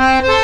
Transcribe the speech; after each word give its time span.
Atenção! 0.00 0.37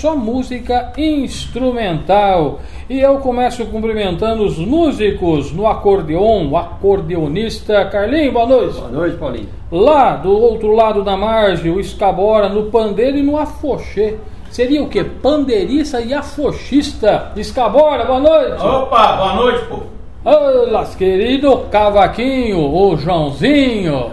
Só 0.00 0.16
música 0.16 0.92
instrumental. 0.96 2.60
E 2.88 3.00
eu 3.00 3.18
começo 3.18 3.66
cumprimentando 3.66 4.44
os 4.44 4.56
músicos 4.56 5.52
no 5.52 5.66
acordeon, 5.66 6.48
o 6.48 6.56
acordeonista 6.56 7.84
Carlinho, 7.84 8.32
boa 8.32 8.46
noite. 8.46 8.78
Boa 8.78 8.88
noite, 8.88 9.16
Paulinho. 9.18 9.48
Lá 9.70 10.16
do 10.16 10.32
outro 10.32 10.72
lado 10.72 11.04
da 11.04 11.18
margem, 11.18 11.70
o 11.70 11.78
Escabora 11.78 12.48
no 12.48 12.70
pandeiro 12.70 13.18
e 13.18 13.22
no 13.22 13.36
afoxê. 13.36 14.16
Seria 14.50 14.82
o 14.82 14.88
que? 14.88 15.04
Pandeirista 15.04 16.00
e 16.00 16.14
afoxista. 16.14 17.32
Escabora, 17.36 18.06
boa 18.06 18.20
noite. 18.20 18.64
Opa, 18.64 19.12
boa 19.12 19.34
noite, 19.34 19.64
pô. 19.66 19.80
Olá, 20.24 20.84
querido 20.96 21.58
cavaquinho, 21.70 22.58
o 22.58 22.96
Joãozinho. 22.96 24.12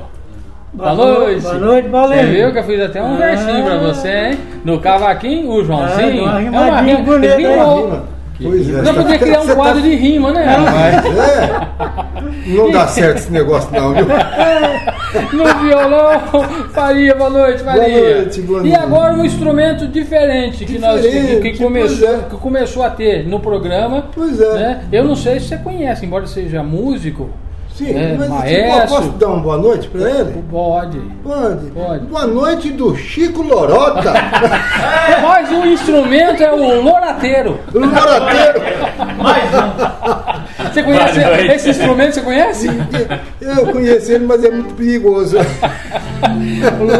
Boa, 0.78 0.96
Boa 0.96 1.20
noite. 1.20 1.42
Boa 1.42 1.54
noite, 1.56 1.90
Paulinho. 1.90 2.22
Você 2.22 2.28
viu 2.28 2.52
que 2.54 2.60
eu 2.60 2.64
fiz 2.64 2.82
até 2.82 3.02
um 3.02 3.16
Ah. 3.16 3.18
versinho 3.18 3.66
pra 3.66 3.78
você, 3.78 4.10
hein? 4.10 4.38
No 4.64 4.80
cavaquinho, 4.80 5.50
o 5.50 5.66
Joãozinho. 5.66 6.26
Ah, 6.26 6.38
uma 6.38 6.42
é 6.42 6.50
uma 6.70 6.82
rima. 6.82 7.00
bonita, 7.02 7.36
rimou. 7.36 7.94
hein? 7.94 8.02
Pois 8.40 8.70
é. 8.70 8.82
Nós 8.84 8.96
podia 8.96 9.18
criar 9.18 9.42
um 9.42 9.48
quadro 9.56 9.82
de 9.82 9.96
rima, 9.96 10.32
né? 10.32 10.44
rapaz? 10.44 11.06
É. 11.06 12.56
Não 12.56 12.70
dá 12.72 12.86
certo 12.88 13.18
esse 13.18 13.32
negócio 13.32 13.72
não, 13.74 13.96
viu? 13.96 14.06
No 15.34 15.46
violão, 15.64 16.20
Faria, 16.72 17.16
boa 17.16 17.32
noite, 17.32 17.64
Faria. 17.64 17.82
Boa 18.00 18.14
noite, 18.20 18.42
boa 18.42 18.60
E 18.60 18.70
noite. 18.70 18.76
agora 18.76 19.14
um 19.16 19.26
instrumento 19.26 19.88
diferente 19.88 20.64
que, 20.66 20.78
nós, 20.78 21.02
que, 21.02 21.38
que 21.54 21.58
começou, 21.58 22.08
é. 22.08 22.18
que 22.30 22.36
começou 22.38 22.84
a 22.84 22.92
ter 22.92 23.28
no 23.28 23.40
programa. 23.40 24.06
Pois 24.14 24.40
é. 24.40 24.54
né? 24.54 24.82
Eu 24.92 25.04
não 25.06 25.16
sei 25.16 25.40
se 25.40 25.48
você 25.48 25.58
conhece, 25.58 26.06
embora 26.06 26.28
seja 26.28 26.62
músico. 26.62 27.32
Sim, 27.78 27.92
É, 27.96 28.16
mas 28.18 28.26
tipo, 28.28 28.34
maestro. 28.40 28.88
posso 28.96 29.10
dar 29.10 29.28
uma 29.28 29.40
boa 29.40 29.58
noite 29.58 29.88
pra 29.90 30.02
ele? 30.10 30.44
Pode. 30.50 31.00
Pode. 31.24 31.66
Pode. 31.68 32.06
Boa 32.06 32.26
noite 32.26 32.72
do 32.72 32.96
Chico 32.96 33.44
Lorota, 33.44 34.14
Mas 35.22 35.52
o 35.52 35.64
instrumento 35.66 36.42
é 36.42 36.52
o 36.52 36.82
lorateiro. 36.82 37.60
o 37.74 37.78
Lorateiro. 37.80 38.62
Mais 39.22 39.44
um. 39.54 40.47
Você 40.58 40.84
conhece 40.84 41.20
esse 41.54 41.70
instrumento? 41.70 42.14
Você 42.14 42.22
conhece? 42.22 42.68
Eu 43.40 43.68
conheço 43.68 44.12
ele, 44.12 44.26
mas 44.26 44.44
é 44.44 44.50
muito 44.50 44.74
perigoso. 44.74 45.38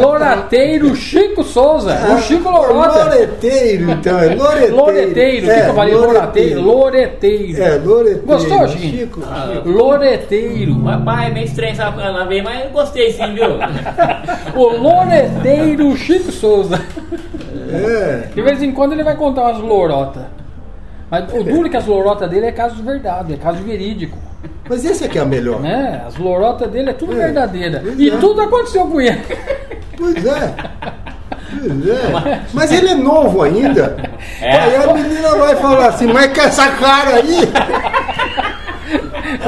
Lorateiro 0.00 0.94
Chico 0.94 1.42
Souza. 1.42 1.98
O 2.14 2.20
Chico 2.20 2.48
Lorota. 2.48 3.04
Loreteiro, 3.04 3.90
então, 3.90 4.18
é 4.18 4.34
Loreteiro. 4.34 4.76
Loreteiro. 4.76 5.38
O 5.38 5.44
que, 5.44 5.50
é, 5.50 5.62
que 5.62 5.68
eu 5.68 5.74
falei? 5.74 5.94
Lorateiro. 5.94 6.60
Loreteiro. 6.62 7.62
É, 7.62 7.74
Loreteiro. 7.76 8.26
Gostou, 8.26 8.68
Chiquinho? 8.68 8.98
Chico? 8.98 9.22
Loreteiro. 9.64 10.82
Rapaz, 10.84 11.28
é 11.28 11.32
meio 11.32 11.46
estranho 11.46 11.72
essa 11.72 11.82
ela 11.82 12.24
veio, 12.24 12.44
mas 12.44 12.64
eu 12.64 12.70
gostei 12.70 13.12
sim, 13.12 13.34
viu? 13.34 13.58
O 14.54 14.76
loreteiro 14.76 15.96
Chico 15.96 16.30
Souza. 16.30 16.80
É. 17.70 18.28
De 18.34 18.40
vez 18.40 18.62
em 18.62 18.72
quando 18.72 18.92
ele 18.92 19.02
vai 19.02 19.16
contar 19.16 19.42
umas 19.42 19.58
lorotas. 19.58 20.22
Mas 21.10 21.32
o 21.32 21.42
duro 21.42 21.66
é 21.66 21.70
que 21.70 21.76
as 21.76 21.86
lorotas 21.86 22.28
dele 22.28 22.46
é 22.46 22.52
caso 22.52 22.76
de 22.76 22.82
verdade, 22.82 23.34
é 23.34 23.36
caso 23.36 23.62
verídico. 23.62 24.18
Mas 24.68 24.84
esse 24.84 25.04
aqui 25.04 25.18
é 25.18 25.22
a 25.22 25.24
melhor. 25.24 25.60
Né? 25.60 26.02
As 26.06 26.16
lorotas 26.16 26.70
dele 26.70 26.90
é 26.90 26.92
tudo 26.92 27.12
É, 27.14 27.16
verdadeira. 27.26 27.80
pois 27.82 27.98
E 27.98 28.10
é. 28.10 28.16
tudo 28.18 28.42
aconteceu 28.42 28.86
com 28.86 29.00
ele. 29.00 29.20
Pois 29.96 30.24
é. 30.26 30.54
Pois 31.50 31.88
é. 31.88 32.42
Mas 32.52 32.70
ele 32.70 32.88
é 32.90 32.94
novo 32.94 33.42
ainda. 33.42 33.96
É. 34.40 34.52
Aí 34.58 34.76
a 34.76 34.92
menina 34.92 35.34
vai 35.36 35.56
falar 35.56 35.88
assim, 35.88 36.06
mas 36.06 36.32
com 36.32 36.40
essa 36.42 36.68
cara 36.72 37.16
aí. 37.16 37.38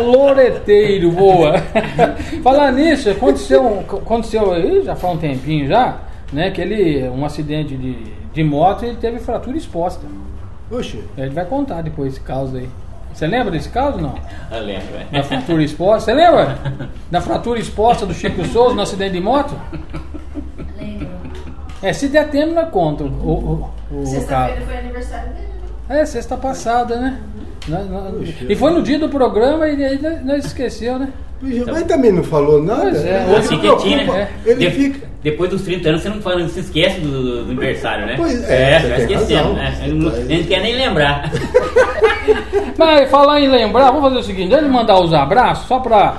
Loreteiro, 0.03 1.11
boa. 1.13 1.55
Falar 2.43 2.73
nisso, 2.73 3.11
aconteceu, 3.11 3.81
aconteceu 3.81 4.53
aí, 4.53 4.83
já 4.83 4.95
faz 4.97 5.15
um 5.15 5.19
tempinho 5.19 5.69
já, 5.69 5.99
né? 6.33 6.51
Que 6.51 6.61
ele, 6.61 7.09
um 7.09 7.25
acidente 7.25 7.77
de, 7.77 7.97
de 8.33 8.45
moto, 8.45 8.85
ele 8.85 8.97
teve 8.97 9.19
fratura 9.19 9.57
exposta. 9.57 10.07
Oxe, 10.71 11.03
Ele 11.17 11.31
vai 11.31 11.45
contar 11.45 11.83
depois 11.83 12.13
esse 12.13 12.21
caso 12.21 12.57
aí. 12.57 12.69
Você 13.13 13.27
lembra 13.27 13.51
desse 13.51 13.69
caso 13.71 13.99
não? 13.99 14.15
Eu 14.53 14.63
lembro, 14.63 14.97
é. 14.97 15.05
Da 15.19 15.23
fratura 15.25 15.63
exposta. 15.65 16.13
Você 16.13 16.15
lembra? 16.15 16.59
Da 17.11 17.21
fratura 17.21 17.59
exposta 17.59 18.07
do 18.07 18.15
Chico 18.15 18.45
Souza 18.47 18.75
no 18.75 18.83
acidente 18.83 19.13
de 19.15 19.21
moto? 19.21 19.55
Lembro. 20.79 21.09
É, 21.83 21.93
se 21.93 22.09
der 22.09 22.29
tempo, 22.31 22.53
nós 22.55 22.69
conta 22.71 23.05
o, 23.05 23.07
o, 23.07 23.71
o. 24.03 24.07
Sexta-feira 24.07 24.61
foi 24.67 24.77
aniversário 24.79 25.33
dele, 25.33 25.49
né? 25.89 26.01
É, 26.01 26.07
sexta 26.07 26.37
passada, 26.37 26.97
né? 27.01 27.21
Nós- 27.67 27.89
nós- 27.91 28.35
e 28.49 28.55
foi 28.55 28.71
no 28.73 28.83
dia 28.83 28.99
do 28.99 29.09
programa 29.09 29.67
e 29.69 29.85
aí 29.85 30.01
nós- 30.01 30.25
nós 30.25 30.45
esqueceu, 30.45 30.99
né? 30.99 31.09
Mas 31.43 31.83
também 31.85 32.13
não 32.13 32.23
falou 32.23 32.63
nada. 32.63 32.83
Pois 32.83 33.05
é, 33.05 33.25
Ele 33.27 33.37
Assim 33.37 33.49
se 33.49 33.57
que 33.57 33.77
tinha, 33.77 33.97
preocupa. 33.99 34.19
né? 34.19 34.29
Ele 34.45 34.55
De- 34.67 34.71
fica. 34.71 35.11
Depois 35.23 35.51
dos 35.51 35.63
30 35.63 35.89
anos 35.91 36.01
você 36.03 36.09
não, 36.09 36.23
fala, 36.23 36.39
não 36.39 36.49
se 36.49 36.61
esquece 36.61 36.99
do, 37.01 37.11
do- 37.11 37.45
do 37.45 37.51
aniversário, 37.51 38.07
né? 38.07 38.15
Pois 38.17 38.43
é, 38.49 38.73
é 38.73 38.81
você 38.81 38.89
vai 38.89 39.01
esquecendo, 39.01 39.35
razão. 39.35 39.53
né? 39.55 39.75
Você 39.77 39.85
Ele 39.85 39.95
não, 39.99 40.11
tá 40.11 40.17
aí. 40.17 40.23
ele 40.23 40.39
não 40.39 40.45
quer 40.47 40.61
nem 40.63 40.77
lembrar. 40.77 41.31
Mas 42.79 43.11
falar 43.11 43.41
em 43.41 43.49
lembrar, 43.49 43.87
vamos 43.91 44.03
fazer 44.03 44.17
o 44.19 44.23
seguinte, 44.23 44.53
antes 44.55 44.67
de 44.67 44.73
mandar 44.73 44.99
os 44.99 45.13
abraços, 45.13 45.67
só 45.67 45.79
para 45.81 46.15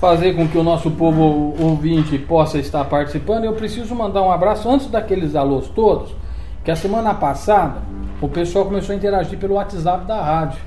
fazer 0.00 0.32
com 0.34 0.46
que 0.48 0.56
o 0.56 0.62
nosso 0.62 0.90
povo 0.92 1.54
ouvinte 1.60 2.16
possa 2.18 2.58
estar 2.58 2.84
participando, 2.84 3.44
eu 3.44 3.52
preciso 3.52 3.94
mandar 3.94 4.22
um 4.22 4.30
abraço 4.30 4.68
antes 4.70 4.86
daqueles 4.86 5.34
alôs 5.34 5.68
todos, 5.68 6.14
que 6.64 6.70
a 6.70 6.76
semana 6.76 7.12
passada 7.14 7.82
o 8.20 8.28
pessoal 8.28 8.64
começou 8.64 8.92
a 8.94 8.96
interagir 8.96 9.38
pelo 9.38 9.54
WhatsApp 9.54 10.06
da 10.06 10.22
rádio. 10.22 10.58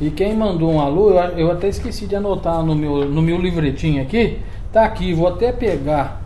E 0.00 0.10
quem 0.10 0.34
mandou 0.34 0.72
um 0.72 0.80
alô, 0.80 1.10
eu, 1.10 1.16
eu 1.38 1.50
até 1.50 1.68
esqueci 1.68 2.06
de 2.06 2.16
anotar 2.16 2.62
no 2.62 2.74
meu, 2.74 3.08
no 3.08 3.22
meu 3.22 3.38
livretinho 3.38 4.02
aqui, 4.02 4.38
tá 4.72 4.84
aqui, 4.84 5.14
vou 5.14 5.28
até 5.28 5.52
pegar 5.52 6.20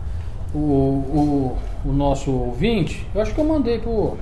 o, 0.53 0.57
o, 0.57 1.57
o 1.85 1.91
nosso 1.91 2.31
ouvinte, 2.31 3.05
eu 3.13 3.21
acho 3.21 3.33
que 3.33 3.39
eu 3.39 3.45
mandei 3.45 3.77
pro, 3.77 4.17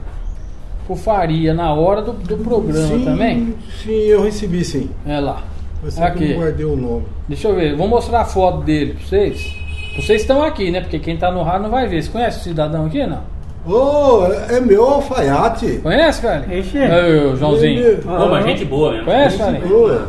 pro 0.85 0.95
Faria 0.95 1.53
na 1.53 1.73
hora 1.73 2.01
do, 2.01 2.11
do 2.11 2.37
programa 2.37 2.97
sim, 2.97 3.05
também. 3.05 3.55
Sim, 3.83 3.91
eu 3.91 4.23
recebi 4.23 4.63
sim. 4.65 4.89
É 5.05 5.19
lá. 5.19 5.43
Você 5.81 6.01
Aqui. 6.01 6.33
guardei 6.33 6.65
o 6.65 6.75
nome. 6.75 7.05
Deixa 7.27 7.47
eu 7.47 7.55
ver, 7.55 7.75
vou 7.75 7.87
mostrar 7.87 8.21
a 8.21 8.25
foto 8.25 8.63
dele 8.63 8.93
pra 8.93 9.05
vocês. 9.05 9.55
Vocês 9.95 10.21
estão 10.21 10.43
aqui, 10.43 10.69
né? 10.71 10.81
Porque 10.81 10.99
quem 10.99 11.17
tá 11.17 11.31
no 11.31 11.43
rádio 11.43 11.63
não 11.63 11.69
vai 11.69 11.87
ver. 11.87 12.03
Você 12.03 12.09
conhece 12.09 12.39
o 12.39 12.43
cidadão 12.43 12.85
aqui, 12.85 13.05
não? 13.05 13.21
Ô, 13.67 14.25
é 14.49 14.59
meu 14.61 14.83
alfaiate. 14.85 15.79
Conhece, 15.83 16.21
cara? 16.21 16.45
Ixi. 16.55 16.77
Ô, 16.79 17.35
Joãozinho. 17.35 17.79
Ele- 17.79 18.01
Pô, 18.01 18.27
mas 18.29 18.45
gente 18.45 18.65
boa 18.65 18.91
mesmo. 18.91 19.05
Conhece, 19.05 19.37
cara? 19.37 19.59
boa. 19.59 20.07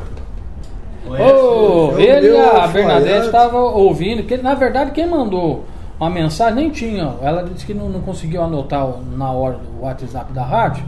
Então, 1.07 1.99
Ele 1.99 2.29
e 2.33 2.37
a 2.37 2.67
Bernadette 2.67 3.27
estavam 3.27 3.75
ouvindo, 3.75 4.23
que 4.25 4.37
na 4.37 4.55
verdade 4.55 4.91
quem 4.91 5.07
mandou 5.09 5.65
uma 5.99 6.11
mensagem 6.11 6.55
nem 6.55 6.71
tinha. 6.71 7.15
Ela 7.23 7.43
disse 7.45 7.65
que 7.65 7.73
não, 7.75 7.89
não 7.89 8.01
conseguiu 8.01 8.43
anotar 8.43 8.87
na 9.17 9.31
hora 9.33 9.55
do 9.57 9.85
WhatsApp 9.85 10.33
da 10.33 10.43
rádio. 10.45 10.85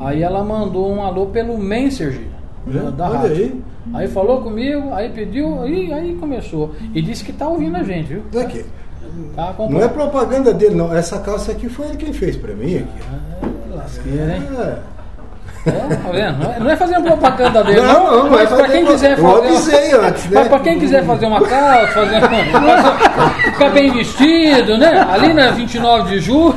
Aí 0.00 0.22
ela 0.22 0.42
mandou 0.42 0.90
um 0.90 1.02
alô 1.04 1.26
pelo 1.26 1.56
Messenger 1.56 2.22
É, 2.68 2.90
da 2.90 3.08
olha 3.10 3.18
rádio. 3.18 3.36
aí. 3.36 3.60
Aí 3.94 4.08
falou 4.08 4.40
comigo, 4.42 4.92
aí 4.92 5.08
pediu, 5.08 5.62
aí, 5.62 5.92
aí 5.92 6.14
começou. 6.16 6.72
E 6.94 7.00
disse 7.00 7.24
que 7.24 7.32
tá 7.32 7.46
ouvindo 7.48 7.76
a 7.76 7.82
gente, 7.82 8.06
viu? 8.06 8.22
Aqui. 8.40 8.64
Tá 9.36 9.54
Não 9.68 9.82
é 9.82 9.88
propaganda 9.88 10.52
dele, 10.52 10.74
não. 10.74 10.94
Essa 10.94 11.18
calça 11.18 11.52
aqui 11.52 11.68
foi 11.68 11.86
ele 11.86 11.96
quem 11.96 12.12
fez 12.12 12.36
pra 12.36 12.54
mim. 12.54 12.76
Aqui. 12.76 12.88
É, 13.72 13.76
lasqueira, 13.76 14.36
hein? 14.36 14.42
É. 14.58 14.90
É, 15.66 15.72
tá 15.72 16.10
vendo? 16.10 16.38
Não 16.38 16.50
é, 16.52 16.58
não 16.58 16.70
é 16.70 16.76
fazer 16.76 16.98
propaganda 17.02 17.62
dele, 17.62 17.82
Não, 17.82 17.92
não, 17.92 18.16
não 18.30 18.38
é 18.38 18.44
mas 18.44 18.48
pra 18.48 18.66
quem 18.66 18.86
quiser 18.86 19.18
Eu 19.18 19.22
fazer. 19.22 19.46
avisei 19.46 19.92
antes, 19.92 20.24
né? 20.24 20.30
Mas 20.32 20.48
pra 20.48 20.58
quem 20.60 20.78
quiser 20.78 21.04
fazer 21.04 21.26
uma 21.26 21.40
calça, 21.42 21.86
fazer 21.92 22.16
uma, 22.16 22.28
fazer- 22.28 23.42
ficar 23.52 23.68
bem 23.68 23.92
vestido, 23.92 24.78
né? 24.78 25.06
Ali 25.12 25.34
na 25.34 25.50
29 25.50 26.10
de 26.12 26.20
julho, 26.20 26.54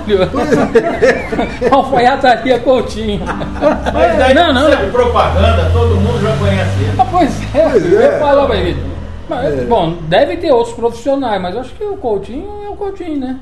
alfaiataria 1.71 2.59
Coutinho. 2.59 3.21
Mas 3.93 4.17
daí 4.17 4.33
Não, 4.33 4.53
não. 4.53 4.69
de 4.69 4.77
propaganda, 4.91 5.69
todo 5.73 5.95
mundo 5.95 6.21
já 6.21 6.35
conhece 6.37 6.71
ele. 6.79 6.93
Ah, 6.97 7.05
Pois 7.11 7.41
é, 7.55 7.69
Pois 7.69 7.93
é. 7.93 8.19
falar 8.19 8.45
pra 8.45 8.55
ele. 8.55 8.83
Mas, 9.29 9.67
Bom, 9.67 9.93
deve 10.07 10.37
ter 10.37 10.51
outros 10.51 10.75
profissionais, 10.75 11.41
mas 11.41 11.55
eu 11.55 11.61
acho 11.61 11.73
que 11.75 11.83
o 11.83 11.97
Coutinho 11.97 12.47
é 12.65 12.69
o 12.69 12.75
Coutinho, 12.75 13.19
né? 13.19 13.39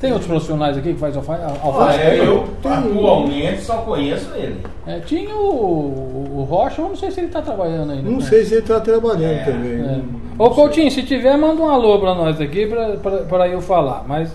Tem 0.00 0.12
outros 0.12 0.28
profissionais 0.28 0.76
aqui 0.76 0.92
que 0.92 0.98
faz 0.98 1.16
alfa- 1.16 1.32
Olha, 1.32 1.60
alfaiataria? 1.62 2.22
eu 2.24 2.44
atualmente 2.62 3.60
só 3.62 3.78
conheço 3.78 4.30
ele. 4.34 4.60
É, 4.86 5.00
tinha 5.00 5.34
o, 5.34 6.28
o 6.40 6.46
Rocha, 6.48 6.82
eu 6.82 6.88
não 6.90 6.96
sei 6.96 7.10
se 7.10 7.20
ele 7.20 7.28
tá 7.28 7.40
trabalhando 7.40 7.92
ainda. 7.92 8.10
Não 8.10 8.18
né? 8.18 8.24
sei 8.24 8.44
se 8.44 8.54
ele 8.54 8.62
tá 8.62 8.80
trabalhando 8.80 9.22
É, 9.24 9.44
também. 9.44 9.80
É. 9.80 10.00
Ô 10.38 10.50
Coutinho, 10.50 10.90
se 10.90 11.02
tiver, 11.04 11.36
manda 11.38 11.62
um 11.62 11.68
alô 11.70 11.98
pra 11.98 12.14
nós 12.14 12.40
aqui 12.40 12.66
pra 12.66 13.46
eu 13.46 13.60
falar. 13.62 14.04
Mas 14.06 14.30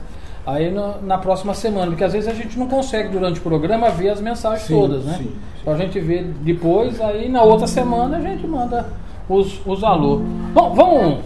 aí 0.47 0.71
no- 0.71 1.01
na 1.03 1.17
próxima 1.19 1.53
semana, 1.53 1.87
porque 1.87 2.03
às 2.03 2.13
vezes 2.13 2.27
a 2.27 2.33
gente 2.33 2.57
não 2.57 2.67
consegue 2.67 3.09
durante 3.09 3.39
o 3.39 3.43
programa 3.43 3.89
ver 3.89 4.09
as 4.09 4.21
mensagens 4.21 4.63
Sim, 4.63 4.73
todas, 4.79 5.05
né? 5.05 5.15
sim. 5.19 5.31
Então 5.61 5.73
a 5.73 5.77
gente 5.77 5.99
vê 5.99 6.23
depois, 6.41 6.99
aí 7.01 7.29
na 7.29 7.43
outra 7.43 7.67
semana 7.67 8.17
a 8.17 8.21
gente 8.21 8.47
manda 8.47 8.87
os, 9.29 9.61
os 9.65 9.83
alô. 9.83 10.17
Bom, 10.53 10.73
vamos 10.73 11.19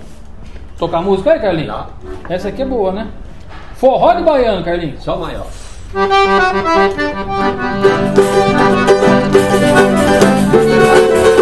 tocar 0.77 1.01
música 1.01 1.31
aí, 1.31 1.39
Carlinhos? 1.39 1.85
Essa 2.29 2.49
aqui 2.49 2.61
é 2.61 2.65
boa, 2.65 2.91
né? 2.91 3.07
Forró 3.75 4.13
de 4.13 4.23
baiano, 4.23 4.63
Carlinhos. 4.63 5.01
Só 5.01 5.17
maior. 5.17 5.47
Chega-te 10.63 11.23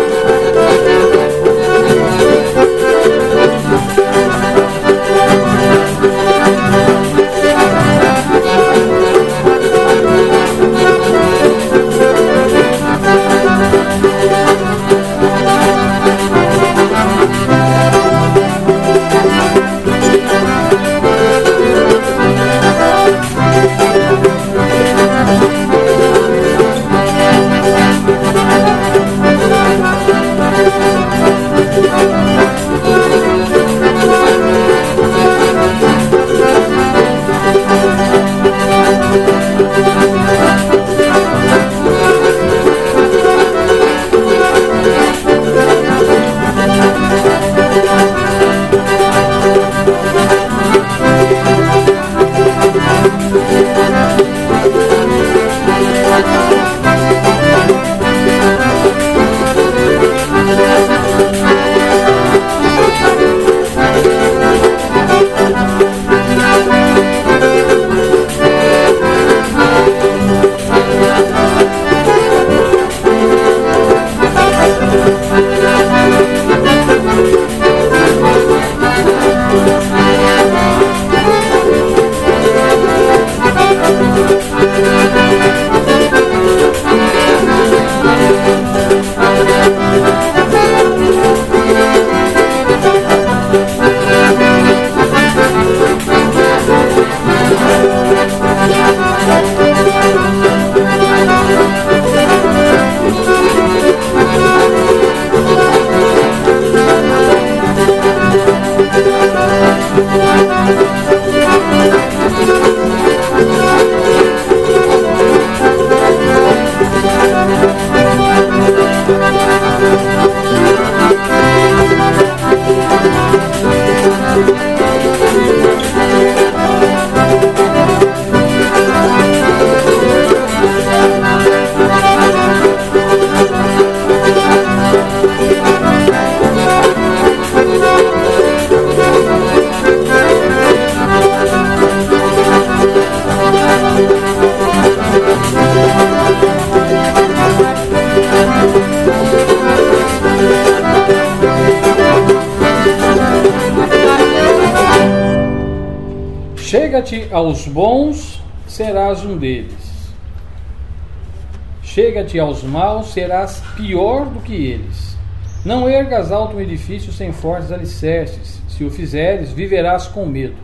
Chega-te 162.21 162.39
aos 162.39 162.63
maus, 162.63 163.13
serás 163.13 163.63
pior 163.75 164.27
do 164.27 164.41
que 164.41 164.53
eles. 164.53 165.17
Não 165.65 165.89
ergas 165.89 166.31
alto 166.31 166.55
um 166.55 166.61
edifício 166.61 167.11
sem 167.11 167.31
fortes 167.31 167.71
alicerces. 167.71 168.61
Se 168.67 168.83
o 168.83 168.91
fizeres, 168.91 169.51
viverás 169.51 170.05
com 170.05 170.25
medo. 170.25 170.57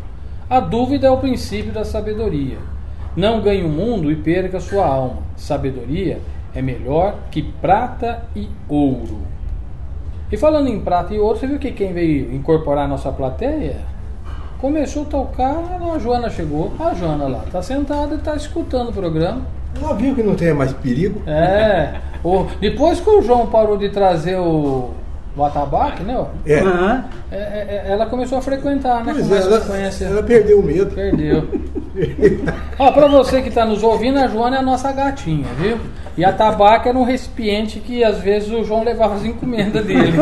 A 0.47 0.59
dúvida 0.59 1.07
é 1.07 1.09
o 1.09 1.17
princípio 1.17 1.71
da 1.71 1.83
sabedoria. 1.83 2.57
Não 3.15 3.41
ganhe 3.41 3.63
o 3.63 3.69
mundo 3.69 4.11
e 4.11 4.15
perca 4.15 4.59
sua 4.59 4.85
alma. 4.85 5.23
Sabedoria 5.35 6.19
é 6.53 6.61
melhor 6.61 7.15
que 7.31 7.41
prata 7.41 8.25
e 8.35 8.47
ouro. 8.69 9.21
E 10.31 10.37
falando 10.37 10.67
em 10.67 10.79
prata 10.79 11.15
e 11.15 11.19
ouro, 11.19 11.39
você 11.39 11.47
viu 11.47 11.57
que 11.57 11.71
quem 11.71 11.91
veio 11.91 12.35
incorporar 12.35 12.85
a 12.85 12.87
nossa 12.87 13.11
plateia? 13.11 13.77
Começou 14.59 15.03
a 15.03 15.05
tocar, 15.05 15.79
a 15.95 15.97
Joana 15.97 16.29
chegou. 16.29 16.71
A 16.79 16.93
Joana 16.93 17.27
lá 17.27 17.43
está 17.45 17.63
sentada 17.63 18.13
e 18.13 18.17
está 18.17 18.35
escutando 18.35 18.89
o 18.89 18.93
programa. 18.93 19.56
Ela 19.81 19.93
viu 19.93 20.15
que 20.15 20.23
não 20.23 20.35
tem 20.35 20.53
mais 20.53 20.73
perigo. 20.73 21.21
É. 21.27 21.93
O, 22.23 22.45
depois 22.59 22.99
que 22.99 23.09
o 23.09 23.21
João 23.21 23.45
parou 23.47 23.77
de 23.77 23.89
trazer 23.89 24.35
o, 24.37 24.91
o 25.35 25.43
atabaque, 25.43 26.03
né? 26.03 26.15
ó, 26.17 26.25
É. 26.45 26.55
É, 27.29 27.35
é, 27.35 27.83
é, 27.87 27.91
ela 27.91 28.05
começou 28.05 28.37
a 28.37 28.41
frequentar, 28.41 29.03
né? 29.03 29.13
Pois 29.13 29.27
Com 29.27 29.33
é, 29.33 29.37
mais 29.37 29.45
ela, 29.51 29.61
frequência. 29.61 30.05
ela 30.05 30.23
perdeu 30.23 30.59
o 30.59 30.63
medo. 30.63 30.93
Perdeu. 30.95 31.47
Ó, 32.79 32.91
pra 32.91 33.07
você 33.07 33.41
que 33.41 33.49
tá 33.51 33.65
nos 33.65 33.83
ouvindo, 33.83 34.17
a 34.19 34.27
Joana 34.27 34.57
é 34.57 34.59
a 34.59 34.63
nossa 34.63 34.91
gatinha, 34.91 35.45
viu? 35.59 35.77
E 36.17 36.23
a 36.25 36.31
tabaca 36.31 36.89
era 36.89 36.97
um 36.97 37.03
recipiente 37.03 37.79
que 37.79 38.03
às 38.03 38.17
vezes 38.19 38.49
o 38.51 38.63
João 38.63 38.83
levava 38.83 39.15
as 39.15 39.25
encomendas 39.25 39.85
dele. 39.85 40.17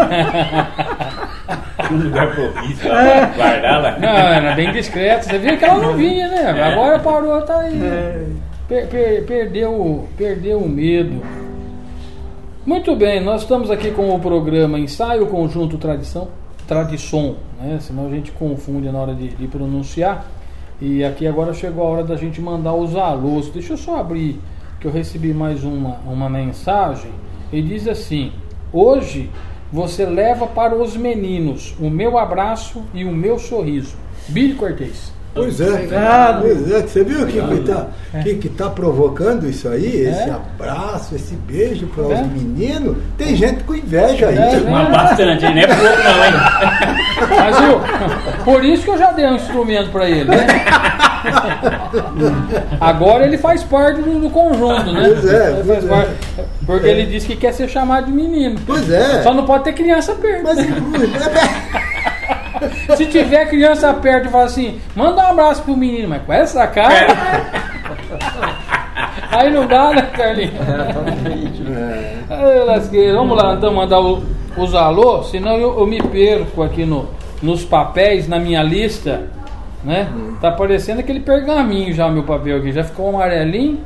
Um 1.92 1.98
lugar 1.98 2.34
propício 2.34 2.78
pra 2.90 3.26
guardar 3.36 3.82
lá. 3.82 4.00
Não, 4.00 4.10
era 4.10 4.56
bem 4.56 4.72
discreto. 4.72 5.26
Você 5.26 5.38
viu 5.38 5.58
que 5.58 5.64
ela 5.66 5.80
não 5.80 5.94
vinha, 5.98 6.28
né? 6.28 6.50
Agora 6.74 7.00
parou, 7.00 7.42
tá 7.44 7.60
aí. 7.60 7.82
É. 7.82 8.24
Per- 8.68 8.88
per- 8.88 9.26
perdeu, 9.26 10.08
perdeu 10.18 10.60
o 10.60 10.68
medo. 10.68 11.22
Muito 12.66 12.96
bem, 12.96 13.22
nós 13.22 13.42
estamos 13.44 13.70
aqui 13.70 13.92
com 13.92 14.14
o 14.16 14.20
programa 14.20 14.80
Ensaio 14.80 15.28
Conjunto 15.28 15.78
Tradição, 15.78 16.30
Tradição, 16.68 17.36
né? 17.62 17.78
Senão 17.80 18.08
a 18.08 18.10
gente 18.10 18.32
confunde 18.32 18.90
na 18.92 18.98
hora 18.98 19.14
de, 19.14 19.30
de 19.30 19.48
pronunciar. 19.48 20.26
E 20.82 21.04
aqui 21.04 21.28
agora 21.28 21.54
chegou 21.54 21.86
a 21.86 21.90
hora 21.90 22.04
da 22.04 22.16
gente 22.16 22.42
mandar 22.42 22.74
os 22.74 22.96
alôs. 22.96 23.50
Deixa 23.50 23.74
eu 23.74 23.78
só 23.78 24.00
abrir, 24.00 24.40
que 24.82 24.88
eu 24.88 24.92
recebi 24.92 25.32
mais 25.32 25.64
uma, 25.64 25.98
uma 26.08 26.28
mensagem. 26.28 27.12
E 27.54 27.62
diz 27.62 27.88
assim: 27.88 28.32
Hoje 28.74 29.30
você 29.72 30.06
leva 30.08 30.48
para 30.48 30.76
os 30.76 30.98
meninos 30.98 31.76
o 31.80 31.88
meu 31.90 32.18
abraço 32.18 32.82
e 32.96 33.06
o 33.06 33.12
meu 33.12 33.38
sorriso. 33.38 33.96
Billy 34.30 34.56
Cortez. 34.56 35.14
Pois 35.36 35.60
é. 35.60 35.68
Obrigado. 35.70 36.42
Pois 36.42 36.72
é. 36.72 36.82
Você 36.82 37.04
viu 37.04 37.22
o 37.24 37.28
que 37.28 37.42
que 37.42 37.60
tá, 37.70 37.88
que 38.24 38.36
que 38.36 38.50
tá 38.50 38.70
provocando 38.70 39.46
isso 39.48 39.68
aí? 39.68 39.86
Esse 40.08 40.30
É. 40.30 40.32
abraço, 40.32 41.14
esse 41.14 41.36
beijo 41.36 41.88
para 41.88 42.06
É. 42.06 42.22
os 42.22 42.28
meninos? 42.32 42.96
Tem 43.18 43.36
gente 43.36 43.64
com 43.66 43.76
inveja 43.76 44.28
aí. 44.30 44.38
É, 44.38 44.60
Mas 44.62 44.90
bastante, 44.90 45.46
hein? 45.46 45.56
não 45.56 45.62
é 45.62 45.68
pouco 45.68 45.84
não, 45.84 46.26
hein? 46.26 46.34
Mas 47.38 47.56
o- 47.60 48.44
por 48.46 48.64
isso 48.64 48.84
que 48.84 48.90
eu 48.92 48.98
já 48.98 49.12
dei 49.12 49.26
um 49.28 49.36
instrumento 49.36 49.90
pra 49.92 50.10
ele, 50.10 50.24
né? 50.24 50.48
Agora 52.80 53.26
ele 53.26 53.38
faz 53.38 53.64
parte 53.64 54.02
do, 54.02 54.20
do 54.20 54.30
conjunto, 54.30 54.92
né? 54.92 55.04
Pois 55.10 55.26
é, 55.26 55.48
Ele 55.52 55.64
pois 55.66 55.68
faz 55.68 55.86
é. 55.86 55.88
parte- 55.88 56.12
porque 56.66 56.88
ele 56.88 57.06
disse 57.06 57.28
que 57.28 57.36
quer 57.36 57.54
ser 57.54 57.68
chamado 57.70 58.06
de 58.06 58.12
menino. 58.12 58.60
Pois 58.66 58.90
é. 58.90 59.22
Só 59.22 59.34
não 59.34 59.46
pode 59.46 59.64
ter 59.66 59.74
criança 59.74 60.14
perto. 60.16 60.44
Mas 60.44 60.58
é, 60.60 60.64
Se 62.96 63.06
tiver 63.08 63.48
criança 63.50 63.94
perto 63.94 64.28
e 64.28 64.32
falar 64.32 64.46
assim, 64.46 64.80
manda 64.96 65.22
um 65.22 65.28
abraço 65.32 65.64
pro 65.64 65.76
menino, 65.76 66.08
mas 66.10 66.22
com 66.24 66.34
essa 66.34 66.66
cara. 66.68 67.08
Aí 69.32 69.52
não 69.52 69.66
dá, 69.68 69.92
né, 69.92 70.02
Carlinhos? 70.16 70.54
Ai, 72.30 72.64
lasqueira. 72.66 73.14
Vamos 73.16 73.38
lá, 73.38 73.54
então, 73.56 73.74
mandar 73.74 74.00
o- 74.00 74.24
os 74.58 74.74
alô, 74.74 75.24
senão 75.24 75.58
eu, 75.58 75.80
eu 75.80 75.86
me 75.88 76.02
perco 76.02 76.64
aqui 76.64 76.86
no, 76.86 77.10
nos 77.42 77.66
papéis, 77.66 78.28
na 78.28 78.40
minha 78.40 78.64
lista, 78.64 79.24
né? 79.84 80.08
Tá 80.40 80.52
parecendo 80.52 81.02
aquele 81.02 81.20
pergaminho 81.20 81.94
já, 81.94 82.10
meu 82.10 82.24
papel 82.24 82.58
aqui. 82.58 82.72
Já 82.72 82.84
ficou 82.84 83.10
amarelinho, 83.10 83.80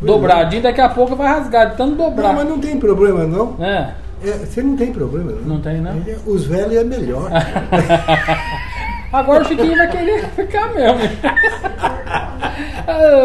dobradinho, 0.00 0.62
daqui 0.62 0.80
a 0.80 0.88
pouco 0.88 1.14
vai 1.14 1.28
rasgar 1.28 1.70
de 1.70 1.76
tanto 1.76 1.94
não, 1.96 2.08
dobrar. 2.10 2.32
mas 2.32 2.48
não 2.48 2.58
tem 2.58 2.76
problema 2.78 3.24
não. 3.24 3.52
né? 3.52 3.94
É, 4.24 4.30
você 4.32 4.62
não 4.62 4.76
tem 4.76 4.92
problema 4.92 5.32
não. 5.32 5.42
Não 5.42 5.60
tem, 5.60 5.80
não? 5.80 5.96
Ele 5.96 6.10
é- 6.10 6.18
os 6.26 6.44
velhos 6.44 6.74
é 6.76 6.84
melhor. 6.84 7.30
Agora 9.12 9.42
o 9.42 9.46
Chiquinho 9.46 9.76
vai 9.76 9.88
querer 9.90 10.24
ficar 10.30 10.72
mesmo. 10.74 10.98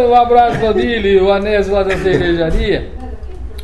Um 0.10 0.14
abraço 0.14 0.74
Dili, 0.74 1.20
o 1.20 1.32
Anésio 1.32 1.74
lá 1.74 1.84
da 1.84 1.98
cervejaria, 1.98 2.92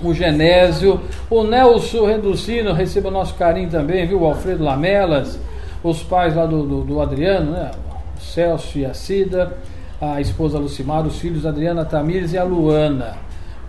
o 0.02 0.14
Genésio, 0.14 1.00
o 1.30 1.44
Nelson 1.44 2.06
Reducino, 2.08 2.74
receba 2.74 3.12
nosso 3.12 3.36
carinho 3.36 3.70
também, 3.70 4.08
viu? 4.08 4.22
O 4.22 4.26
Alfredo 4.26 4.64
Lamelas, 4.64 5.38
os 5.84 6.02
pais 6.02 6.36
lá 6.36 6.46
do, 6.46 6.64
do, 6.64 6.82
do 6.84 7.02
Adriano, 7.02 7.52
né? 7.52 7.72
O 8.18 8.22
Celso 8.22 8.80
e 8.80 8.86
a 8.86 8.94
Cida, 8.94 9.58
a 10.02 10.20
esposa 10.22 10.58
Lucimar, 10.58 11.06
os 11.06 11.20
filhos 11.20 11.46
Adriana 11.46 11.86
Tamires 11.86 12.34
e 12.34 12.38
a 12.38 12.44
Luana. 12.44 13.16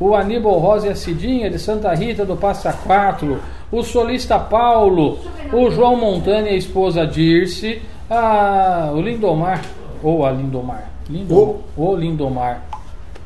O 0.00 0.14
Aníbal 0.14 0.58
Rosa 0.58 0.86
e 0.86 0.90
a 0.90 0.94
Cidinha 0.96 1.50
de 1.50 1.58
Santa 1.58 1.92
Rita 1.94 2.24
do 2.24 2.34
Passa 2.36 2.72
Quatro, 2.72 3.38
o 3.70 3.82
solista 3.82 4.38
Paulo, 4.38 5.18
o 5.52 5.70
João 5.70 5.94
Montana 5.96 6.48
e 6.48 6.54
a 6.54 6.56
esposa 6.56 7.06
Dirce, 7.06 7.82
a, 8.08 8.90
o 8.94 9.00
Lindomar, 9.00 9.60
ou 10.02 10.24
a 10.24 10.30
Lindomar, 10.32 10.90
Lindom, 11.08 11.58
o 11.76 11.94
Lindomar, 11.94 12.62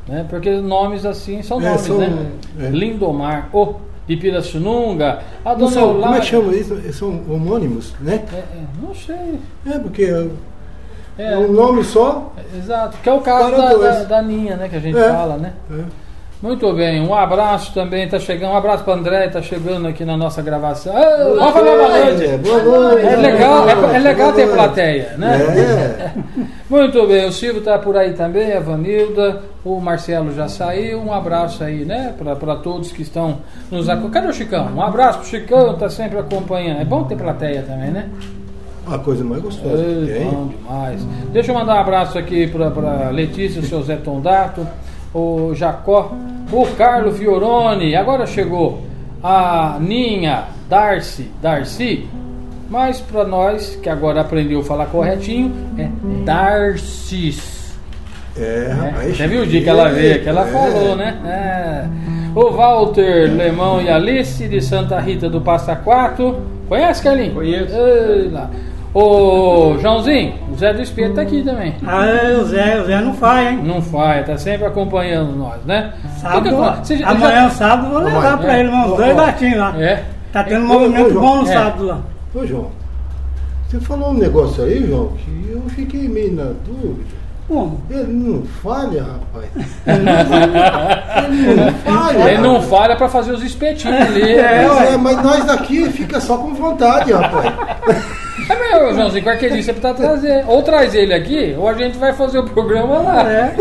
né? 0.07 0.25
porque 0.29 0.51
nomes 0.57 1.05
assim 1.05 1.41
são 1.41 1.61
É, 1.61 1.65
nomes, 1.69 1.81
são- 1.81 1.97
né? 1.97 2.31
é. 2.59 2.67
Lindomar, 2.69 3.49
o 3.53 3.75
de 4.05 4.17
Pirassununga, 4.17 5.19
a 5.43 5.53
dona 5.55 5.71
são, 5.71 5.81
como 5.87 5.93
é 5.93 5.97
Eulália- 6.03 6.19
que 6.19 6.27
chama 6.27 6.53
isso? 6.53 6.93
São 6.93 7.21
homônimos, 7.29 7.93
né? 8.01 8.23
É, 8.31 8.35
é, 8.37 8.43
não 8.85 8.93
sei. 8.93 9.39
É, 9.65 9.79
porque 9.79 10.03
é 10.03 10.27
É, 11.17 11.37
um 11.37 11.51
nome 11.53 11.83
só. 11.85 12.31
Exato, 12.55 12.97
que 13.01 13.07
é 13.09 13.13
o 13.13 13.21
caso 13.21 13.51
da, 13.55 13.73
da, 13.73 14.03
da 14.03 14.21
Ninha, 14.21 14.57
né? 14.57 14.67
Que 14.69 14.75
a 14.75 14.79
gente 14.79 14.97
É. 14.97 15.09
fala, 15.09 15.37
né? 15.37 15.53
É. 15.71 16.04
Muito 16.45 16.71
bem, 16.73 17.01
um 17.01 17.11
abraço 17.11 17.73
também, 17.73 18.07
tá 18.07 18.19
chegando, 18.19 18.51
um 18.51 18.57
abraço 18.57 18.83
para 18.83 18.93
André, 18.93 19.29
tá 19.29 19.41
chegando 19.41 19.87
aqui 19.87 20.05
na 20.05 20.15
nossa 20.15 20.43
gravação. 20.43 20.93
Falar 20.93 21.51
boa 21.51 21.89
noite. 21.89 22.23
É, 22.23 22.37
boa 22.37 22.61
noite. 22.61 23.03
É 23.03 23.15
legal, 23.15 23.67
é, 23.67 23.95
é 23.95 23.97
legal 23.97 24.31
ter 24.31 24.53
plateia, 24.53 25.15
né? 25.17 25.39
É. 25.41 26.11
Muito 26.69 27.07
bem, 27.07 27.25
o 27.25 27.31
Silvio 27.31 27.63
tá 27.63 27.79
por 27.79 27.97
aí 27.97 28.13
também, 28.13 28.53
a 28.53 28.59
Vanilda, 28.59 29.41
o 29.63 29.81
Marcelo 29.81 30.31
já 30.35 30.47
saiu, 30.47 30.99
um 30.99 31.11
abraço 31.11 31.63
aí, 31.63 31.83
né, 31.83 32.13
para 32.19 32.55
todos 32.57 32.91
que 32.91 33.01
estão 33.01 33.39
nos 33.71 33.89
acompanhando. 33.89 34.13
Cadê 34.13 34.27
o 34.27 34.33
Chicão? 34.33 34.69
Um 34.75 34.83
abraço 34.83 35.17
pro 35.21 35.27
Chicão, 35.27 35.73
tá 35.73 35.89
sempre 35.89 36.19
acompanhando. 36.19 36.79
É 36.79 36.85
bom 36.85 37.05
ter 37.05 37.15
plateia 37.17 37.63
também, 37.63 37.89
né? 37.89 38.07
A 38.85 38.99
coisa 38.99 39.23
mais 39.23 39.41
gostosa 39.41 39.83
que 39.83 40.13
tem. 40.13 40.29
bom 40.29 40.45
demais. 40.45 41.03
Deixa 41.33 41.51
eu 41.51 41.55
mandar 41.55 41.77
um 41.77 41.79
abraço 41.79 42.19
aqui 42.19 42.45
para 42.45 43.09
Letícia, 43.09 43.59
o 43.59 43.65
seu 43.65 43.81
Zé 43.81 43.95
Tondato, 43.95 44.67
o 45.11 45.55
Jacó, 45.55 46.11
o 46.51 46.65
Carlo 46.77 47.11
Fioroni. 47.13 47.95
Agora 47.95 48.25
chegou 48.25 48.81
a 49.23 49.77
Ninha, 49.79 50.45
Darcy, 50.69 51.29
Darcy. 51.41 52.07
Mas 52.69 52.99
para 52.99 53.23
nós, 53.23 53.77
que 53.81 53.87
agora 53.89 54.21
aprendeu 54.21 54.59
a 54.59 54.63
falar 54.63 54.87
corretinho, 54.87 55.53
é 55.77 55.87
Darcis. 56.23 57.55
É, 58.37 58.67
né? 58.69 58.89
rapaz. 58.91 59.17
Você 59.17 59.27
viu 59.27 59.41
o 59.43 59.45
dia 59.47 59.61
que 59.61 59.69
ela 59.69 59.89
veio, 59.89 60.21
que 60.21 60.27
ela 60.29 60.41
É. 60.47 60.51
falou, 60.51 60.95
né? 60.95 61.17
É. 61.25 61.85
O 62.37 62.51
Walter 62.51 63.31
Lemão 63.33 63.81
e 63.81 63.89
Alice 63.89 64.45
de 64.47 64.61
Santa 64.61 64.99
Rita 64.99 65.29
do 65.29 65.39
Passa 65.39 65.75
Quatro. 65.75 66.41
Conhece, 66.67 67.01
Carlinhos? 67.01 67.33
Conheço. 67.33 67.73
Ei, 67.73 68.29
lá. 68.29 68.49
O 68.97 69.77
Joãozinho, 69.81 70.35
o 70.49 70.55
Zé 70.55 70.73
do 70.73 70.81
Espírito 70.81 71.15
tá 71.15 71.21
aqui 71.23 71.43
também. 71.43 71.75
Ah, 71.85 72.05
é, 72.05 72.37
o 72.37 72.45
Zé, 72.45 72.79
o 72.81 72.85
Zé 72.85 73.01
não 73.01 73.13
faz, 73.13 73.47
hein? 73.51 73.59
Não 73.61 73.81
faz, 73.81 74.25
tá 74.25 74.37
sempre 74.37 74.65
acompanhando 74.65 75.35
nós, 75.35 75.61
né? 75.65 75.93
Sábado, 76.17 76.43
Fica 76.43 76.55
com- 76.55 76.83
você 76.83 76.97
já- 76.97 77.09
amanhã, 77.09 77.49
sábado, 77.49 77.89
vou 77.91 77.99
levar 77.99 78.17
Amanhã, 78.19 78.37
pra 78.37 78.55
é. 78.55 78.59
ele 78.61 78.69
uns 78.69 78.91
Ó, 78.91 78.95
dois 78.95 79.13
ó. 79.17 79.21
latinhos 79.21 79.57
lá. 79.59 79.73
É. 79.77 80.03
Tá 80.31 80.43
tendo 80.45 80.65
um 80.65 80.71
Ô, 80.71 80.75
ô, 80.75 80.79
movimento 80.79 81.09
João. 81.11 81.25
bom 81.25 81.35
no 81.43 81.49
É. 81.49 81.53
sábado 81.53 81.85
lá. 81.87 81.99
Ô, 82.33 82.45
João, 82.45 82.67
você 83.67 83.79
falou 83.81 84.11
um 84.11 84.13
negócio 84.13 84.63
aí, 84.63 84.87
João, 84.87 85.07
que 85.17 85.49
eu 85.51 85.61
fiquei 85.71 86.07
meio 86.07 86.33
na 86.33 86.51
dúvida. 86.65 87.15
Como? 87.49 87.79
Ele 87.91 88.11
não 88.13 88.43
falha, 88.63 89.03
rapaz. 89.03 89.51
Ele 89.85 91.55
não 91.55 91.73
falha. 91.73 92.29
Ele 92.31 92.37
não 92.41 92.61
falha 92.61 92.95
pra 92.95 93.07
fazer 93.09 93.33
os 93.33 93.43
espetinhos 93.43 94.01
ali. 94.01 94.33
É, 94.35 94.67
ué. 94.71 94.93
é, 94.93 94.97
mas 94.97 95.21
nós 95.21 95.43
daqui 95.45 95.89
fica 95.91 96.19
só 96.19 96.37
com 96.37 96.53
vontade, 96.55 97.11
rapaz. 97.13 97.53
Joãozinho, 98.95 99.23
qualquer 99.23 99.51
dia 99.51 99.61
você 99.63 99.73
precisa 99.73 99.93
trazer. 99.93 100.45
Ou 100.47 100.61
traz 100.63 100.95
ele 100.95 101.13
aqui, 101.13 101.55
ou 101.57 101.67
a 101.67 101.73
gente 101.73 101.97
vai 101.97 102.13
fazer 102.13 102.39
o 102.39 102.43
programa 102.45 102.99
lá. 102.99 103.31
É. 103.31 103.55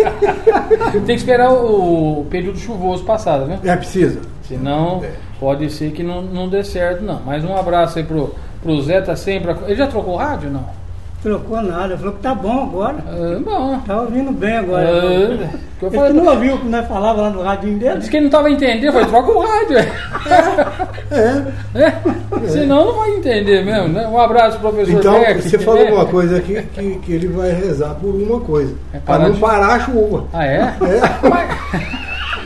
Tem 0.93 1.03
que 1.03 1.13
esperar 1.15 1.51
o, 1.53 2.21
o 2.21 2.25
período 2.31 2.59
chuvoso 2.59 3.05
passar, 3.05 3.39
viu? 3.45 3.59
É, 3.65 3.77
precisa. 3.77 4.21
Senão 4.43 5.03
É. 5.05 5.11
pode 5.41 5.71
ser 5.71 5.91
que 5.93 6.03
não, 6.03 6.23
não 6.23 6.49
dê 6.49 6.63
certo, 6.63 7.03
não. 7.03 7.21
Mas 7.25 7.45
um 7.45 7.57
abraço 7.57 7.99
aí 7.99 8.05
pro, 8.05 8.35
pro 8.63 8.81
Zé, 8.83 9.01
tá 9.01 9.17
sempre. 9.17 9.55
Ele 9.67 9.77
já 9.77 9.87
trocou 9.87 10.15
o 10.15 10.19
rádio, 10.19 10.51
não? 10.51 10.65
Trocou 11.25 11.63
nada, 11.63 11.97
falou 11.97 12.13
que 12.13 12.21
tá 12.21 12.35
bom 12.35 12.65
agora. 12.65 12.97
Ah, 13.09 13.41
bom. 13.43 13.81
Tá 13.87 14.03
ouvindo 14.03 14.31
bem 14.31 14.59
agora. 14.59 14.87
Ah, 14.87 15.49
que 15.79 15.85
eu 15.87 15.89
Ele 15.89 15.97
falei, 15.97 16.13
não 16.13 16.27
ouviu 16.27 16.55
o 16.55 16.59
que 16.59 16.67
nós 16.69 16.87
falava 16.87 17.23
lá 17.23 17.31
no 17.31 17.43
radinho 17.43 17.79
dele? 17.79 17.97
Disse 17.99 18.11
que 18.11 18.17
ele 18.19 18.25
não 18.25 18.29
estava 18.29 18.51
entendendo, 18.51 18.85
eu 18.85 18.93
falei, 18.93 19.09
troca 19.09 19.31
o 19.33 19.41
rádio. 19.41 19.79
é. 19.79 19.89
É. 21.11 21.83
É. 21.83 22.49
Senão 22.49 22.85
não 22.85 22.95
vai 22.99 23.11
entender 23.13 23.65
mesmo, 23.65 23.89
né? 23.89 24.07
Um 24.07 24.19
abraço, 24.21 24.59
professor 24.59 24.99
Então, 25.01 25.19
Beck. 25.19 25.41
você 25.43 25.59
falou 25.59 25.81
É. 25.81 25.93
uma 25.93 26.05
coisa 26.07 26.37
aqui 26.37 26.61
que, 26.75 26.95
que 26.99 27.13
ele 27.13 27.29
vai 27.29 27.53
rezar 27.53 27.95
por 27.95 28.15
uma 28.15 28.41
coisa. 28.41 28.75
É 28.93 28.99
Pra 28.99 29.15
parar 29.15 29.25
não 29.29 29.35
de- 29.35 29.41
parar 29.41 29.75
a 29.77 29.81
chuva. 29.81 30.25
Ah, 30.33 30.45
é? 30.47 30.59
É. 30.59 30.75
Mas- 31.29 32.04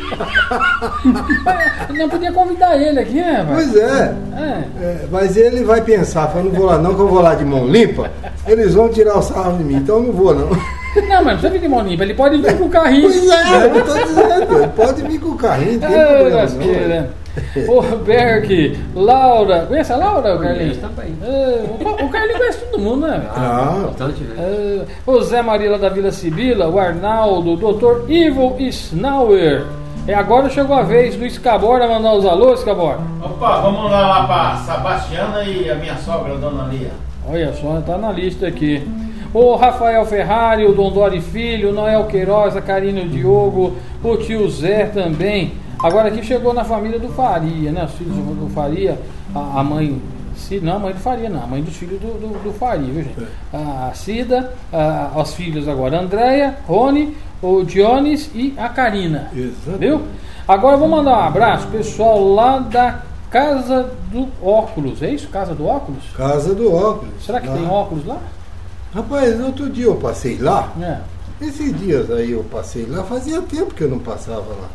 Não 1.96 2.08
podia 2.08 2.32
convidar 2.32 2.76
ele 2.80 3.00
aqui, 3.00 3.14
né? 3.20 3.46
Pois 3.52 3.74
é. 3.76 4.14
É. 4.36 4.84
É, 4.84 5.06
mas 5.10 5.36
ele 5.36 5.64
vai 5.64 5.80
pensar, 5.80 6.28
fala, 6.28 6.44
não 6.44 6.52
vou 6.52 6.66
lá 6.66 6.78
não, 6.78 6.94
que 6.94 7.00
eu 7.00 7.08
vou 7.08 7.20
lá 7.20 7.34
de 7.34 7.44
mão 7.44 7.66
limpa, 7.66 8.10
eles 8.46 8.74
vão 8.74 8.88
tirar 8.88 9.18
o 9.18 9.22
sarro 9.22 9.56
de 9.58 9.64
mim, 9.64 9.76
então 9.76 9.96
eu 9.96 10.02
não 10.04 10.12
vou 10.12 10.34
não. 10.34 10.48
Não, 10.98 11.22
mas 11.22 11.24
não 11.24 11.24
precisa 11.32 11.50
vir 11.50 11.60
de 11.60 11.68
mão 11.68 11.80
limpa, 11.86 12.02
ele 12.02 12.14
pode 12.14 12.38
vir 12.38 12.58
com 12.58 12.64
o 12.64 12.68
carrinho. 12.70 13.02
Pois 13.02 13.30
é, 13.30 13.66
eu 13.78 13.84
tô 13.84 13.94
dizendo, 13.94 14.58
ele 14.58 14.68
pode 14.68 15.02
vir 15.02 15.20
com 15.20 15.28
o 15.28 15.36
carrinho, 15.36 15.80
não 15.80 15.88
tem 15.88 16.00
Ah, 16.00 16.06
problema 16.06 17.08
não. 17.66 17.74
Ô, 17.76 17.82
Berk, 17.98 18.78
Laura. 18.96 19.66
Conhece 19.68 19.92
a 19.92 19.96
Laura, 19.96 20.34
o 20.34 20.40
Carlinhos? 20.40 20.78
Também. 20.78 21.14
Ah, 21.22 21.64
o- 22.02 22.04
o 22.04 22.08
Carlinhos 22.08 22.38
conhece 22.38 22.58
todo 22.64 22.80
mundo, 22.82 23.06
né? 23.06 23.22
Ah, 23.36 23.84
Bastante, 23.86 24.24
né? 24.24 24.34
Ah, 24.38 24.84
o 25.10 25.20
Zé 25.22 25.40
Maria 25.42 25.70
lá 25.70 25.78
da 25.78 25.88
Vila 25.88 26.10
Sibila, 26.10 26.68
o 26.68 26.78
Arnaldo, 26.80 27.52
o 27.52 27.56
Dr. 27.72 28.10
Ivo 28.10 28.56
Snauer, 28.58 29.66
E 30.08 30.14
agora 30.14 30.48
chegou 30.48 30.74
a 30.74 30.82
vez 30.82 31.14
do 31.16 31.26
Escabora 31.26 31.86
mandar 31.86 32.14
os 32.14 32.24
alôs, 32.24 32.60
Escabora. 32.60 32.98
Opa, 33.22 33.60
vamos 33.60 33.90
lá, 33.90 34.06
lá 34.06 34.26
pra 34.26 34.56
Sebastiana 34.56 35.44
e 35.44 35.70
a 35.70 35.74
minha 35.74 35.96
sogra, 35.96 36.34
Dona 36.38 36.64
Lia. 36.64 36.90
Olha 37.28 37.52
só, 37.52 37.80
tá 37.82 37.98
na 37.98 38.10
lista 38.10 38.46
aqui. 38.46 38.82
O 39.34 39.54
Rafael 39.56 40.06
Ferrari, 40.06 40.64
o 40.64 40.72
Dondori 40.72 41.20
Filho, 41.20 41.68
o 41.68 41.72
Noel 41.74 42.04
Queiroz, 42.04 42.56
a 42.56 42.62
Karina 42.62 43.00
e 43.00 43.04
o 43.06 43.08
Diogo, 43.10 43.76
o 44.02 44.16
tio 44.16 44.48
Zé 44.48 44.86
também. 44.86 45.52
Agora 45.82 46.08
aqui 46.08 46.24
chegou 46.24 46.54
na 46.54 46.64
família 46.64 46.98
do 46.98 47.10
Faria, 47.10 47.70
né? 47.70 47.84
Os 47.84 47.92
filhos 47.92 48.16
do 48.16 48.48
Faria, 48.54 48.98
a, 49.34 49.60
a 49.60 49.62
mãe. 49.62 50.00
Ci- 50.34 50.60
Não, 50.60 50.76
a 50.76 50.78
mãe 50.78 50.92
do 50.94 51.00
Faria, 51.00 51.28
não, 51.28 51.42
a 51.42 51.46
mãe 51.46 51.60
dos 51.62 51.76
filhos 51.76 52.00
do, 52.00 52.06
do, 52.18 52.42
do 52.44 52.52
Faria, 52.54 52.86
viu, 52.92 53.02
gente? 53.02 53.26
A 53.52 53.90
Cida, 53.92 54.52
a, 54.72 55.10
os 55.20 55.34
filhos 55.34 55.68
agora, 55.68 56.00
Andréia, 56.00 56.56
Rony, 56.66 57.14
o 57.42 57.62
Dionis 57.64 58.30
e 58.34 58.54
a 58.56 58.68
Karina. 58.68 59.30
Exatamente. 59.34 59.78
Viu? 59.78 60.02
Agora 60.46 60.74
eu 60.74 60.78
vou 60.80 60.88
mandar 60.88 61.10
um 61.10 61.22
abraço, 61.28 61.66
pessoal, 61.68 62.22
lá 62.34 62.58
da 62.58 63.02
Casa 63.30 63.90
do 64.10 64.26
Óculos. 64.42 65.02
É 65.02 65.10
isso? 65.10 65.28
Casa 65.28 65.54
do 65.54 65.66
Óculos? 65.66 66.02
Casa 66.16 66.54
do 66.54 66.72
óculos. 66.72 67.12
Será 67.24 67.40
que 67.40 67.46
Lá. 67.46 67.54
tem 67.54 67.68
óculos 67.68 68.06
lá? 68.06 68.18
Rapaz, 68.94 69.38
outro 69.40 69.68
dia 69.68 69.84
eu 69.84 69.96
passei 69.96 70.38
lá. 70.38 70.72
É. 70.80 70.98
Esses 71.44 71.78
dias 71.78 72.10
aí 72.10 72.32
eu 72.32 72.42
passei 72.44 72.86
lá, 72.86 73.04
fazia 73.04 73.40
tempo 73.42 73.74
que 73.74 73.84
eu 73.84 73.88
não 73.90 73.98
passava 73.98 74.40
lá. 74.48 74.68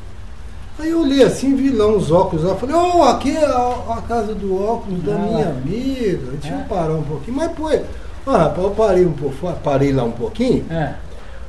Aí 0.79 0.89
eu 0.91 1.01
olhei 1.01 1.23
assim, 1.23 1.55
vi 1.55 1.69
lá 1.71 1.87
uns 1.87 2.11
óculos 2.11 2.45
lá, 2.45 2.55
falei, 2.55 2.75
oh, 2.75 3.03
aqui 3.03 3.35
é 3.35 3.43
a, 3.45 3.75
a 3.97 4.01
casa 4.07 4.33
do 4.35 4.55
óculos 4.63 5.03
da 5.03 5.13
Ah, 5.15 5.17
minha 5.17 5.45
lá. 5.45 5.51
amiga. 5.51 6.19
Deixa 6.39 6.55
É. 6.55 6.59
eu 6.59 6.63
parar 6.65 6.93
um 6.93 7.03
pouquinho. 7.03 7.37
Mas 7.37 7.51
pô, 7.53 7.67
ah, 8.27 8.37
rapaz, 8.37 8.63
eu 8.63 8.71
parei 8.71 9.05
um 9.05 9.11
pouco, 9.13 9.53
parei 9.63 9.91
lá 9.91 10.03
um 10.03 10.11
pouquinho. 10.11 10.63
É. 10.69 10.93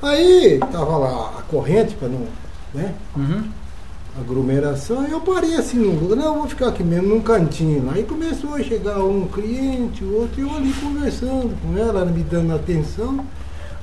Aí 0.02 0.58
tava 0.72 0.96
lá 0.98 1.32
a 1.38 1.42
corrente 1.42 1.94
para 1.94 2.08
não, 2.08 2.26
né? 2.74 2.92
Uhum. 3.16 3.44
aglomeração, 4.20 5.06
eu 5.08 5.20
parei 5.20 5.54
assim 5.56 5.78
num 5.78 5.98
lugar, 5.98 6.16
não, 6.16 6.26
eu 6.26 6.34
vou 6.40 6.48
ficar 6.48 6.68
aqui 6.68 6.84
mesmo 6.84 7.08
num 7.08 7.20
cantinho. 7.20 7.90
Aí 7.92 8.04
começou 8.04 8.54
a 8.54 8.62
chegar 8.62 8.98
um 9.02 9.26
cliente, 9.26 10.04
o 10.04 10.20
outro, 10.20 10.40
e 10.40 10.42
eu 10.42 10.54
ali 10.54 10.72
conversando 10.74 11.54
com 11.62 11.76
ela, 11.78 12.04
me 12.04 12.22
dando 12.22 12.54
atenção. 12.54 13.24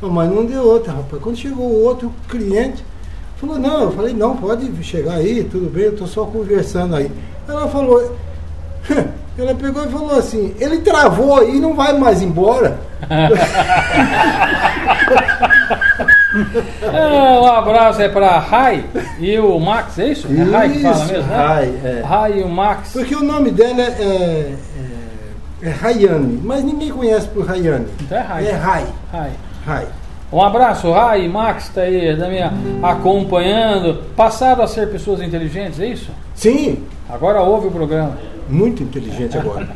Ah, 0.02 0.08
Mas 0.08 0.30
não 0.32 0.46
deu 0.46 0.64
outra, 0.64 0.94
rapaz. 0.94 1.22
Quando 1.22 1.36
chegou 1.38 1.66
o 1.66 1.84
outro 1.84 2.14
cliente, 2.30 2.84
falou, 3.38 3.60
não, 3.60 3.84
eu 3.84 3.92
falei, 3.92 4.14
não, 4.14 4.38
pode 4.38 4.72
chegar 4.84 5.16
aí, 5.16 5.44
tudo 5.44 5.70
bem, 5.70 5.86
eu 5.86 5.96
tô 5.98 6.08
só 6.08 6.26
conversando 6.26 6.96
aí. 6.96 7.12
Ela 7.48 7.68
falou, 7.68 8.16
ela 9.38 9.54
pegou 9.56 9.84
e 9.84 9.90
falou 9.90 10.16
assim, 10.18 10.56
ele 10.60 10.80
travou 10.80 11.38
aí 11.40 11.58
e 11.58 11.60
não 11.60 11.76
vai 11.76 11.98
mais 11.98 12.22
embora. 12.22 12.80
É, 16.82 17.40
um 17.40 17.46
abraço 17.46 18.02
é 18.02 18.08
pra 18.10 18.40
Rai 18.40 18.86
e 19.20 19.38
o 19.38 19.60
Max, 19.60 20.00
é 20.00 20.08
isso? 20.08 20.28
É 20.32 20.44
Rai 20.44 20.70
que 20.70 20.80
fala 20.80 21.06
mesmo, 21.06 21.30
né? 21.30 21.36
Rai, 21.36 21.80
é. 21.84 22.02
Rai 22.06 22.40
e 22.40 22.44
o 22.44 22.50
Max. 22.50 22.94
Porque 22.94 23.16
o 23.16 23.24
nome 23.24 23.52
dela 23.52 23.82
é, 23.82 23.86
é, 24.00 24.56
é 25.64 25.70
Rayane, 25.70 26.40
mas 26.44 26.64
ninguém 26.64 26.92
conhece 26.92 27.28
por 27.28 27.46
Rayane. 27.46 27.88
Então 28.02 28.18
é 28.18 28.22
Rai. 28.22 28.48
É 28.48 28.52
Rai. 28.52 28.86
Rai. 29.12 29.32
Rai. 29.66 29.88
Um 30.32 30.42
abraço, 30.42 30.90
Rai, 30.92 31.28
Max 31.28 31.70
tá 31.70 31.82
aí 31.82 32.16
da 32.16 32.30
minha 32.30 32.54
acompanhando. 32.82 34.04
Passaram 34.16 34.64
a 34.64 34.68
ser 34.68 34.90
pessoas 34.90 35.22
inteligentes, 35.22 35.80
é 35.80 35.88
isso? 35.88 36.10
Sim, 36.34 36.86
Agora 37.12 37.42
ouve 37.42 37.68
o 37.68 37.72
programa. 37.72 38.18
Muito 38.52 38.84
inteligente 38.84 39.38
agora. 39.38 39.68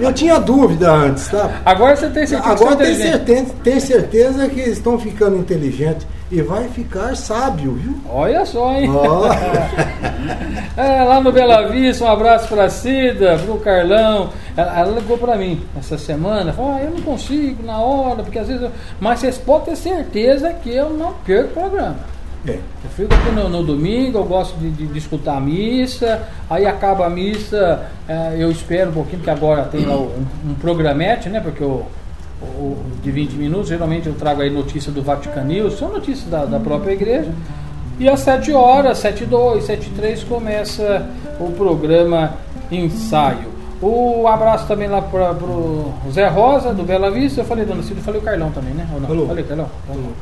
Eu 0.00 0.12
tinha 0.12 0.38
dúvida 0.38 0.90
antes, 0.90 1.28
tá? 1.28 1.62
Agora 1.64 1.96
você 1.96 2.08
tem 2.08 2.26
certeza 2.26 2.52
Agora 2.52 2.76
tem 2.76 2.94
certeza, 2.94 3.54
tem 3.62 3.80
certeza 3.80 4.48
que 4.48 4.60
estão 4.60 4.98
ficando 4.98 5.36
inteligentes 5.36 6.06
e 6.30 6.42
vai 6.42 6.68
ficar 6.68 7.14
sábio, 7.16 7.74
viu? 7.74 7.94
Olha 8.08 8.44
só, 8.44 8.74
hein? 8.74 8.90
Ó. 8.90 9.28
É, 10.76 11.02
lá 11.04 11.22
no 11.22 11.32
Bela 11.32 11.68
Vista, 11.68 12.04
um 12.04 12.10
abraço 12.10 12.48
pra 12.48 12.68
Cida, 12.68 13.38
pro 13.38 13.58
Carlão. 13.60 14.28
Ela, 14.54 14.78
ela 14.78 14.98
ligou 14.98 15.16
pra 15.16 15.34
mim 15.34 15.62
essa 15.78 15.96
semana, 15.96 16.52
falou, 16.52 16.72
ah, 16.72 16.82
eu 16.82 16.90
não 16.90 17.00
consigo 17.00 17.62
na 17.62 17.78
hora, 17.78 18.22
porque 18.22 18.38
às 18.38 18.46
vezes 18.46 18.62
eu... 18.62 18.70
Mas 19.00 19.20
vocês 19.20 19.38
podem 19.38 19.74
ter 19.74 19.76
certeza 19.76 20.52
que 20.52 20.74
eu 20.74 20.90
não 20.90 21.14
perco 21.24 21.48
o 21.48 21.62
programa. 21.62 21.96
É. 22.46 22.52
Eu 22.84 22.90
fico 22.96 23.12
aqui 23.14 23.30
no, 23.32 23.48
no 23.48 23.62
domingo, 23.62 24.18
eu 24.18 24.24
gosto 24.24 24.56
de, 24.58 24.70
de, 24.70 24.86
de 24.86 24.98
escutar 24.98 25.36
a 25.36 25.40
missa, 25.40 26.22
aí 26.48 26.64
acaba 26.66 27.06
a 27.06 27.10
missa, 27.10 27.82
eh, 28.08 28.36
eu 28.38 28.50
espero 28.50 28.90
um 28.90 28.94
pouquinho, 28.94 29.18
porque 29.18 29.30
agora 29.30 29.64
tem 29.64 29.84
lá 29.84 29.96
um, 29.96 30.24
um 30.50 30.54
programete, 30.54 31.28
né? 31.28 31.40
Porque 31.40 31.64
o, 31.64 31.82
o- 32.42 32.76
de 33.02 33.10
20 33.10 33.32
minutos, 33.32 33.68
geralmente 33.68 34.06
eu 34.06 34.14
trago 34.14 34.42
aí 34.42 34.50
notícia 34.50 34.92
do 34.92 35.02
Vaticanil, 35.02 35.70
são 35.70 35.88
notícias 35.92 36.28
da, 36.30 36.44
da 36.44 36.60
própria 36.60 36.92
igreja. 36.92 37.32
E 37.98 38.08
às 38.08 38.20
7 38.20 38.52
horas, 38.52 38.98
7 38.98 39.22
e 39.24 39.26
2, 39.26 39.64
7 39.64 39.86
e 39.86 39.90
3 39.90 40.22
começa 40.24 41.06
o 41.40 41.50
programa 41.52 42.34
ensaio. 42.70 43.56
O 43.80 44.26
abraço 44.28 44.66
também 44.66 44.88
lá 44.88 45.02
para 45.02 45.32
o 45.32 45.92
Zé 46.10 46.28
Rosa, 46.28 46.72
do 46.72 46.82
Bela 46.82 47.10
Vista. 47.10 47.40
Eu 47.40 47.44
falei, 47.44 47.64
dona 47.64 47.82
Cida, 47.82 48.00
eu 48.00 48.04
falei 48.04 48.20
o 48.20 48.24
Carlão 48.24 48.50
também, 48.50 48.72
né? 48.74 48.86
Ou 48.94 49.00
não? 49.00 49.08
Falou. 49.08 49.26
Falei, 49.26 49.44
Carlão? 49.44 49.68
Falou. 49.86 50.12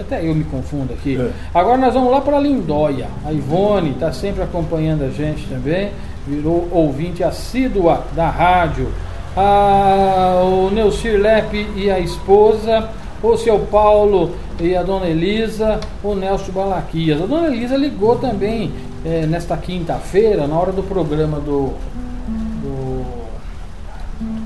Até 0.00 0.26
eu 0.26 0.34
me 0.34 0.44
confundo 0.44 0.92
aqui. 0.92 1.20
É. 1.20 1.30
Agora 1.54 1.76
nós 1.76 1.94
vamos 1.94 2.10
lá 2.10 2.20
para 2.20 2.38
Lindóia. 2.38 3.08
A 3.24 3.32
Ivone 3.32 3.90
está 3.90 4.12
sempre 4.12 4.42
acompanhando 4.42 5.04
a 5.04 5.08
gente 5.08 5.46
também. 5.46 5.90
Virou 6.26 6.68
ouvinte 6.70 7.22
assídua 7.22 8.04
da 8.14 8.28
rádio. 8.28 8.88
Ah, 9.36 10.42
o 10.44 10.70
Neucir 10.70 11.20
Lepe 11.20 11.66
e 11.76 11.90
a 11.90 11.98
esposa. 11.98 12.88
O 13.22 13.36
seu 13.36 13.58
Paulo 13.60 14.32
e 14.60 14.74
a 14.74 14.82
dona 14.82 15.06
Elisa. 15.06 15.80
O 16.02 16.14
Nelson 16.14 16.52
Balaquias. 16.52 17.20
A 17.20 17.26
dona 17.26 17.48
Elisa 17.48 17.76
ligou 17.76 18.16
também 18.16 18.72
eh, 19.04 19.26
nesta 19.26 19.56
quinta-feira, 19.56 20.46
na 20.46 20.56
hora 20.58 20.72
do 20.72 20.82
programa 20.82 21.40
do 21.40 21.72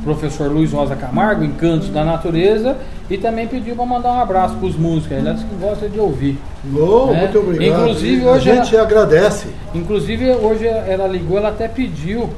professor 0.06 0.48
Luiz 0.50 0.72
Rosa 0.72 0.94
Camargo, 0.94 1.42
Encantos 1.44 1.88
da 1.90 2.04
Natureza, 2.04 2.76
e 3.10 3.18
também 3.18 3.48
pediu 3.48 3.74
para 3.74 3.84
mandar 3.84 4.12
um 4.12 4.20
abraço 4.20 4.54
para 4.54 4.66
os 4.68 4.76
músicos. 4.76 5.10
Ele 5.18 5.32
disse 5.32 5.44
que 5.44 5.54
gosta 5.56 5.88
de 5.88 5.98
ouvir. 5.98 6.38
Oh, 6.74 7.10
É. 7.12 7.22
Muito 7.22 7.38
obrigado. 7.40 7.80
Inclusive, 7.80 8.24
a 8.28 8.30
hoje 8.30 8.54
gente 8.54 8.76
agradece. 8.76 9.48
Inclusive, 9.74 10.30
hoje 10.30 10.64
ela 10.66 11.08
ligou, 11.08 11.36
ela 11.36 11.48
até 11.48 11.66
pediu 11.66 12.30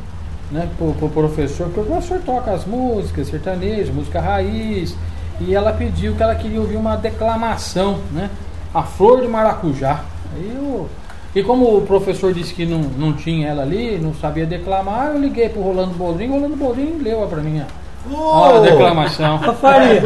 né, 0.51 0.67
pro, 0.79 0.95
pro 0.95 1.09
professor, 1.11 1.67
porque 1.67 1.81
o 1.81 1.85
professor 1.85 2.21
toca 2.25 2.51
as 2.53 2.65
músicas, 2.65 3.29
sertanejo, 3.29 3.93
música 3.93 4.19
raiz, 4.19 4.97
e 5.41 5.55
ela 5.55 5.73
pediu 5.75 6.15
que 6.15 6.23
ela 6.23 6.35
queria 6.35 6.61
ouvir 6.61 6.77
uma 6.77 6.97
declamação, 6.97 7.99
né? 8.13 8.31
A 8.75 8.83
flor 8.83 9.21
de 9.21 9.29
maracujá. 9.29 10.01
Aí 10.35 10.53
eu- 10.57 10.89
e 11.35 11.43
como 11.43 11.77
o 11.77 11.83
professor 11.83 12.33
disse 12.33 12.55
que 12.55 12.65
não, 12.67 12.79
não 12.81 13.13
tinha 13.13 13.49
ela 13.49 13.63
ali, 13.63 13.99
não 14.03 14.15
sabia 14.15 14.47
declamar, 14.47 15.13
eu 15.15 15.19
liguei 15.21 15.49
pro 15.49 15.61
Rolando 15.63 15.95
Boldrin, 15.95 16.29
o 16.29 16.33
Rolando 16.33 16.57
Boldrin 16.57 16.99
leu 17.03 17.27
pra 17.29 17.41
mim 17.41 17.61
a, 17.61 18.57
a 18.57 18.61
declamação. 18.61 19.37
Ô, 19.47 19.53
Faria, 19.55 20.01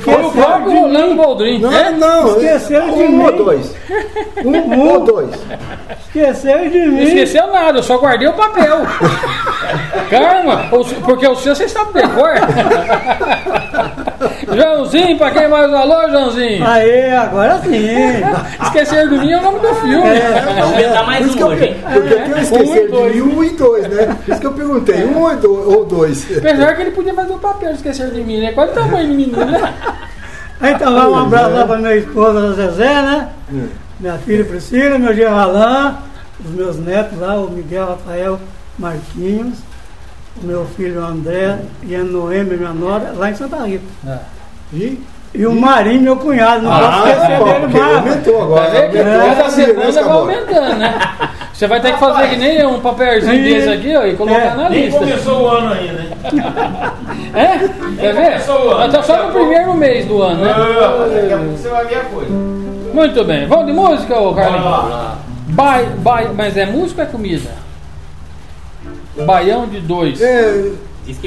Foi 0.00 0.14
o 0.24 0.30
próprio 0.30 0.80
Rolando 0.80 1.14
Boldrin. 1.14 1.58
Não, 1.60 1.72
É? 1.72 1.90
não. 1.90 2.28
Esqueceram 2.28 2.94
de 2.94 3.02
um 3.02 3.08
mim. 3.10 3.22
ou 3.24 3.32
dois. 3.36 3.74
Um 4.44 4.80
ou 4.88 5.00
dois. 5.04 5.30
esqueceu 6.06 6.68
de 6.70 6.78
Não 6.80 6.92
mim. 6.92 7.02
esqueceu 7.04 7.46
nada, 7.52 7.78
eu 7.78 7.82
só 7.82 7.96
guardei 7.98 8.28
o 8.28 8.32
papel. 8.32 8.78
Calma, 10.10 10.68
porque 11.04 11.26
o 11.26 11.34
seu 11.36 11.54
você 11.54 11.68
sabe 11.68 11.92
decor. 11.94 12.34
Joãozinho, 14.46 15.16
pra 15.18 15.30
quem 15.30 15.48
mais 15.48 15.72
alô, 15.72 16.08
Joãozinho? 16.10 16.66
Aê, 16.66 17.10
agora 17.12 17.60
sim. 17.62 17.86
Esquecer 18.62 19.08
do 19.08 19.18
mim 19.18 19.30
é 19.32 19.38
o 19.38 19.42
nome 19.42 19.58
do 19.60 19.74
filme. 19.76 20.02
Vamos 20.44 20.62
aumentar 20.62 21.02
mais 21.04 21.18
Por 21.18 21.26
isso 21.26 21.34
um 21.34 21.36
que 21.36 21.42
eu 21.42 21.46
hoje, 21.48 21.64
hein? 21.64 21.76
Porque 21.92 22.14
tem 22.14 22.34
Um 22.34 22.36
e 22.36 22.40
esquecer 22.42 22.82
de 22.86 22.88
dois. 22.88 23.14
mim, 23.14 23.20
um 23.22 23.44
e 23.44 23.50
dois, 23.50 23.88
né? 23.88 24.16
Por 24.24 24.32
isso 24.32 24.40
que 24.40 24.46
eu 24.46 24.52
perguntei, 24.52 25.04
um 25.04 25.18
ou 25.22 25.36
do- 25.36 25.70
ou 25.78 25.84
dois. 25.84 26.26
Apesar 26.38 26.74
que 26.74 26.82
ele 26.82 26.90
podia 26.90 27.14
fazer 27.14 27.32
o 27.32 27.38
papel 27.38 27.70
de 27.70 27.76
esquecer 27.76 28.10
de 28.10 28.20
mim, 28.22 28.40
né? 28.40 28.52
Qual 28.52 28.66
é 28.66 28.70
o 28.70 28.74
tamanho 28.74 29.08
do 29.08 29.14
menino, 29.14 29.44
né? 29.44 29.74
Então 30.62 30.94
vai 30.94 31.06
um 31.08 31.16
abraço 31.16 31.50
lá 31.50 31.66
pra 31.66 31.76
minha 31.78 31.96
esposa, 31.96 32.38
a 32.48 32.52
Zezé, 32.52 33.02
né? 33.02 33.28
Hum. 33.52 33.66
Minha 34.00 34.18
filha 34.18 34.44
Priscila, 34.44 34.98
meu 34.98 35.14
genro 35.14 35.36
Alain, 35.36 35.94
os 36.44 36.50
meus 36.50 36.76
netos 36.78 37.18
lá, 37.18 37.34
o 37.36 37.50
Miguel 37.50 37.86
Rafael 37.86 38.40
Marquinhos, 38.78 39.58
o 40.42 40.46
meu 40.46 40.64
filho 40.76 41.04
André 41.04 41.58
e 41.84 41.94
a 41.94 42.02
Noemi, 42.02 42.56
minha 42.56 42.72
nora, 42.72 43.12
lá 43.16 43.30
em 43.30 43.34
Santa 43.34 43.62
Rita. 43.64 43.84
É. 44.06 44.18
E 44.74 44.98
E 45.34 45.46
o 45.46 45.52
Marinho, 45.52 46.00
meu 46.02 46.16
cunhado, 46.16 46.62
não 46.62 46.70
posso 46.78 47.08
esquecer 47.08 47.38
pô, 47.38 47.44
dele 47.44 47.66
mais. 47.66 47.96
aumentou 47.96 48.42
agora. 48.42 48.70
que 48.70 48.76
aumentou 48.76 49.04
cada 49.04 49.26
essa 49.26 49.50
semana 49.50 49.92
vai 49.92 50.12
aumentando, 50.12 50.76
né? 50.78 51.00
Você 51.52 51.66
vai 51.68 51.80
ter 51.80 51.92
que 51.92 51.98
fazer 52.00 52.28
que 52.28 52.36
nem 52.36 52.66
um 52.66 52.80
papelzinho 52.80 53.42
desse 53.44 53.68
aqui, 53.68 53.96
ó, 53.96 54.04
e 54.06 54.14
colocar 54.16 54.38
É. 54.40 54.54
na 54.54 54.68
Nem 54.68 54.84
lista. 54.86 54.98
começou 55.00 55.42
o 55.42 55.48
ano 55.48 55.72
ainda, 55.72 56.00
hein? 56.02 56.08
É? 57.34 57.58
Quer 58.00 58.14
ver? 58.14 58.24
começou 58.24 58.54
o 58.54 58.70
ano. 58.70 58.78
Nós 58.78 58.86
estamos 58.86 59.06
só 59.06 59.26
no 59.26 59.32
primeiro 59.32 59.74
mês 59.74 60.06
do 60.06 60.22
ano, 60.22 60.44
né? 60.44 60.52
Ah, 60.54 61.08
Daqui 61.14 61.32
a 61.32 61.38
pouco 61.38 61.56
você 61.56 61.68
vai 61.68 61.84
ver 61.86 61.96
a 61.96 62.00
coisa. 62.04 62.30
Muito 62.30 63.24
bem. 63.24 63.46
Vamos 63.46 63.66
de 63.66 63.72
música, 63.72 64.16
ô 64.18 64.34
Carlinhos? 64.34 64.64
lá. 64.64 65.18
Bai, 65.48 65.86
bai, 65.98 66.30
mas 66.34 66.56
é 66.56 66.64
música 66.66 67.02
ou 67.02 67.08
é 67.08 67.10
comida? 67.10 67.50
Baião 69.26 69.66
de 69.66 69.80
dois. 69.80 70.20
É, 70.20 70.26
é 70.26 70.70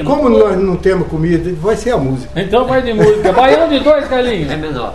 como 0.04 0.24
muito- 0.30 0.40
nós 0.46 0.58
não 0.58 0.76
temos 0.76 1.08
comida, 1.08 1.52
vai 1.62 1.76
ser 1.76 1.92
a 1.92 1.98
música. 1.98 2.32
Então 2.40 2.66
vai 2.66 2.82
de 2.82 2.94
música. 2.94 3.32
Baião 3.32 3.68
de 3.70 3.80
dois, 3.80 4.08
Carlinhos. 4.08 4.52
é 4.52 4.56
menor. 4.58 4.94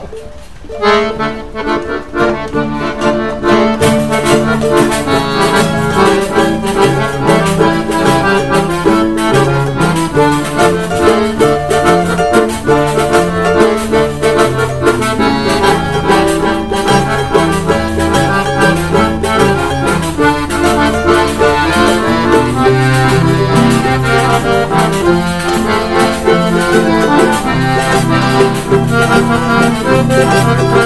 O 30.23 30.82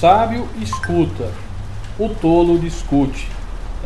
sábio 0.00 0.48
escuta, 0.62 1.28
o 1.98 2.08
tolo 2.08 2.58
discute. 2.58 3.28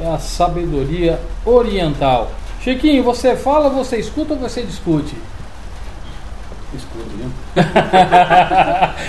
É 0.00 0.06
a 0.06 0.18
sabedoria 0.18 1.20
oriental. 1.44 2.30
Chiquinho, 2.60 3.02
você 3.02 3.34
fala, 3.36 3.68
você 3.68 3.98
escuta 3.98 4.34
ou 4.34 4.38
você 4.38 4.62
discute? 4.62 5.14
Escuto, 6.72 7.10
viu? 7.16 7.30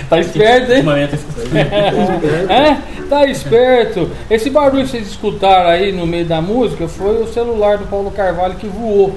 tá 0.08 0.18
esperto, 0.18 0.72
hein? 0.72 0.84
Escuto. 1.12 1.46
É? 2.52 3.06
Tá 3.08 3.26
esperto. 3.26 4.10
Esse 4.28 4.50
barulho 4.50 4.84
que 4.84 4.90
vocês 4.90 5.06
escutaram 5.06 5.70
aí 5.70 5.92
no 5.92 6.06
meio 6.06 6.26
da 6.26 6.40
música 6.40 6.88
foi 6.88 7.22
o 7.22 7.32
celular 7.32 7.78
do 7.78 7.86
Paulo 7.86 8.10
Carvalho 8.10 8.56
que 8.56 8.66
voou. 8.66 9.16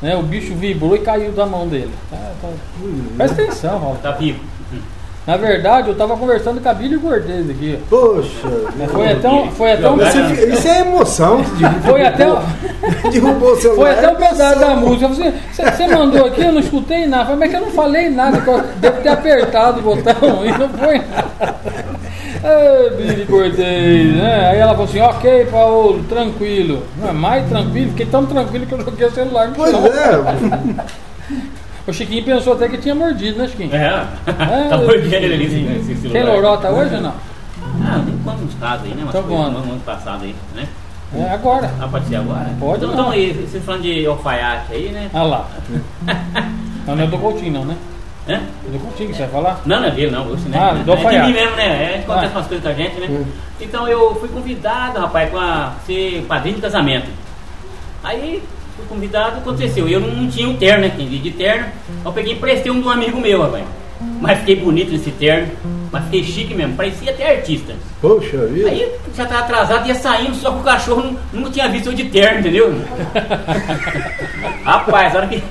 Né? 0.00 0.14
O 0.16 0.22
bicho 0.22 0.54
vibrou 0.54 0.96
e 0.96 1.00
caiu 1.00 1.32
da 1.32 1.46
mão 1.46 1.66
dele. 1.66 1.92
Tá, 2.10 2.32
tá. 2.42 2.48
Presta 3.16 3.42
atenção, 3.42 3.78
Raul. 3.78 3.96
Tá 4.02 4.12
vivo. 4.12 4.51
Na 5.24 5.36
verdade, 5.36 5.88
eu 5.88 5.94
tava 5.94 6.16
conversando 6.16 6.60
com 6.60 6.68
a 6.68 6.74
Billy 6.74 6.98
Cortez 6.98 7.48
aqui. 7.48 7.78
Poxa, 7.88 8.48
Foi 8.90 9.12
até 9.12 9.28
um, 9.28 9.50
foi 9.52 9.72
até 9.72 9.88
um, 9.88 9.96
isso, 10.52 10.68
é- 10.68 10.78
é 10.78 10.80
emoção. 10.80 11.44
foi 11.86 12.04
até, 12.04 12.24
Derrubou 13.10 13.52
o 13.52 13.56
celular. 13.56 13.76
foi 13.76 13.90
até 13.90 14.08
um 14.08 14.24
é 14.24 14.28
pedaço 14.28 14.58
da 14.58 14.70
música. 14.74 15.04
Eu 15.06 15.14
falei, 15.14 15.34
Você 15.52 15.62
você 15.70 15.86
mandou 15.86 16.26
aqui, 16.26 16.40
eu 16.42 16.52
não 16.52 16.60
escutei 16.60 17.06
nada. 17.06 17.24
Falei, 17.26 17.38
Mas 17.38 17.48
é 17.48 17.50
que 17.52 17.56
eu 17.56 17.66
não 17.66 17.70
falei 17.72 18.10
nada. 18.10 18.38
Devo 18.78 19.00
ter 19.00 19.08
apertado 19.10 19.78
o 19.78 19.82
botão 19.82 20.14
e 20.44 20.58
não 20.58 20.68
foi 20.70 20.98
nada. 20.98 21.54
Ai, 22.44 22.90
Billy 22.96 23.24
Cortez, 23.26 24.16
né? 24.16 24.48
Aí 24.50 24.58
ela 24.58 24.72
falou 24.72 24.86
assim, 24.86 25.00
ok, 25.00 25.46
Paulo, 25.52 26.02
tranquilo. 26.08 26.82
Não 27.00 27.10
é 27.10 27.12
mais 27.12 27.48
tranquilo, 27.48 27.90
fiquei 27.90 28.06
tão 28.06 28.26
tranquilo 28.26 28.66
que 28.66 28.72
eu 28.74 28.80
joguei 28.80 29.06
o 29.06 29.12
celular 29.12 29.46
no 29.48 29.54
Pois 29.54 29.70
chão. 29.70 29.86
é. 29.86 30.84
O 31.86 31.92
Chiquinho 31.92 32.24
pensou 32.24 32.52
até 32.54 32.68
que 32.68 32.78
tinha 32.78 32.94
mordido, 32.94 33.38
né, 33.38 33.48
Chiquinho? 33.48 33.74
É, 33.74 34.06
tá 34.68 34.76
mordendo 34.78 35.14
ele 35.14 35.34
ali, 35.34 35.44
esse, 35.46 35.90
esse 35.92 36.00
celular. 36.02 36.12
Tem 36.12 36.22
lorota 36.24 36.70
hoje 36.70 36.94
ou 36.94 37.00
não? 37.00 37.14
Ah, 37.84 38.02
tem 38.04 38.18
quantos 38.22 38.54
casos 38.54 38.84
aí, 38.86 38.94
né? 38.94 39.04
Então 39.08 39.22
coisas 39.22 39.46
conta. 39.46 39.58
no 39.66 39.72
ano 39.72 39.80
passado 39.80 40.22
aí, 40.24 40.34
né? 40.54 40.68
É 41.14 41.30
agora. 41.30 41.70
Ah, 41.80 41.88
pode 41.88 42.06
ser 42.06 42.16
agora? 42.16 42.48
Pode 42.58 42.76
então, 42.84 42.88
não. 42.88 42.94
então 42.94 43.10
aí, 43.10 43.32
vocês 43.32 43.64
falando 43.64 43.82
de 43.82 44.06
alfaiate 44.06 44.72
aí, 44.72 44.88
né? 44.92 45.10
Ah 45.12 45.22
lá. 45.22 45.48
Não, 46.86 46.96
não 46.96 47.04
é 47.04 47.06
do 47.06 47.18
Coutinho, 47.18 47.52
não, 47.52 47.64
né? 47.64 47.76
Hã? 48.28 48.34
É 48.34 48.70
do 48.70 48.78
Coutinho 48.78 49.08
que 49.10 49.16
você 49.16 49.22
vai 49.26 49.30
falar? 49.30 49.60
Não, 49.66 49.80
não 49.80 49.88
é 49.88 49.90
dele, 49.90 50.10
não. 50.10 50.24
Você, 50.26 50.48
né? 50.48 50.58
Ah, 50.58 50.72
do 50.74 50.80
é 50.80 50.82
de 50.84 50.90
alfaiate. 50.90 51.26
mim 51.28 51.34
mesmo, 51.34 51.56
né? 51.56 51.64
É, 51.66 51.98
acontece 51.98 52.32
Ah. 52.34 52.38
umas 52.38 52.46
coisas 52.46 52.64
com 52.64 52.70
a 52.70 52.74
gente, 52.74 53.00
né? 53.00 53.24
Então 53.60 53.88
eu 53.88 54.14
fui 54.14 54.28
convidado, 54.28 55.00
rapaz, 55.00 55.28
pra 55.30 55.72
ser 55.86 56.24
padrinho 56.28 56.56
de 56.56 56.62
casamento. 56.62 57.08
Aí 58.02 58.42
fui 58.76 58.86
convidado, 58.88 59.38
aconteceu. 59.38 59.88
Eu 59.88 60.00
não 60.00 60.28
tinha 60.28 60.48
o 60.48 60.56
terno, 60.56 60.82
né? 60.82 60.92
Quem 60.96 61.08
de 61.08 61.30
terno. 61.30 61.66
Eu 62.04 62.12
peguei 62.12 62.34
e 62.34 62.36
prestei 62.36 62.70
um 62.70 62.80
de 62.80 62.86
um 62.86 62.90
amigo 62.90 63.20
meu, 63.20 63.42
rapaz. 63.42 63.64
Mas 64.20 64.38
fiquei 64.40 64.56
bonito 64.56 64.92
nesse 64.92 65.10
terno. 65.12 65.52
Mas 65.92 66.04
fiquei 66.04 66.24
chique 66.24 66.54
mesmo, 66.54 66.74
parecia 66.74 67.10
até 67.10 67.36
artista. 67.36 67.74
Poxa 68.00 68.46
vida. 68.46 68.70
Aí 68.70 68.90
já 69.14 69.26
tava 69.26 69.40
atrasado, 69.40 69.86
ia 69.86 69.94
saindo, 69.94 70.34
só 70.34 70.50
que 70.50 70.60
o 70.60 70.62
cachorro 70.62 71.02
não, 71.02 71.18
nunca 71.32 71.50
tinha 71.50 71.68
visto 71.68 71.88
eu 71.88 71.92
de 71.92 72.04
terno, 72.04 72.40
entendeu? 72.40 72.74
Rapaz, 74.64 75.14
a 75.14 75.18
hora 75.18 75.28
que 75.28 75.42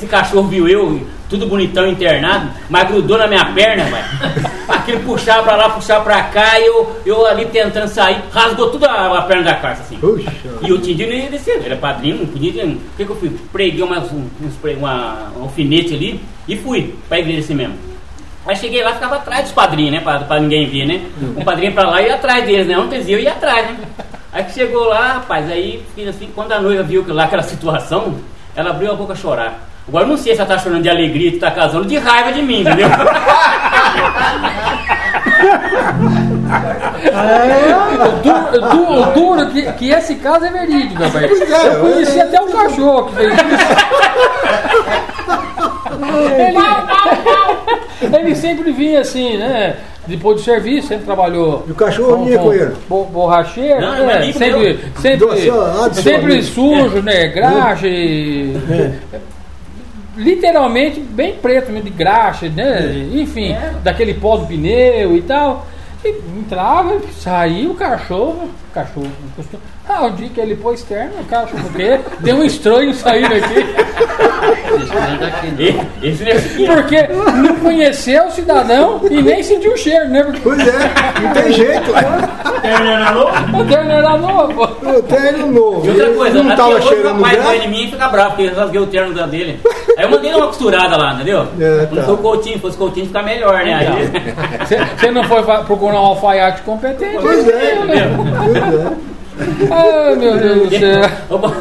esse 0.00 0.06
cachorro 0.06 0.48
viu 0.48 0.66
eu, 0.66 1.06
tudo 1.28 1.46
bonitão 1.46 1.86
internado, 1.86 2.50
mas 2.70 2.88
grudou 2.88 3.18
na 3.18 3.26
minha 3.26 3.44
perna, 3.52 3.84
vai. 3.84 4.02
Aquilo 4.66 5.00
puxar 5.00 5.42
pra 5.42 5.56
lá, 5.56 5.68
puxar 5.68 6.02
pra 6.02 6.22
cá, 6.22 6.58
e 6.58 6.64
eu, 6.64 7.00
eu 7.04 7.26
ali 7.26 7.44
tentando 7.44 7.86
sair, 7.86 8.18
rasgou 8.32 8.70
tudo 8.70 8.86
a, 8.86 9.20
perna 9.22 9.42
da 9.42 9.54
calça, 9.54 9.82
assim. 9.82 9.96
Puxa. 9.98 10.32
E 10.62 10.72
o 10.72 10.78
Tindinho 10.78 11.10
não 11.10 11.16
ia 11.16 11.28
descer, 11.28 11.60
era 11.62 11.76
padrinho, 11.76 12.18
não 12.18 12.26
podia. 12.26 12.64
O 12.64 12.78
que, 12.96 13.04
que 13.04 13.10
eu 13.10 13.16
fui? 13.16 13.28
Preguei 13.52 13.82
umas, 13.82 14.10
um, 14.10 14.26
uns 14.42 14.58
uma, 14.78 15.32
um 15.36 15.42
alfinete 15.42 15.92
ali 15.92 16.20
e 16.48 16.56
fui 16.56 16.94
pra 17.08 17.18
igreja 17.18 17.40
assim 17.40 17.54
mesmo. 17.54 17.74
Aí 18.46 18.56
cheguei 18.56 18.82
lá, 18.82 18.94
ficava 18.94 19.16
atrás 19.16 19.42
dos 19.42 19.52
padrinhos, 19.52 19.92
né? 19.92 20.00
Pra, 20.00 20.20
pra 20.20 20.40
ninguém 20.40 20.66
ver, 20.66 20.86
né? 20.86 21.04
Um 21.36 21.44
padrinho 21.44 21.74
pra 21.74 21.90
lá 21.90 22.00
e 22.00 22.06
ia 22.06 22.14
atrás 22.14 22.46
deles, 22.46 22.66
né? 22.66 22.72
Iam, 22.72 22.90
eu 22.90 23.20
ia 23.20 23.32
atrás, 23.32 23.66
né? 23.66 23.76
Aí 24.32 24.44
que 24.44 24.54
chegou 24.54 24.84
lá, 24.84 25.14
rapaz, 25.14 25.50
aí 25.50 25.84
assim, 26.08 26.30
quando 26.34 26.52
a 26.52 26.60
noiva 26.60 26.82
viu 26.82 27.04
que 27.04 27.12
lá 27.12 27.24
aquela 27.24 27.42
situação, 27.42 28.14
ela 28.56 28.70
abriu 28.70 28.90
a 28.90 28.94
boca 28.94 29.12
a 29.12 29.16
chorar. 29.16 29.70
Agora 29.90 30.04
eu 30.04 30.08
não 30.10 30.16
sei 30.16 30.36
se 30.36 30.40
ela 30.40 30.48
tá 30.48 30.56
chorando 30.56 30.82
de 30.84 30.88
alegria 30.88 31.32
que 31.32 31.38
tá 31.38 31.50
casando, 31.50 31.84
de 31.84 31.98
raiva 31.98 32.30
de 32.32 32.42
mim, 32.42 32.60
entendeu? 32.60 32.86
O 38.56 38.60
duro, 38.70 39.12
duro- 39.14 39.50
que, 39.50 39.62
que 39.72 39.90
esse 39.90 40.14
caso 40.16 40.44
é 40.44 40.50
verídico, 40.50 41.02
rapaz. 41.02 41.26
Pois 41.28 41.50
é, 41.50 41.66
Eu 41.74 41.80
conheci 41.80 42.18
é- 42.18 42.22
até 42.22 42.40
um 42.40 42.50
cachorro 42.52 43.06
que 43.06 43.16
fez 43.16 43.32
isso. 43.34 43.40
Ele, 48.00 48.16
ele 48.16 48.34
sempre 48.36 48.72
vinha 48.72 49.00
assim, 49.00 49.36
né? 49.36 49.76
Depois 50.06 50.36
do 50.36 50.42
serviço, 50.42 50.88
sempre 50.88 51.04
trabalhou. 51.04 51.64
E 51.68 51.72
o 51.72 51.74
cachorro 51.74 52.24
vinha 52.24 52.38
com 52.38 52.52
ele? 52.52 52.74
bo- 52.88 53.04
Borracheiro, 53.06 53.80
Não, 53.80 53.94
é 54.08 54.20
né? 54.20 54.32
sempre, 54.32 54.78
sempre, 55.00 55.50
ah, 55.50 55.90
sempre 55.92 56.42
sujo, 56.42 57.02
né? 57.02 57.26
Graxa 57.28 57.86
e. 57.86 58.56
Literalmente 60.20 61.00
bem 61.00 61.32
preto, 61.32 61.72
mesmo, 61.72 61.88
de 61.88 61.96
graxa, 61.96 62.46
né? 62.48 63.08
Enfim, 63.14 63.56
daquele 63.82 64.12
pó 64.12 64.36
do 64.36 64.46
pneu 64.46 65.16
e 65.16 65.22
tal. 65.22 65.66
E 66.04 66.08
entrava, 66.38 67.00
saía 67.18 67.70
o 67.70 67.74
cachorro, 67.74 68.50
o 68.70 68.72
cachorro. 68.72 69.06
Ah, 69.88 70.06
o 70.06 70.10
dia 70.12 70.28
que 70.28 70.40
ele 70.40 70.54
pôs 70.54 70.82
terno, 70.82 71.12
o 71.20 71.24
cachorro, 71.24 71.62
porque 71.64 71.98
deu 72.20 72.36
um 72.36 72.44
estranho 72.44 72.94
sair 72.94 73.28
daqui. 73.28 73.66
E- 75.58 76.06
Esse 76.08 76.24
nesse 76.24 76.48
aqui. 76.54 76.66
Porque 76.66 77.02
não 77.08 77.56
conheceu 77.56 78.26
o 78.26 78.30
cidadão 78.30 79.00
e 79.10 79.20
nem 79.22 79.42
sentiu 79.42 79.72
o 79.72 79.76
cheiro, 79.76 80.08
né? 80.08 80.22
Porque 80.22 80.40
Pois 80.40 80.66
é, 80.66 80.90
não 81.22 81.32
tem 81.32 81.52
jeito. 81.52 81.90
o 81.90 83.64
terno 83.64 83.90
era 83.92 84.16
novo. 84.16 84.62
O 84.62 85.02
terno 85.02 85.46
novo. 85.50 85.86
E 85.86 85.90
outra 85.90 86.10
coisa, 86.14 86.42
não 86.42 86.56
tava 86.56 86.80
cheirando 86.82 87.20
vai 87.20 87.34
graxa. 87.36 87.56
em 87.56 87.68
mim 87.68 87.84
e 87.84 87.90
fica 87.90 88.08
bravo, 88.08 88.28
porque 88.36 88.42
eu 88.44 88.54
rasguei 88.54 88.80
o 88.80 88.86
terno 88.86 89.14
da 89.14 89.26
dele. 89.26 89.60
Aí 89.98 90.04
eu 90.04 90.10
mandei 90.10 90.32
uma 90.34 90.46
costurada 90.46 90.96
lá, 90.96 91.14
entendeu? 91.14 91.46
É, 91.60 91.86
Não 91.90 91.96
tá. 91.96 92.02
foi 92.04 92.14
o 92.14 92.18
Coutinho, 92.18 92.54
se 92.56 92.60
fosse 92.62 92.76
o 92.76 92.78
Coutinho 92.78 93.06
fica 93.06 93.22
melhor, 93.22 93.64
né? 93.64 93.74
Aí, 93.74 94.66
Você 94.96 95.10
não 95.10 95.24
foi 95.24 95.42
procurar 95.42 95.94
um 96.00 96.06
alfaiate 96.06 96.62
competente? 96.62 97.18
Pois 97.20 97.46
é, 97.48 97.76
pois 97.76 97.90
é. 97.90 98.59
Ai, 99.70 100.16
meu 100.16 100.36
Deus 100.38 100.68
do 100.68 100.78
céu. 100.78 101.10
Opa, 101.30 101.52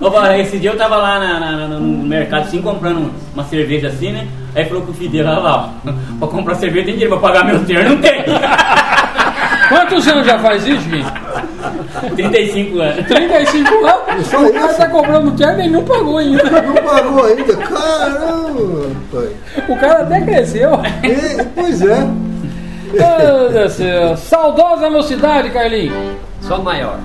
opa, 0.00 0.36
esse 0.38 0.58
dia 0.58 0.70
eu 0.70 0.76
tava 0.76 0.96
lá 0.96 1.18
na- 1.18 1.40
na- 1.40 1.68
no 1.68 1.80
mercado 2.04 2.42
assim, 2.42 2.60
comprando 2.60 3.10
uma 3.34 3.44
cerveja 3.44 3.88
assim, 3.88 4.12
né? 4.12 4.26
Aí 4.54 4.64
falou 4.66 4.82
pro 4.82 4.92
filho 4.94 5.10
dele, 5.10 5.28
olha 5.28 5.38
lá, 5.38 5.72
ó, 5.86 5.92
pra 6.18 6.28
comprar 6.28 6.54
cerveja 6.56 6.84
tem 6.86 6.94
dinheiro 6.94 7.18
pra 7.18 7.28
pagar 7.30 7.44
meu 7.46 7.64
terno? 7.64 7.90
Não 7.90 7.98
tem. 8.02 8.22
Quantos 9.68 10.06
anos 10.06 10.26
já 10.26 10.38
faz 10.38 10.66
isso, 10.66 10.82
gente? 10.90 11.10
35 12.16 12.80
anos. 12.80 13.06
35 13.06 13.86
anos. 13.86 14.26
Só 14.26 14.42
O 14.44 14.52
cara 14.52 14.66
isso? 14.66 14.76
tá 14.76 14.88
comprando 14.88 15.36
terno 15.36 15.60
e 15.62 15.68
nenhum 15.68 15.84
pagou 15.84 16.18
ainda. 16.18 16.42
Não 16.50 16.74
pagou 16.74 17.24
ainda. 17.24 17.56
Caramba, 17.56 18.90
pai. 19.10 19.28
O 19.68 19.76
cara 19.76 20.02
até 20.02 20.20
cresceu. 20.20 20.72
E, 21.04 21.42
pois 21.54 21.80
é. 21.80 22.06
Meu 22.92 23.50
Deus 23.50 23.52
do 23.52 23.70
céu. 23.70 24.16
Saudosa 24.16 24.90
mocidade, 24.90 25.50
Carlinhos. 25.50 26.16
Só 26.42 26.58
maior. 26.58 26.98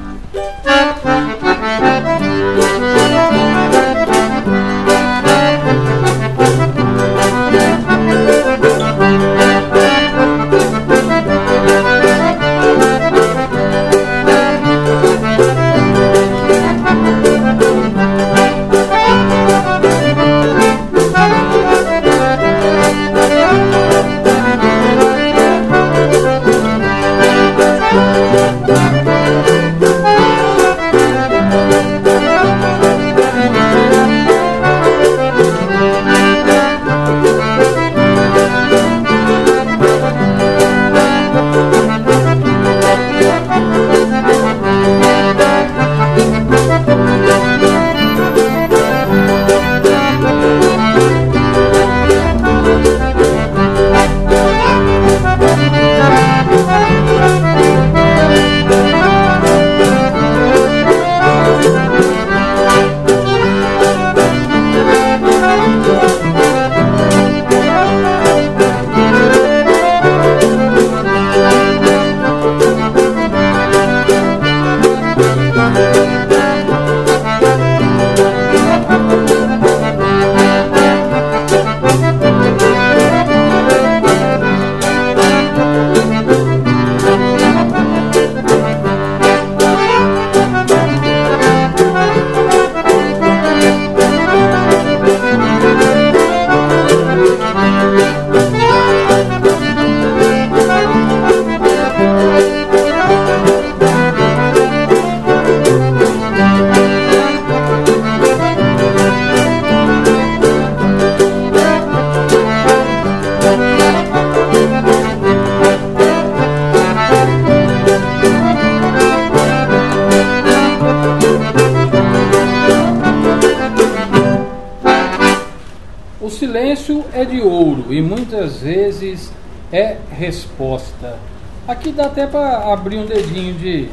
Dá 131.97 132.05
até 132.05 132.27
para 132.27 132.71
abrir 132.71 132.97
um 132.97 133.05
dedinho 133.05 133.53
de, 133.55 133.89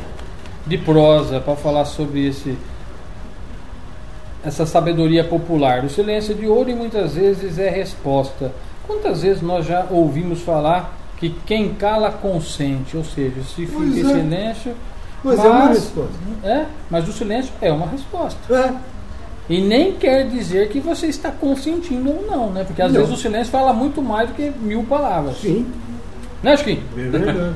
de 0.67 0.79
prosa 0.79 1.41
para 1.41 1.57
falar 1.57 1.85
sobre 1.87 2.29
esse 2.29 2.57
essa 4.45 4.67
sabedoria 4.67 5.25
popular. 5.25 5.83
O 5.85 5.89
silêncio 5.91 6.35
de 6.35 6.47
ouro 6.47 6.69
e 6.69 6.75
muitas 6.75 7.15
vezes 7.15 7.59
é 7.59 7.71
resposta. 7.71 8.53
Quantas 8.87 9.23
vezes 9.23 9.43
nós 9.43 9.65
já 9.67 9.87
ouvimos 9.91 10.43
falar 10.43 10.99
que 11.17 11.31
quem 11.47 11.73
cala 11.75 12.11
consente, 12.11 12.95
ou 12.95 13.03
seja, 13.05 13.43
se 13.43 13.65
fica 13.67 13.73
Pois 13.79 13.97
em 13.97 14.01
é. 14.01 14.05
silêncio, 14.05 14.75
Mas 15.25 15.43
é 15.43 15.49
uma 15.49 15.69
resposta. 15.69 16.13
é, 16.45 16.67
mas 16.91 17.09
o 17.09 17.13
silêncio 17.13 17.53
é 17.63 17.73
uma 17.73 17.87
resposta. 17.87 18.39
É. 18.55 18.75
E 19.49 19.61
nem 19.63 19.93
quer 19.93 20.29
dizer 20.29 20.69
que 20.69 20.79
você 20.81 21.07
está 21.07 21.31
consentindo 21.31 22.11
ou 22.11 22.27
não, 22.27 22.51
né? 22.51 22.65
Porque 22.65 22.83
às 22.83 22.93
Não. 22.93 23.01
vezes 23.01 23.15
o 23.15 23.21
silêncio 23.21 23.51
fala 23.51 23.73
muito 23.73 24.03
mais 24.03 24.29
do 24.29 24.35
que 24.35 24.51
mil 24.61 24.83
palavras. 24.85 25.39
Sim. 25.39 25.67
Né, 26.45 26.59
Chiquinho? 26.59 26.83
É 26.95 27.09
verdade. 27.09 27.55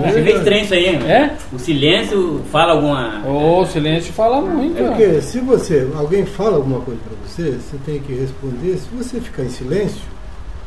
Você 0.10 0.20
vê 0.22 0.32
estranho 0.32 0.64
isso 0.64 0.72
aí, 0.72 0.86
hein? 0.86 1.00
É? 1.06 1.36
O 1.52 1.58
silêncio 1.58 2.40
fala 2.50 2.72
alguma. 2.72 3.22
Ô, 3.28 3.66
silêncio 3.66 4.10
fala 4.14 4.40
muito. 4.40 4.78
É 4.78 4.84
ó. 4.84 4.88
porque 4.88 5.20
se 5.20 5.38
você, 5.40 5.86
alguém 5.94 6.24
fala 6.24 6.56
alguma 6.56 6.80
coisa 6.80 6.98
para 7.06 7.14
você, 7.28 7.58
você 7.58 7.76
tem 7.84 8.00
que 8.00 8.14
responder. 8.14 8.78
Se 8.78 8.88
você 8.96 9.20
ficar 9.20 9.42
em 9.42 9.50
silêncio, 9.50 10.00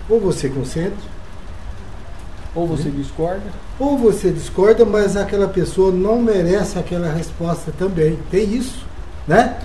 ou 0.07 0.19
você 0.19 0.47
consente, 0.47 0.93
Ou 2.53 2.67
você 2.67 2.91
discorda. 2.91 3.41
ou 3.79 3.97
você 3.97 4.29
discorda, 4.29 4.85
mas 4.85 5.17
aquela 5.17 5.47
pessoa 5.47 5.91
não 5.91 6.21
merece 6.21 6.77
aquela 6.77 7.11
resposta 7.11 7.73
também. 7.79 8.15
Tem 8.29 8.43
isso, 8.43 8.85
né? 9.27 9.57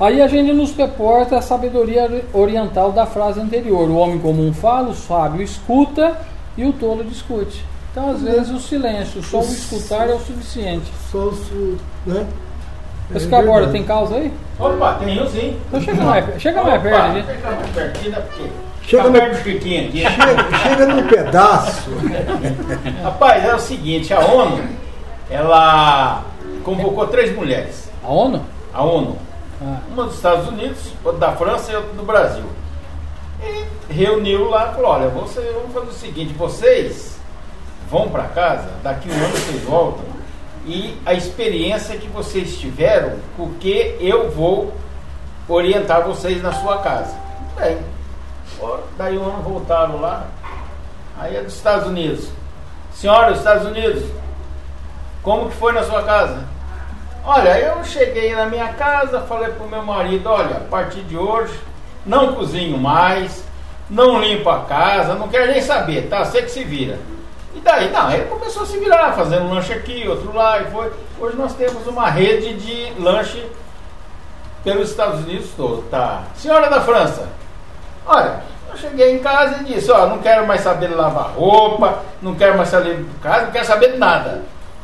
Aí 0.00 0.20
a 0.20 0.26
gente 0.26 0.52
nos 0.52 0.74
reporta 0.74 1.38
a 1.38 1.40
sabedoria 1.40 2.24
oriental 2.32 2.90
da 2.90 3.06
frase 3.06 3.38
anterior. 3.38 3.88
O 3.88 3.94
homem 3.94 4.18
comum 4.18 4.52
fala, 4.52 4.88
o 4.88 4.94
sábio 4.94 5.40
escuta 5.40 6.16
e 6.56 6.64
o 6.64 6.72
tolo 6.72 7.04
discute. 7.04 7.64
Então, 7.90 8.10
às 8.10 8.22
vezes, 8.22 8.50
o 8.50 8.58
silêncio, 8.58 9.22
só 9.22 9.38
o 9.40 9.44
escutar 9.44 10.08
é 10.08 10.14
o 10.14 10.18
suficiente. 10.18 10.90
Só 11.12 11.18
o. 11.28 11.78
Né? 12.06 12.26
Esse 13.14 13.26
É 13.26 13.30
cabora 13.30 13.66
verdade. 13.66 13.72
tem 13.72 13.84
causa 13.84 14.16
aí? 14.16 14.32
Opa, 14.58 14.94
tenho 14.94 15.28
sim. 15.28 15.56
Então 15.68 15.80
chega 15.80 16.02
mais, 16.02 16.42
chega 16.42 16.62
mais 16.64 16.82
perto. 16.82 17.26
Chega 17.26 17.50
mais 17.50 17.70
pertinho, 17.70 18.10
né? 18.12 18.20
Porque 18.20 18.50
Chega 18.82 19.02
tá 19.02 19.08
no- 19.08 19.14
perto 19.18 19.36
do 19.36 19.42
Chiquinho 19.44 19.88
aqui. 19.88 19.98
Chega, 20.00 20.58
chega 20.58 20.86
num 20.86 21.06
pedaço. 21.06 21.90
Rapaz, 23.02 23.44
é 23.44 23.54
o 23.54 23.58
seguinte, 23.58 24.12
a 24.12 24.20
ONU, 24.20 24.60
ela 25.30 26.22
convocou 26.64 27.06
três 27.08 27.34
mulheres. 27.36 27.90
A 28.02 28.08
ONU? 28.08 28.42
A 28.72 28.82
ONU. 28.82 29.16
Ah. 29.62 29.78
Uma 29.92 30.04
dos 30.04 30.14
Estados 30.16 30.48
Unidos, 30.48 30.92
outra 31.04 31.20
da 31.20 31.32
França 31.32 31.72
e 31.72 31.76
outra 31.76 31.92
do 31.92 32.02
Brasil. 32.04 32.44
Reuniu 33.88 34.48
lá 34.48 34.70
e 34.70 34.74
falou, 34.74 34.90
olha, 34.90 35.08
vamos 35.08 35.32
fazer 35.32 35.88
o 35.88 35.92
seguinte, 35.92 36.32
vocês 36.34 37.18
vão 37.90 38.08
para 38.08 38.24
casa, 38.24 38.68
daqui 38.82 39.08
um 39.08 39.14
ano 39.14 39.36
vocês 39.36 39.62
voltam, 39.62 40.04
e 40.66 40.98
a 41.04 41.12
experiência 41.12 41.96
que 41.98 42.08
vocês 42.08 42.56
tiveram, 42.56 43.18
porque 43.36 43.96
eu 44.00 44.30
vou 44.30 44.72
orientar 45.48 46.02
vocês 46.02 46.42
na 46.42 46.52
sua 46.52 46.78
casa. 46.78 47.14
Bem, 47.56 47.78
ó, 48.60 48.78
daí 48.96 49.18
um 49.18 49.24
ano 49.24 49.42
voltaram 49.42 50.00
lá, 50.00 50.26
aí 51.18 51.36
é 51.36 51.42
dos 51.42 51.54
Estados 51.54 51.86
Unidos. 51.86 52.28
Senhora, 52.94 53.30
dos 53.30 53.38
Estados 53.38 53.66
Unidos, 53.66 54.02
como 55.22 55.50
que 55.50 55.56
foi 55.56 55.72
na 55.72 55.82
sua 55.82 56.02
casa? 56.02 56.44
Olha, 57.24 57.58
eu 57.58 57.84
cheguei 57.84 58.34
na 58.34 58.46
minha 58.46 58.72
casa, 58.74 59.20
falei 59.20 59.50
pro 59.52 59.68
meu 59.68 59.82
marido, 59.82 60.28
olha, 60.28 60.56
a 60.56 60.68
partir 60.68 61.02
de 61.02 61.16
hoje 61.16 61.58
não 62.04 62.34
cozinho 62.34 62.78
mais, 62.78 63.44
não 63.88 64.20
limpo 64.20 64.48
a 64.48 64.60
casa, 64.60 65.14
não 65.14 65.28
quero 65.28 65.50
nem 65.50 65.60
saber, 65.60 66.08
tá? 66.08 66.24
Você 66.24 66.42
que 66.42 66.50
se 66.50 66.64
vira. 66.64 66.98
E 67.54 67.60
daí, 67.60 67.90
não, 67.90 68.10
ele 68.10 68.24
começou 68.24 68.62
a 68.62 68.66
se 68.66 68.78
virar, 68.78 69.12
fazendo 69.12 69.44
um 69.44 69.54
lanche 69.54 69.72
aqui, 69.72 70.06
outro 70.08 70.34
lá, 70.34 70.60
e 70.60 70.70
foi. 70.70 70.92
Hoje 71.20 71.36
nós 71.36 71.54
temos 71.54 71.86
uma 71.86 72.08
rede 72.08 72.54
de 72.54 73.00
lanche 73.00 73.46
pelos 74.64 74.90
Estados 74.90 75.20
Unidos 75.20 75.50
todo, 75.56 75.82
tá? 75.88 76.24
Senhora 76.34 76.68
da 76.68 76.80
França, 76.80 77.28
olha, 78.06 78.42
eu 78.70 78.76
cheguei 78.76 79.14
em 79.14 79.18
casa 79.20 79.60
e 79.60 79.64
disse, 79.64 79.90
ó, 79.92 80.06
não 80.06 80.18
quero 80.18 80.46
mais 80.46 80.62
saber 80.62 80.88
lavar 80.88 81.30
roupa, 81.36 82.00
não 82.20 82.34
quero 82.34 82.56
mais 82.56 82.70
saber 82.70 82.96
de 82.96 83.04
casa, 83.20 83.46
não 83.46 83.52
quero 83.52 83.66
saber 83.66 83.92
de 83.92 83.98
nada. 83.98 84.42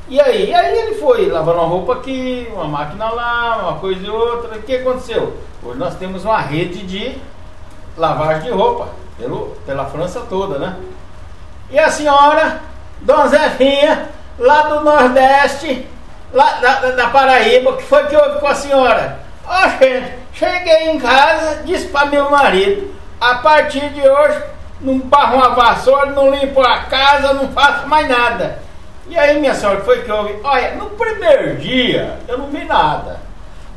E 0.09 0.21
aí? 0.21 0.51
E 0.51 0.55
aí 0.55 0.79
ele 0.79 0.95
foi 0.97 1.29
lavando 1.29 1.59
uma 1.59 1.69
roupa 1.69 1.95
aqui, 1.95 2.49
uma 2.53 2.67
máquina 2.67 3.11
lá, 3.11 3.59
uma 3.63 3.79
coisa 3.79 4.05
e 4.05 4.11
outra. 4.11 4.59
O 4.59 4.63
que 4.63 4.77
aconteceu? 4.77 5.37
Hoje 5.63 5.79
nós 5.79 5.95
temos 5.97 6.25
uma 6.25 6.41
rede 6.41 6.83
de 6.87 7.19
lavagem 7.97 8.45
de 8.45 8.51
roupa 8.51 8.89
pelo, 9.19 9.49
pela 9.67 9.85
França 9.87 10.21
toda, 10.29 10.59
né? 10.59 10.77
E 11.71 11.79
a 11.79 11.91
senhora, 11.91 12.61
Dona 13.03 13.29
Zefinha, 13.29 14.09
lá 14.39 14.63
do 14.63 14.81
Nordeste, 14.81 15.87
lá 16.33 16.53
da, 16.55 16.91
da- 16.93 17.09
Paraíba, 17.11 17.77
que 17.77 17.83
foi 17.83 18.07
que 18.07 18.17
houve 18.17 18.41
com 18.41 18.47
a 18.47 18.55
senhora? 18.55 19.19
Ó, 19.47 19.69
gente, 19.83 20.15
cheguei 20.33 20.91
em 20.91 20.99
casa, 20.99 21.63
disse 21.65 21.89
para 21.89 22.07
meu 22.07 22.31
marido, 22.31 22.93
a 23.21 23.37
partir 23.37 23.89
de 23.91 24.01
hoje, 24.09 24.43
não 24.81 24.99
barro 24.99 25.37
uma 25.37 25.51
vassoura, 25.51 26.07
não 26.07 26.31
limpo 26.31 26.61
a 26.63 26.85
casa, 26.85 27.35
não 27.35 27.49
faço 27.53 27.87
mais 27.87 28.09
nada. 28.09 28.59
E 29.09 29.19
aí, 29.19 29.39
minha 29.41 29.55
senhora, 29.55 29.81
foi 29.81 30.03
que 30.03 30.11
houve? 30.11 30.39
Olha, 30.43 30.75
no 30.77 30.87
primeiro 30.91 31.57
dia, 31.57 32.19
eu 32.27 32.39
não 32.39 32.47
vi 32.47 32.65
nada. 32.65 33.19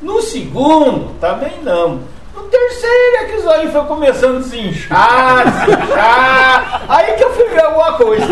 No 0.03 0.21
segundo, 0.21 1.11
também 1.19 1.53
não. 1.63 1.99
No 2.35 2.43
terceiro 2.49 3.15
é 3.21 3.23
que 3.25 3.35
os 3.37 3.45
olhos 3.45 3.71
foi 3.71 3.81
começando 3.85 4.35
a 4.35 4.39
desinchar, 4.39 5.43
desinchar. 5.65 6.81
Aí 6.89 7.13
que 7.13 7.23
eu 7.23 7.33
fui 7.33 7.45
ver 7.47 7.63
alguma 7.63 7.93
coisa. 7.93 8.27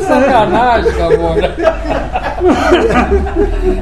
Sacanagem, 0.00 0.92
cabora. 0.92 1.54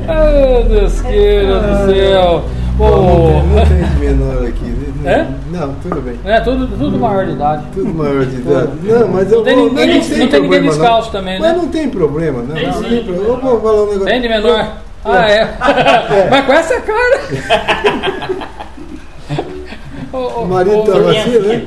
Ai, 0.08 0.64
Deus 0.68 1.00
queira 1.02 1.60
do 1.60 1.92
céu. 1.92 2.44
Não, 2.78 2.86
Ô, 2.88 3.42
não 3.42 3.66
tem 3.66 3.82
de 3.84 3.96
menor 4.00 4.46
aqui. 4.46 4.64
né? 5.02 5.12
É? 5.12 5.26
Não, 5.56 5.74
tudo 5.74 6.00
bem. 6.00 6.18
É, 6.24 6.40
tudo, 6.40 6.66
tudo 6.66 6.98
maior 6.98 7.26
de 7.26 7.32
idade. 7.32 7.64
Tudo 7.74 7.92
maior 7.94 8.24
de 8.24 8.36
idade. 8.36 8.70
Não, 8.82 9.08
mas 9.08 9.30
eu 9.30 9.38
Não 9.38 9.44
tem 9.44 9.54
vou- 9.56 9.64
ninguém- 9.68 9.86
mas 9.98 10.08
não 10.08 10.16
tem 10.16 10.18
ninguém 10.18 10.40
problema, 10.40 10.68
descalço 10.70 11.06
não. 11.12 11.20
também, 11.20 11.38
Mas 11.40 11.52
né? 11.52 11.58
não 11.58 11.68
tem 11.68 11.88
problema, 11.90 12.42
não. 12.42 12.54
Tem 12.54 12.66
não 12.66 12.72
sim. 12.74 12.82
tem 12.88 13.04
problema. 13.04 13.28
Eu 13.28 13.36
vou 13.40 13.60
falar 13.60 13.82
um 13.82 13.86
negócio. 13.86 14.04
Tem 14.06 14.20
de 14.22 14.28
menor? 14.28 14.68
Ah, 15.04 15.30
é. 15.30 15.56
Mas 16.30 16.46
com 16.46 16.52
essa 16.52 16.80
cara. 16.80 17.20
Ô, 20.12 20.42
O 20.42 20.46
marido 20.46 20.82
criança. 20.82 21.10
assim, 21.20 21.38
né? 21.38 21.62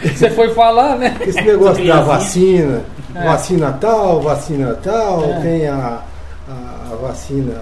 Você 0.14 0.30
foi 0.30 0.48
falar, 0.54 0.96
né? 0.96 1.14
Esse 1.20 1.40
negócio 1.42 1.86
da 1.86 2.00
vacina, 2.00 2.82
É. 3.14 3.24
vacina 3.24 3.72
tal, 3.80 4.20
vacina 4.22 4.74
tal, 4.82 5.22
É. 5.24 5.40
tem 5.40 5.68
a, 5.68 6.00
a, 6.48 6.92
a 6.92 6.96
vacina. 6.96 7.52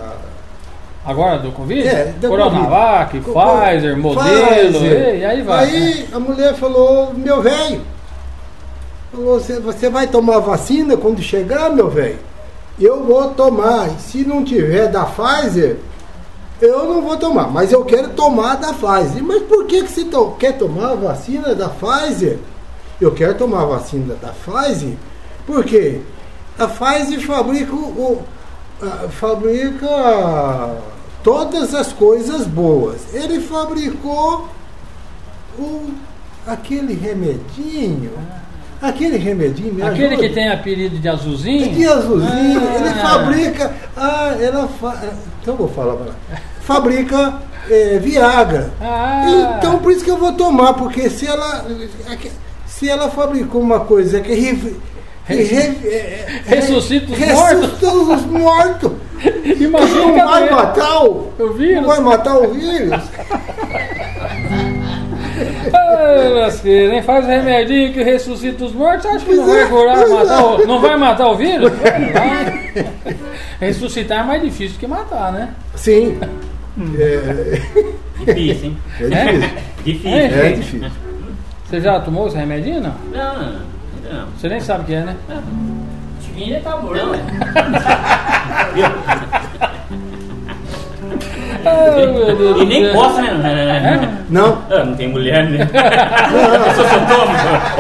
Agora 1.05 1.41
do 1.41 1.51
Covid? 1.51 1.89
É, 1.89 2.13
da 2.21 2.29
Coronavac, 2.29 3.19
Covid. 3.21 3.33
Pfizer, 3.73 3.97
modelo, 3.99 4.73
Pfizer. 4.79 5.17
e 5.17 5.25
aí 5.25 5.43
vai. 5.43 5.65
Aí 5.65 6.09
a 6.13 6.21
mulher 6.21 6.55
falou, 6.55 7.13
meu 7.17 7.43
velho, 7.43 7.81
falou, 9.11 9.41
você 9.41 9.91
vai 9.91 10.07
tomar 10.07 10.39
vacina 10.39 10.97
quando 10.97 11.21
chegar, 11.21 11.71
meu 11.71 11.91
velho? 11.91 12.19
Eu 12.81 13.05
vou 13.05 13.31
tomar. 13.35 13.91
Se 13.99 14.25
não 14.25 14.45
tiver 14.45 14.89
da 14.89 15.05
Pfizer, 15.05 15.79
eu 16.61 16.87
não 16.87 17.03
vou 17.03 17.17
tomar. 17.17 17.49
Mas 17.51 17.73
eu 17.73 17.85
quero 17.85 18.11
tomar 18.11 18.57
da 18.57 18.73
Pfizer. 18.73 19.23
Mas 19.23 19.43
por 19.43 19.67
que, 19.67 19.83
que 19.83 19.91
você 19.91 20.05
to- 20.05 20.35
quer 20.39 20.57
tomar 20.59 20.93
a 20.93 20.95
vacina 20.95 21.55
da 21.55 21.69
Pfizer? 21.69 22.39
Eu 23.01 23.13
quero 23.13 23.35
tomar 23.35 23.63
a 23.63 23.67
vacina 23.67 24.15
da 24.15 24.29
Pfizer 24.29 24.95
porque 25.47 26.01
a 26.59 26.67
Pfizer 26.69 27.21
fabrica, 27.27 27.75
o, 27.75 28.23
a- 28.81 29.09
fabrica 29.09 30.77
todas 31.23 31.75
as 31.75 31.93
coisas 31.93 32.47
boas. 32.47 33.13
Ele 33.13 33.41
fabricou 33.41 34.49
o, 35.59 35.91
aquele 36.47 36.95
remedinho. 36.95 38.13
Aquele 38.83 39.17
remedinho, 39.17 39.73
me 39.75 39.83
Aquele 39.83 40.07
ajuda? 40.15 40.23
que 40.29 40.35
tem 40.35 40.49
apelido 40.51 40.99
de 40.99 41.09
azulzinho? 41.09 41.73
De 41.73 41.87
azulzinho, 41.87 42.61
Ah. 42.61 42.75
ele 42.81 42.91
fabrica. 43.01 43.73
Ah, 43.97 44.35
ela 44.41 44.67
fa... 44.69 45.01
Então 45.41 45.55
vou 45.57 45.69
falar 45.69 45.95
pra 45.95 46.07
ela. 46.07 46.17
Fabrica 46.63 47.35
eh, 47.71 48.01
Viagra. 48.03 48.73
Ah. 48.81 49.55
Então 49.59 49.79
por 49.79 49.93
isso 49.93 50.05
que 50.05 50.11
eu 50.11 50.17
vou 50.19 50.33
tomar, 50.33 50.75
porque 50.75 51.09
se 51.09 51.27
ela. 51.29 51.65
Se 52.67 52.89
ela 52.89 53.09
fabricou 53.09 53.61
uma 53.61 53.81
coisa 53.81 54.21
que 54.21 54.35
re- 54.35 54.77
que 55.27 55.35
re- 55.35 55.79
Ressuscita 56.47 57.13
os 57.13 57.19
ressuscita 57.19 57.87
os 57.95 58.27
mortos. 58.27 58.93
Imagina 59.61 60.01
Não 60.07 60.29
vai 60.29 60.49
a- 60.49 60.53
matar 60.57 61.05
o, 61.05 61.31
vírus. 61.57 61.77
Não 61.83 61.89
vai 61.89 62.01
matar 62.01 62.37
o 62.39 62.53
vírus. 62.53 63.01
Ai, 65.73 66.29
lasqueira, 66.31 66.93
nem 66.93 67.03
faz 67.03 67.27
remedinho 67.27 67.93
que 67.93 68.03
ressuscita 68.03 68.65
os 68.65 68.73
mortos, 68.73 69.07
acho 69.07 69.25
que 69.25 69.35
não 69.35 69.47
vai 69.47 69.63
é, 69.63 69.67
curar, 69.67 69.97
pois 69.99 70.11
matar 70.11 70.41
é. 70.41 70.45
o, 70.45 70.67
não 70.67 70.81
vai 70.81 70.97
matar 70.97 71.29
o 71.29 71.37
vírus? 71.37 71.71
Vai. 71.73 72.91
Ressuscitar 73.61 74.21
é 74.21 74.23
mais 74.25 74.43
difícil 74.43 74.79
que 74.79 74.87
matar, 74.87 75.33
né? 75.33 75.55
Sim. 75.77 76.19
É, 76.99 77.61
Difícil, 78.25 78.67
hein? 78.67 78.79
é 79.01 79.33
difícil. 79.33 79.51
Difícil. 79.85 80.11
É? 80.11 80.49
É 80.49 80.53
difícil. 80.53 80.91
Você 81.67 81.81
já 81.81 82.01
tomou 82.01 82.27
esse 82.29 82.37
remedinho, 82.37 82.81
não? 82.81 82.95
Não, 83.13 83.53
não. 84.11 84.27
Você 84.37 84.49
nem 84.49 84.61
sabe 84.61 84.83
o 84.83 84.87
que 84.87 84.95
é, 84.95 85.01
né? 85.03 85.17
Chiquinho 86.23 86.55
já 86.55 86.61
tá 86.61 86.77
morto. 86.77 86.97
Não, 86.97 87.15
é. 87.15 87.21
E 92.61 92.65
nem 92.65 92.93
posso, 92.93 93.21
né? 93.21 94.19
Não, 94.29 94.59
Ah, 94.71 94.85
não 94.85 94.95
tem 94.97 95.09
mulher, 95.09 95.45
né? 95.49 95.69
Eu 96.67 96.75
sou 96.75 96.85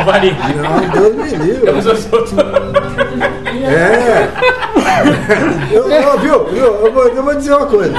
ô 0.01 0.05
Vari. 0.05 0.37
não, 0.57 0.80
Deus 0.91 1.33
me 1.33 1.45
livre. 1.45 1.68
Eu 1.68 1.83
sou 1.83 1.97
soltômetro. 1.97 2.72
É. 3.64 4.28
Eu, 5.72 5.91
eu, 5.91 6.18
viu, 6.18 6.45
viu? 6.47 6.64
Eu, 6.64 6.93
vou, 6.93 7.09
eu 7.09 7.22
vou 7.22 7.35
dizer 7.35 7.55
uma 7.55 7.66
coisa. 7.66 7.95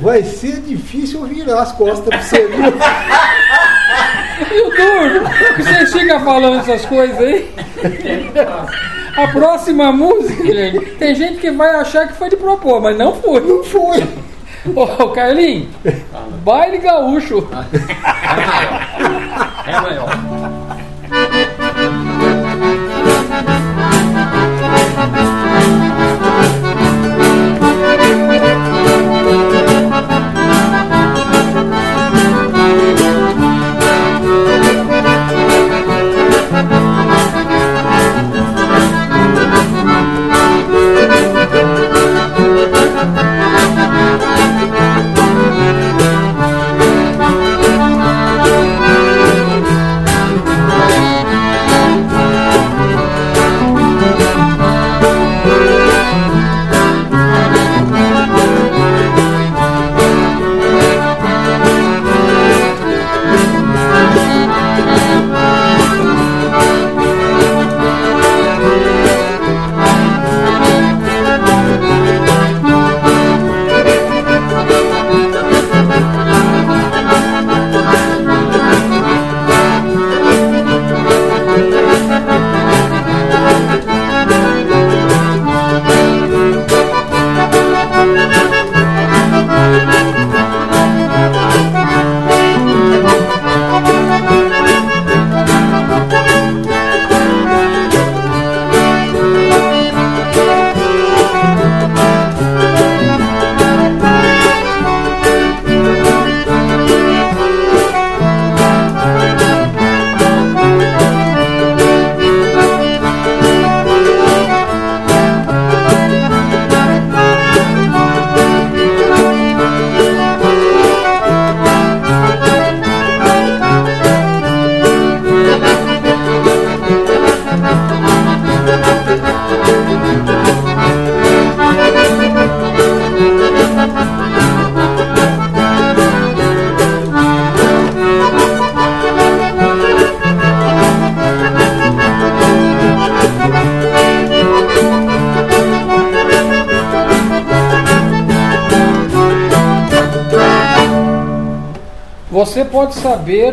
Vai 0.00 0.22
ser 0.22 0.60
difícil 0.60 1.24
virar 1.24 1.62
as 1.62 1.72
costas 1.72 2.00
pra 2.00 2.20
você, 2.20 2.46
viu? 2.48 2.72
E 4.50 4.60
o 4.62 4.70
que 4.70 5.62
você 5.62 5.86
fica 5.86 6.20
falando 6.20 6.60
essas 6.60 6.84
coisas 6.86 7.18
aí. 7.18 7.50
A 9.16 9.26
próxima 9.28 9.90
música, 9.92 10.44
gente, 10.44 10.80
tem 10.92 11.14
gente 11.14 11.38
que 11.38 11.50
vai 11.50 11.70
achar 11.74 12.06
que 12.06 12.12
foi 12.14 12.30
de 12.30 12.36
propor, 12.36 12.80
mas 12.80 12.96
não 12.96 13.12
foi. 13.14 13.40
Não 13.40 13.64
foi. 13.64 14.06
Ô, 14.74 15.08
Carlinhos, 15.10 15.68
baile 16.44 16.78
gaúcho. 16.78 17.46
É 19.66 19.80
maior. 19.80 20.08
Você 21.08 21.46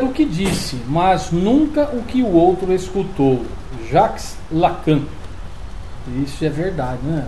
o 0.03 0.09
que 0.11 0.25
disse, 0.25 0.77
mas 0.87 1.31
nunca 1.31 1.89
o 1.93 2.01
que 2.03 2.21
o 2.21 2.31
outro 2.31 2.73
escutou. 2.73 3.45
Jacques 3.91 4.35
Lacan. 4.51 5.01
Isso 6.23 6.43
é 6.45 6.49
verdade, 6.49 6.99
né? 7.03 7.27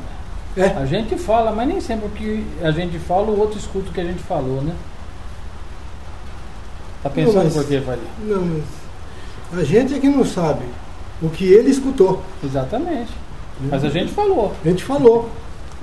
É. 0.55 0.65
A 0.77 0.85
gente 0.85 1.15
fala, 1.17 1.51
mas 1.51 1.67
nem 1.67 1.79
sempre 1.81 2.07
o 2.07 2.09
que 2.09 2.45
a 2.61 2.71
gente 2.71 2.97
fala, 2.99 3.27
o 3.27 3.39
outro 3.39 3.59
escuta 3.59 3.89
o 3.89 3.93
que 3.93 4.01
a 4.01 4.05
gente 4.05 4.23
falou, 4.23 4.61
né? 4.61 4.73
Tá 7.03 7.09
pensando 7.09 7.35
Não, 7.35 7.43
mas- 7.43 7.53
por 7.53 7.65
quê, 7.65 7.81
Faria? 7.81 8.03
Não, 8.23 8.61
mas 9.51 9.59
a 9.59 9.63
gente 9.63 9.93
é 9.93 9.99
que 9.99 10.07
não 10.07 10.25
sabe 10.25 10.65
o 11.21 11.29
que 11.29 11.45
ele 11.45 11.69
escutou. 11.69 12.21
Exatamente. 12.43 13.11
Mas 13.69 13.83
a 13.83 13.89
gente 13.89 14.11
falou. 14.13 14.53
A 14.63 14.67
gente 14.67 14.83
falou. 14.83 15.29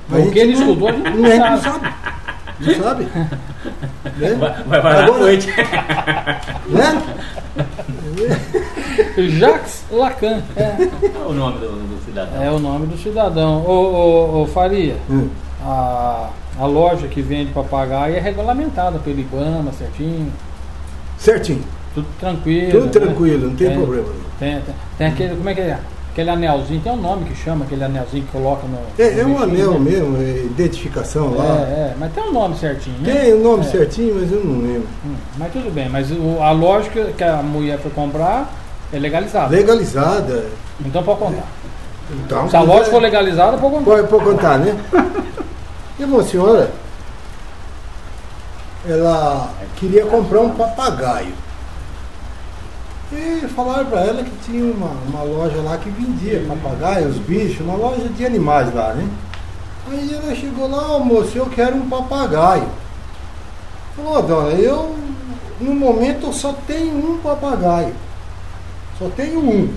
Mas 0.09 0.27
O 0.27 0.31
que 0.31 0.39
ele 0.39 0.53
escutou, 0.53 0.89
a 0.89 0.93
gente 0.93 1.11
não 1.11 1.31
gente 1.31 1.39
não 1.51 1.61
sabe. 1.63 1.94
Sabe. 2.65 2.77
Não 2.77 2.85
sabe? 2.85 3.05
Né? 4.19 4.35
Vai, 4.67 4.81
à 4.81 5.05
Agora- 5.05 5.19
noite. 5.19 5.49
Né? 6.69 7.03
Jacques 9.39 9.85
Lacan. 9.91 10.43
É, 10.57 10.63
é 10.63 11.19
o 11.27 11.33
nome 11.33 11.59
do, 11.59 11.67
do 11.69 12.05
cidadão? 12.05 12.43
é 12.43 12.51
o 12.51 12.59
nome 12.59 12.87
do 12.87 12.97
cidadão. 12.97 13.65
Ô, 13.65 13.71
ô, 13.73 14.43
ô, 14.43 14.47
Faria, 14.47 14.97
Hum. 15.11 15.29
a, 15.65 16.31
a 16.59 16.67
loja 16.67 17.07
que 17.09 17.21
vende 17.23 17.53
papagaio 17.53 18.17
é 18.17 18.21
regulamentada 18.21 18.99
pelo 18.99 19.19
IBAMA, 19.21 19.73
certinho. 19.73 20.33
Certinho. 21.19 21.63
Tudo 21.95 22.07
tranquilo. 22.19 22.71
Tudo 22.73 22.85
né? 22.87 22.91
tranquilo, 22.91 23.49
não 23.49 23.57
tem 23.57 23.75
problema. 23.77 24.07
não. 24.09 24.25
Tem, 24.39 24.61
tem, 24.61 24.75
tem 24.99 25.07
aquele, 25.07 25.37
como 25.37 25.49
é 25.49 25.55
que 25.55 25.61
é? 25.61 25.79
Aquele 26.15 26.31
anelzinho, 26.31 26.81
tem 26.81 26.93
um 26.93 26.97
nome 26.97 27.25
que 27.25 27.35
chama 27.35 27.65
aquele 27.65 27.83
anelzinho 27.83 28.25
que 28.25 28.31
coloca 28.31 28.63
no. 28.69 28.79
É, 28.97 29.19
é 29.19 29.25
no 29.25 29.31
um 29.31 29.35
bichinho, 29.35 29.43
anel 29.43 29.73
né? 29.73 29.91
mesmo, 29.91 30.17
é 30.23 30.45
identificação 30.45 31.35
lá. 31.35 31.45
É, 31.45 31.49
é, 31.91 31.95
mas 31.99 32.13
tem 32.13 32.23
um 32.23 32.33
nome 32.33 32.57
certinho, 32.57 32.97
né? 33.01 33.13
Tem 33.13 33.33
o 33.35 33.41
nome 33.43 33.65
É. 33.67 33.69
certinho, 33.69 34.15
mas 34.21 34.31
eu 34.31 34.45
não 34.45 34.61
lembro. 34.61 34.87
Hum, 35.05 35.15
Mas 35.37 35.53
tudo 35.53 35.75
bem, 35.75 35.89
mas 35.89 36.13
o- 36.13 36.41
a 36.41 36.53
loja 36.53 36.89
que- 36.89 37.13
que 37.15 37.25
a 37.25 37.39
mulher 37.43 37.81
foi 37.81 37.91
comprar 37.91 38.49
é 38.93 38.99
legalizada. 39.01 39.49
Legalizada. 39.57 40.45
Então 40.87 41.03
pode 41.03 41.19
contar. 41.19 41.49
Então, 42.13 42.49
Se 42.49 42.57
a 42.57 42.61
loja 42.61 42.89
for 42.93 43.03
legalizada, 43.03 43.57
pode 43.59 43.75
contar. 43.75 43.91
Pode, 43.91 44.07
pode 44.07 44.25
contar, 44.25 44.59
né? 44.61 44.77
E 45.99 46.05
uma 46.05 46.23
senhora, 46.23 46.71
ela 48.89 49.51
queria 49.77 50.07
comprar 50.07 50.41
um 50.43 50.51
papagaio. 50.51 51.33
E 53.15 53.49
falaram 53.49 53.87
para 53.87 54.01
ela 54.01 54.23
que 54.25 54.33
tinha 54.45 54.73
uma, 54.73 54.91
uma 55.09 55.23
loja 55.23 55.57
lá 55.63 55.79
que 55.79 55.89
vendia 55.91 56.45
papagaios, 56.49 57.17
bichos, 57.19 57.61
uma 57.61 57.77
loja 57.77 58.09
de 58.09 58.27
animais 58.27 58.75
lá, 58.75 58.93
né? 58.95 59.09
Aí 59.91 60.15
ela 60.15 60.35
chegou 60.35 60.69
lá, 60.69 60.97
ô 60.97 61.01
moço, 61.01 61.37
eu 61.37 61.47
quero 61.47 61.77
um 61.77 61.89
papagaio. 61.89 62.69
Falou, 63.97 64.19
"Ô, 64.19 64.23
dona, 64.23 64.51
eu 64.51 64.95
no 65.61 65.75
momento 65.75 66.27
eu 66.27 66.33
só 66.33 66.53
tenho 66.67 66.97
um 66.97 67.19
papagaio. 67.19 67.95
Só 68.99 69.09
tenho 69.11 69.39
um. 69.39 69.73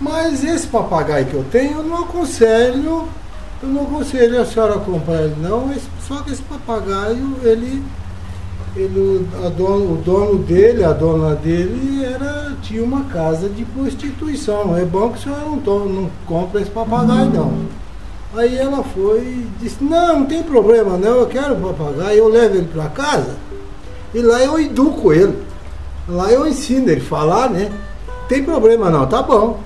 Mas 0.00 0.44
esse 0.44 0.66
papagaio 0.66 1.26
que 1.26 1.34
eu 1.34 1.44
tenho, 1.50 1.78
eu 1.78 1.82
não 1.82 2.04
aconselho, 2.04 3.08
eu 3.62 3.68
não 3.68 3.82
aconselho 3.82 4.40
a 4.40 4.46
senhora 4.46 4.78
comprar 4.78 5.22
ele 5.22 5.36
não, 5.40 5.74
só 6.06 6.22
que 6.22 6.30
esse 6.30 6.42
papagaio, 6.42 7.36
ele, 7.42 7.82
ele 8.76 9.26
a 9.44 9.48
dono- 9.48 9.94
o 9.94 9.96
dono 9.96 10.38
dele, 10.38 10.84
a 10.84 10.92
dona 10.92 11.34
dele, 11.34 12.04
era, 12.04 12.52
tinha 12.62 12.82
uma 12.82 13.04
casa 13.04 13.48
de 13.48 13.64
prostituição. 13.64 14.76
É 14.76 14.84
bom 14.84 15.10
que 15.10 15.18
a 15.18 15.22
senhora 15.22 15.44
não, 15.44 15.86
não 15.86 16.10
compra 16.26 16.60
esse 16.60 16.70
papagaio 16.70 17.30
não. 17.30 17.52
Aí 18.34 18.56
ela 18.56 18.84
foi 18.84 19.20
e 19.20 19.48
disse, 19.60 19.82
não, 19.82 20.20
não 20.20 20.26
tem 20.26 20.42
problema 20.42 20.98
não, 20.98 21.16
eu 21.16 21.26
quero 21.26 21.54
o 21.54 21.72
papagaio, 21.72 22.18
eu 22.18 22.28
levo 22.28 22.56
ele 22.56 22.68
para 22.72 22.88
casa 22.88 23.36
e 24.14 24.20
lá 24.20 24.42
eu 24.42 24.60
educo 24.60 25.12
ele. 25.12 25.36
Lá 26.06 26.30
eu 26.30 26.46
ensino 26.46 26.90
ele 26.90 27.00
a 27.00 27.04
falar, 27.04 27.50
né? 27.50 27.70
Tem 28.28 28.42
problema 28.42 28.90
não, 28.90 29.06
tá 29.06 29.22
bom. 29.22 29.60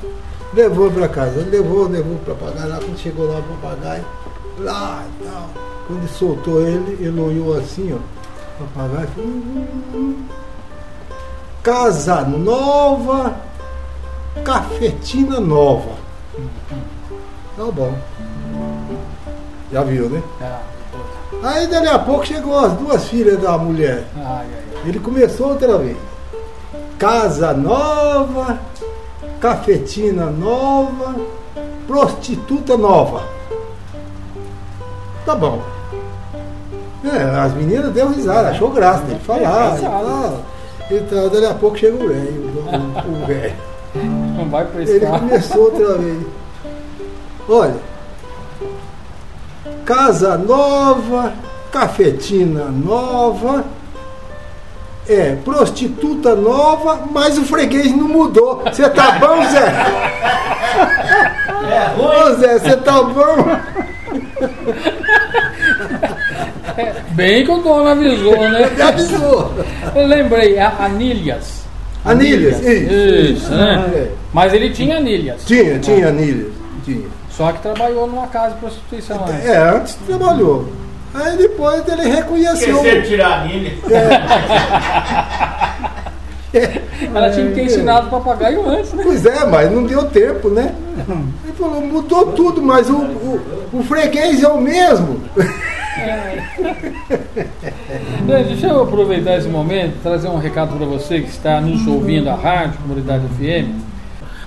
Levou 0.55 0.91
para 0.91 1.09
casa, 1.09 1.47
levou, 1.51 1.89
levou 1.89 2.17
para 2.19 2.35
papagaio 2.35 2.69
lá, 2.69 2.77
quando 2.79 2.99
chegou 2.99 3.27
lá 3.27 3.39
o 3.39 3.43
papagaio, 3.43 4.05
lá 4.59 5.05
e 5.07 5.25
tal. 5.25 5.51
Quando 5.87 6.09
soltou 6.09 6.61
ele, 6.61 6.99
ele 7.01 7.21
olhou 7.21 7.59
assim, 7.59 7.93
ó, 7.93 7.97
o 7.97 8.22
papagaio 8.59 9.09
falou, 9.09 9.29
"Hum, 9.29 9.43
hum, 9.57 9.83
hum. 9.95 10.27
Casa 11.63 12.23
nova, 12.23 13.35
cafetina 14.45 15.39
nova. 15.41 15.93
Tá 17.57 17.65
bom. 17.65 17.95
Já 19.71 19.83
viu, 19.85 20.09
né? 20.09 20.23
Aí 21.43 21.67
dali 21.67 21.89
a 21.89 21.99
pouco 21.99 22.27
chegou 22.27 22.59
as 22.59 22.73
duas 22.75 23.05
filhas 23.09 23.41
da 23.41 23.57
mulher. 23.59 24.05
Ele 24.85 24.99
começou 24.99 25.51
outra 25.51 25.79
vez. 25.79 25.97
casa 26.99 27.53
nova, 27.53 28.59
cafetina 29.41 30.27
nova, 30.27 31.17
prostituta 31.87 32.77
nova. 32.77 33.25
Tá 35.25 35.35
bom. 35.35 35.61
É, 37.05 37.41
as 37.41 37.53
meninas 37.55 37.93
deu 37.93 38.09
risada, 38.11 38.51
achou 38.51 38.71
graça 38.71 39.03
dele 39.05 39.21
falar. 39.21 39.75
É, 39.75 39.79
e 39.79 39.81
tal. 39.83 40.41
Então, 40.91 41.29
dali 41.29 41.47
a 41.47 41.55
pouco 41.55 41.77
chega 41.79 41.97
o 41.97 42.09
velho, 42.09 42.53
o- 42.55 43.23
o 43.23 43.27
velho. 43.27 43.55
Não 43.95 44.49
vai 44.49 44.63
Ele 44.63 44.71
prestar. 45.01 45.19
começou 45.19 45.63
outra 45.65 45.95
vez. 45.99 46.23
Olha, 47.49 47.75
casa 49.85 50.39
nova, 50.39 51.33
cafetina 51.73 52.65
nova, 52.67 53.65
é, 55.09 55.35
prostituta 55.45 56.37
nova, 56.37 57.01
mas 57.11 57.37
o 57.37 57.43
freguês 57.45 57.91
não 57.97 58.07
mudou. 58.09 58.63
Você 58.65 58.89
tá 58.91 59.13
bom, 59.19 59.43
Zé? 59.51 59.75
É 61.69 62.01
Ô 62.01 62.35
Zé, 62.37 62.59
você 62.59 62.77
tá 62.77 63.03
bom? 63.03 63.37
Bem 67.13 67.45
que 67.45 67.51
o 67.51 67.59
dono 67.59 67.89
avisou, 67.89 68.37
né? 68.37 68.71
Me 68.75 68.83
avisou. 68.83 69.53
Eu 69.95 70.07
lembrei, 70.07 70.59
a 70.59 70.85
Anilhas. 70.85 71.63
Anilhas, 72.05 72.61
isso. 72.61 73.45
Isso, 73.45 73.51
né? 73.53 73.91
É. 73.95 74.09
Mas 74.33 74.53
ele 74.53 74.71
tinha 74.71 74.97
anilhas. 74.97 75.45
Tinha, 75.45 75.79
tinha 75.79 76.09
anilhas. 76.09 76.53
Tinha. 76.85 77.07
Só 77.31 77.53
que 77.53 77.63
trabalhou 77.63 78.09
numa 78.09 78.27
casa 78.27 78.55
de 78.55 78.61
prostituição 78.61 79.25
antes. 79.25 79.47
É, 79.47 79.57
antes 79.57 79.95
trabalhou. 80.07 80.69
Aí 81.15 81.37
depois 81.37 81.87
ele 81.87 82.09
reconheceu. 82.09 82.77
Esquecer 82.77 83.03
de 83.03 83.09
tirar 83.09 83.43
anilha. 83.43 83.73
Ela 87.15 87.31
tinha 87.31 87.49
que 87.49 87.55
ter 87.55 87.65
ensinado 87.65 88.09
o 88.09 88.11
papagaio 88.11 88.69
antes, 88.69 88.93
né? 88.93 89.03
Pois 89.05 89.25
é, 89.25 89.47
mas 89.47 89.73
não 89.73 89.85
deu 89.85 90.05
tempo, 90.05 90.51
né? 90.51 90.75
Ele 91.45 91.53
falou, 91.59 91.81
mudou 91.81 92.27
tudo, 92.33 92.61
mas 92.61 92.91
o, 92.91 92.97
o, 92.97 93.41
o 93.73 93.83
freguês 93.85 94.43
é 94.43 94.49
o 94.49 94.61
mesmo. 94.61 95.23
Gente, 98.27 98.49
Deixa 98.49 98.67
eu 98.67 98.83
aproveitar 98.83 99.39
esse 99.39 99.49
momento 99.49 100.03
trazer 100.03 100.29
um 100.29 100.39
recado 100.39 100.77
para 100.77 100.87
você 100.87 101.21
que 101.21 101.29
está 101.29 101.61
nos 101.61 101.87
ouvindo 101.87 102.29
a 102.29 102.35
rádio, 102.35 102.81
Comunidade 102.81 103.25
FM. 103.29 103.71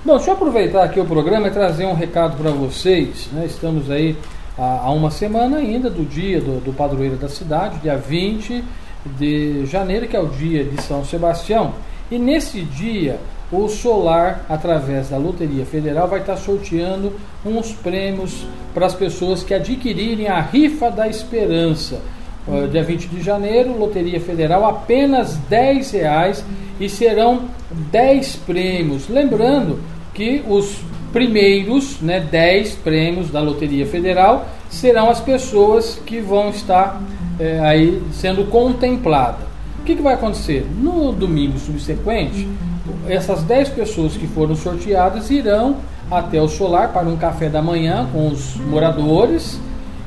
Bom, 0.04 0.16
deixa 0.16 0.30
eu 0.30 0.34
aproveitar 0.34 0.84
aqui 0.84 1.00
o 1.00 1.04
programa 1.04 1.48
e 1.48 1.50
trazer 1.50 1.86
um 1.86 1.94
recado 1.94 2.36
para 2.36 2.50
vocês. 2.50 3.28
né? 3.32 3.46
Estamos 3.46 3.90
aí 3.90 4.16
há 4.58 4.80
há 4.84 4.90
uma 4.90 5.10
semana 5.10 5.58
ainda 5.58 5.90
do 5.90 6.04
dia 6.04 6.40
do, 6.40 6.60
do 6.60 6.72
padroeiro 6.72 7.16
da 7.16 7.28
cidade, 7.28 7.78
dia 7.80 7.96
20 7.96 8.64
de 9.18 9.66
janeiro, 9.66 10.06
que 10.06 10.16
é 10.16 10.20
o 10.20 10.26
dia 10.26 10.64
de 10.64 10.80
São 10.82 11.04
Sebastião. 11.04 11.74
E 12.10 12.18
nesse 12.18 12.62
dia, 12.62 13.18
o 13.50 13.68
Solar, 13.68 14.44
através 14.48 15.10
da 15.10 15.16
Loteria 15.16 15.64
Federal, 15.64 16.08
vai 16.08 16.20
estar 16.20 16.36
sorteando 16.36 17.12
uns 17.44 17.72
prêmios 17.72 18.44
para 18.74 18.86
as 18.86 18.94
pessoas 18.94 19.42
que 19.42 19.54
adquirirem 19.54 20.28
a 20.28 20.40
Rifa 20.40 20.90
da 20.90 21.08
Esperança. 21.08 22.00
Dia 22.70 22.82
20 22.82 23.08
de 23.08 23.22
janeiro, 23.22 23.76
Loteria 23.76 24.20
Federal, 24.20 24.64
apenas 24.64 25.36
10 25.48 25.90
reais 25.92 26.44
e 26.78 26.88
serão 26.88 27.46
10 27.90 28.36
prêmios. 28.36 29.08
Lembrando 29.08 29.80
que 30.14 30.44
os 30.48 30.78
primeiros 31.12 32.00
né, 32.00 32.20
10 32.20 32.76
prêmios 32.76 33.30
da 33.30 33.40
Loteria 33.40 33.86
Federal 33.86 34.46
serão 34.68 35.08
as 35.10 35.20
pessoas 35.20 36.00
que 36.06 36.20
vão 36.20 36.50
estar 36.50 37.02
eh, 37.40 37.58
aí 37.62 38.02
sendo 38.12 38.44
contempladas. 38.50 39.46
O 39.80 39.84
que, 39.84 39.96
que 39.96 40.02
vai 40.02 40.14
acontecer? 40.14 40.66
No 40.78 41.12
domingo 41.12 41.58
subsequente, 41.58 42.46
essas 43.08 43.42
10 43.42 43.70
pessoas 43.70 44.16
que 44.16 44.26
foram 44.26 44.54
sorteadas 44.54 45.30
irão 45.30 45.76
até 46.10 46.40
o 46.40 46.48
solar 46.48 46.92
para 46.92 47.08
um 47.08 47.16
café 47.16 47.48
da 47.48 47.60
manhã 47.60 48.08
com 48.12 48.28
os 48.28 48.56
moradores 48.56 49.58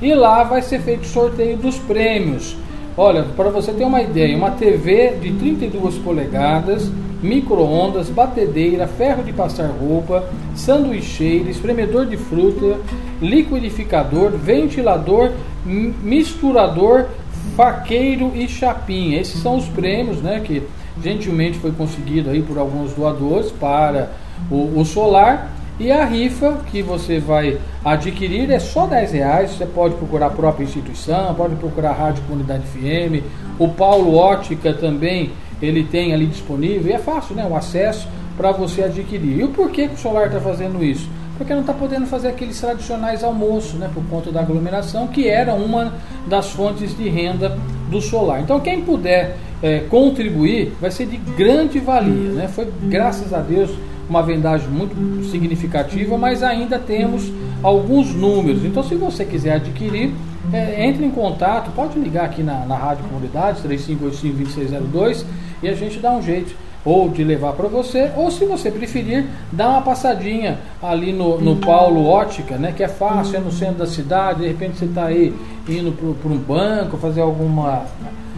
e 0.02 0.14
lá 0.14 0.44
vai 0.44 0.62
ser 0.62 0.80
feito 0.80 1.04
o 1.04 1.08
sorteio 1.08 1.58
dos 1.58 1.78
prêmios. 1.78 2.56
Olha, 2.96 3.24
para 3.36 3.50
você 3.50 3.72
ter 3.72 3.86
uma 3.86 4.02
ideia, 4.02 4.36
uma 4.36 4.52
TV 4.52 5.18
de 5.22 5.32
32 5.34 5.96
polegadas, 5.96 6.90
micro-ondas, 7.22 8.10
batedeira, 8.10 8.88
ferro 8.88 9.24
de 9.24 9.34
passar 9.34 9.68
roupa, 9.68 10.24
sanduicheira, 10.56 11.50
espremedor 11.50 12.06
de 12.06 12.18
fruta, 12.18 12.78
liquidificador, 13.22 14.32
ventilador, 14.32 15.32
misturador, 15.66 17.08
faqueiro 17.56 18.32
e 18.36 18.48
chapinha. 18.48 19.20
Esses 19.20 19.42
são 19.42 19.58
os 19.58 19.66
prêmios 19.66 20.22
né, 20.22 20.42
que 20.44 20.64
gentilmente 21.04 21.60
foi 21.60 21.72
conseguido 21.72 22.30
aí 22.30 22.42
por 22.42 22.58
alguns 22.58 22.94
doadores 22.94 23.52
para 23.52 24.12
o, 24.50 24.80
o 24.80 24.86
solar. 24.86 25.52
E 25.80 25.92
a 25.94 26.04
rifa 26.04 26.58
que 26.70 26.82
você 26.82 27.20
vai 27.20 27.58
adquirir 27.86 28.52
é 28.52 28.60
só 28.60 28.86
10 28.86 29.14
reais. 29.14 29.52
Você 29.52 29.66
pode 29.66 29.96
procurar 29.96 30.28
a 30.28 30.30
própria 30.30 30.66
instituição, 30.66 31.34
pode 31.36 31.56
procurar 31.56 31.92
a 31.92 31.94
Rádio 31.94 32.24
Comunidade 32.24 32.64
FM. 32.68 33.24
O 33.58 33.70
Paulo 33.70 34.16
Ótica 34.16 34.74
também 34.74 35.32
ele 35.62 35.86
tem 35.86 36.14
ali 36.14 36.26
disponível. 36.26 36.92
E 36.92 36.96
é 36.96 37.00
fácil, 37.00 37.36
né? 37.36 37.48
O 37.50 37.56
acesso 37.56 38.10
para 38.36 38.52
você 38.52 38.84
adquirir. 38.84 39.40
E 39.40 39.44
o 39.44 39.50
porquê 39.50 39.88
que 39.88 39.96
o 39.96 39.98
Solar 39.98 40.28
está 40.28 40.42
fazendo 40.42 40.84
isso? 40.84 41.10
Porque 41.38 41.54
não 41.54 41.62
está 41.62 41.74
podendo 41.74 42.06
fazer 42.06 42.28
aqueles 42.28 42.60
tradicionais 42.60 43.24
almoços, 43.24 43.80
né? 43.80 43.90
Por 43.94 44.04
conta 44.08 44.32
da 44.32 44.42
aglomeração, 44.42 45.08
que 45.08 45.30
era 45.30 45.54
uma 45.54 45.94
das 46.28 46.50
fontes 46.52 46.96
de 46.98 47.08
renda 47.08 47.58
do 47.90 48.02
Solar. 48.02 48.42
Então, 48.42 48.60
quem 48.60 48.82
puder 48.82 49.38
eh, 49.62 49.84
contribuir 49.90 50.74
vai 50.80 50.92
ser 50.92 51.06
de 51.06 51.18
grande 51.18 51.80
valia, 51.80 52.32
né? 52.32 52.48
Foi 52.48 52.68
graças 52.84 53.34
a 53.34 53.40
Deus 53.40 53.72
uma 54.10 54.24
vendagem 54.24 54.68
muito 54.68 55.24
significativa, 55.30 56.18
mas 56.18 56.42
ainda 56.42 56.80
temos 56.80 57.32
alguns 57.62 58.14
números. 58.14 58.66
Então, 58.66 58.82
se 58.82 58.96
você 58.96 59.24
quiser 59.24 59.54
adquirir, 59.54 60.12
é, 60.52 60.88
entre 60.88 61.06
em 61.06 61.12
contato, 61.12 61.72
pode 61.76 62.00
ligar 62.00 62.26
aqui 62.26 62.42
na, 62.42 62.66
na 62.66 62.76
Rádio 62.76 63.06
Comunidades, 63.06 63.62
3585-2602, 63.64 65.26
e 65.62 65.70
a 65.70 65.76
gente 65.76 66.00
dá 66.00 66.12
um 66.12 66.22
jeito 66.22 66.56
ou 66.90 67.10
de 67.10 67.24
levar 67.24 67.54
para 67.54 67.68
você, 67.68 68.12
ou 68.16 68.32
se 68.32 68.46
você 68.46 68.72
preferir, 68.72 69.26
dá 69.52 69.70
uma 69.70 69.82
passadinha 69.82 70.58
ali 70.82 71.14
no, 71.14 71.40
no 71.40 71.58
Paulo 71.58 72.06
Ótica, 72.08 72.58
né, 72.58 72.74
que 72.76 72.84
é 72.84 72.88
fácil, 72.88 73.38
é 73.38 73.40
no 73.40 73.52
centro 73.52 73.76
da 73.76 73.88
cidade, 73.88 74.42
de 74.42 74.48
repente 74.48 74.78
você 74.78 74.86
está 74.86 75.06
aí 75.06 75.34
indo 75.68 75.92
para 75.92 76.32
um 76.32 76.38
banco, 76.38 76.98
fazer 76.98 77.22
alguma 77.22 77.86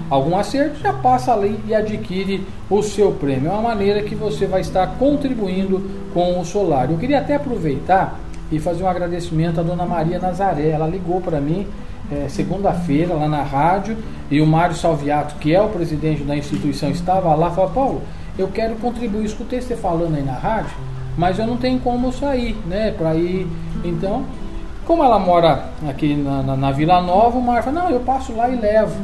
algum 0.10 0.38
acerto, 0.38 0.78
já 0.80 0.92
passa 0.92 1.32
ali 1.32 1.58
e 1.66 1.74
adquire 1.74 2.46
o 2.70 2.84
seu 2.84 3.14
prêmio. 3.14 3.48
É 3.48 3.54
uma 3.54 3.62
maneira 3.62 4.02
que 4.02 4.14
você 4.14 4.46
vai 4.46 4.60
estar 4.60 4.86
contribuindo 5.00 5.90
com 6.14 6.38
o 6.38 6.44
solar. 6.44 6.92
Eu 6.92 6.98
queria 6.98 7.20
até 7.20 7.36
aproveitar 7.36 8.20
e 8.52 8.60
fazer 8.60 8.84
um 8.84 8.90
agradecimento 8.90 9.62
à 9.62 9.64
dona 9.64 9.86
Maria 9.86 10.20
Nazaré. 10.20 10.68
Ela 10.68 10.86
ligou 10.86 11.22
para 11.22 11.40
mim 11.40 11.66
é, 12.12 12.28
segunda-feira 12.28 13.14
lá 13.14 13.30
na 13.30 13.42
rádio 13.42 13.96
e 14.30 14.42
o 14.42 14.46
Mário 14.46 14.76
Salviato, 14.76 15.36
que 15.36 15.56
é 15.56 15.62
o 15.62 15.70
presidente 15.70 16.24
da 16.24 16.36
instituição, 16.36 16.90
estava 16.90 17.34
lá. 17.34 17.50
Falou: 17.52 17.72
Paulo, 17.72 18.02
eu 18.38 18.48
quero 18.48 18.76
contribuir. 18.76 19.26
Escutei 19.26 19.62
você 19.62 19.76
falando 19.76 20.16
aí 20.16 20.24
na 20.24 20.34
rádio, 20.34 20.76
mas 21.18 21.40
eu 21.40 21.48
não 21.48 21.58
tenho 21.58 21.80
como 21.80 22.12
sair, 22.12 22.56
né? 22.66 22.92
Para 22.92 23.16
ir. 23.16 23.48
Então, 23.84 24.26
como 24.86 25.04
ela 25.04 25.20
mora 25.20 25.66
aqui 25.88 26.16
na, 26.16 26.42
na, 26.44 26.56
na 26.56 26.72
Vila 26.72 27.02
Nova, 27.02 27.38
o 27.38 27.42
Mário 27.42 27.64
falou: 27.64 27.84
não, 27.84 27.90
eu 27.90 28.00
passo 28.02 28.36
lá 28.36 28.50
e 28.50 28.56
levo 28.56 28.96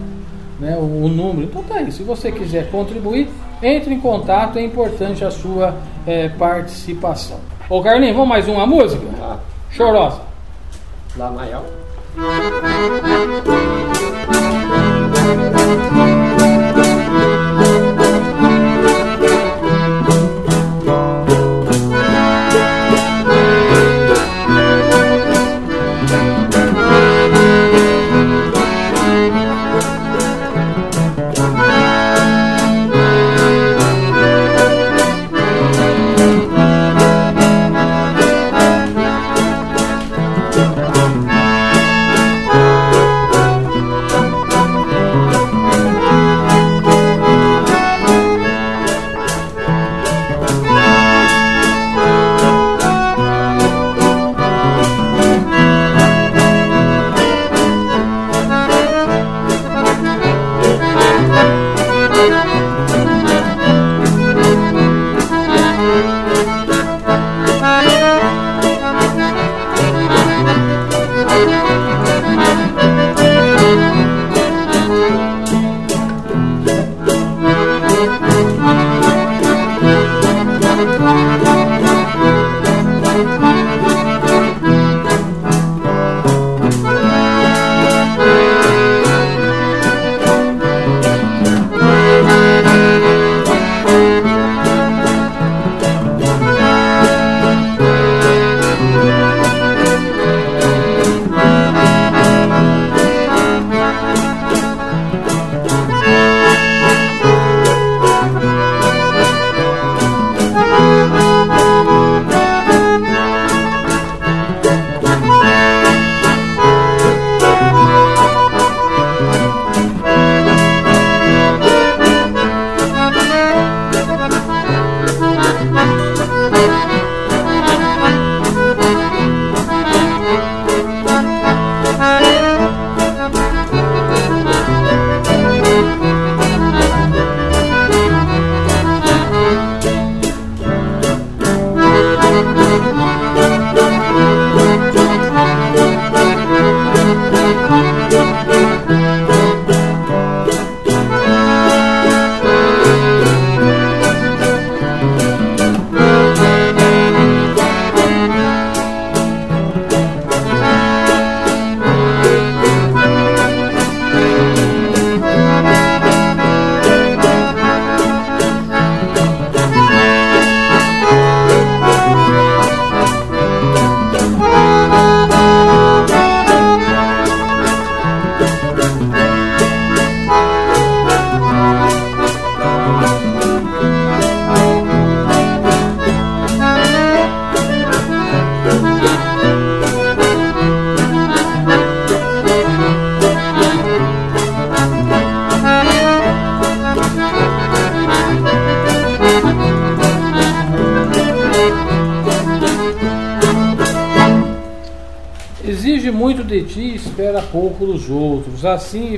né, 0.59 0.75
o, 0.75 1.05
o 1.05 1.07
número. 1.07 1.43
Então 1.43 1.63
tá 1.63 1.75
aí, 1.75 1.91
se 1.91 2.03
você 2.03 2.31
quiser 2.31 2.69
contribuir, 2.69 3.29
entre 3.61 3.93
em 3.93 3.99
contato, 3.99 4.57
é 4.57 4.63
importante 4.63 5.23
a 5.23 5.31
sua 5.31 5.75
eh, 6.05 6.29
participação. 6.29 7.39
Ô 7.69 7.81
Carlinhos, 7.81 8.15
vamos 8.15 8.29
mais 8.29 8.47
uma 8.47 8.65
música? 8.65 9.03
Lá, 9.19 9.39
Chorosa. 9.71 10.21
lá 11.17 11.31
maior. 11.31 11.63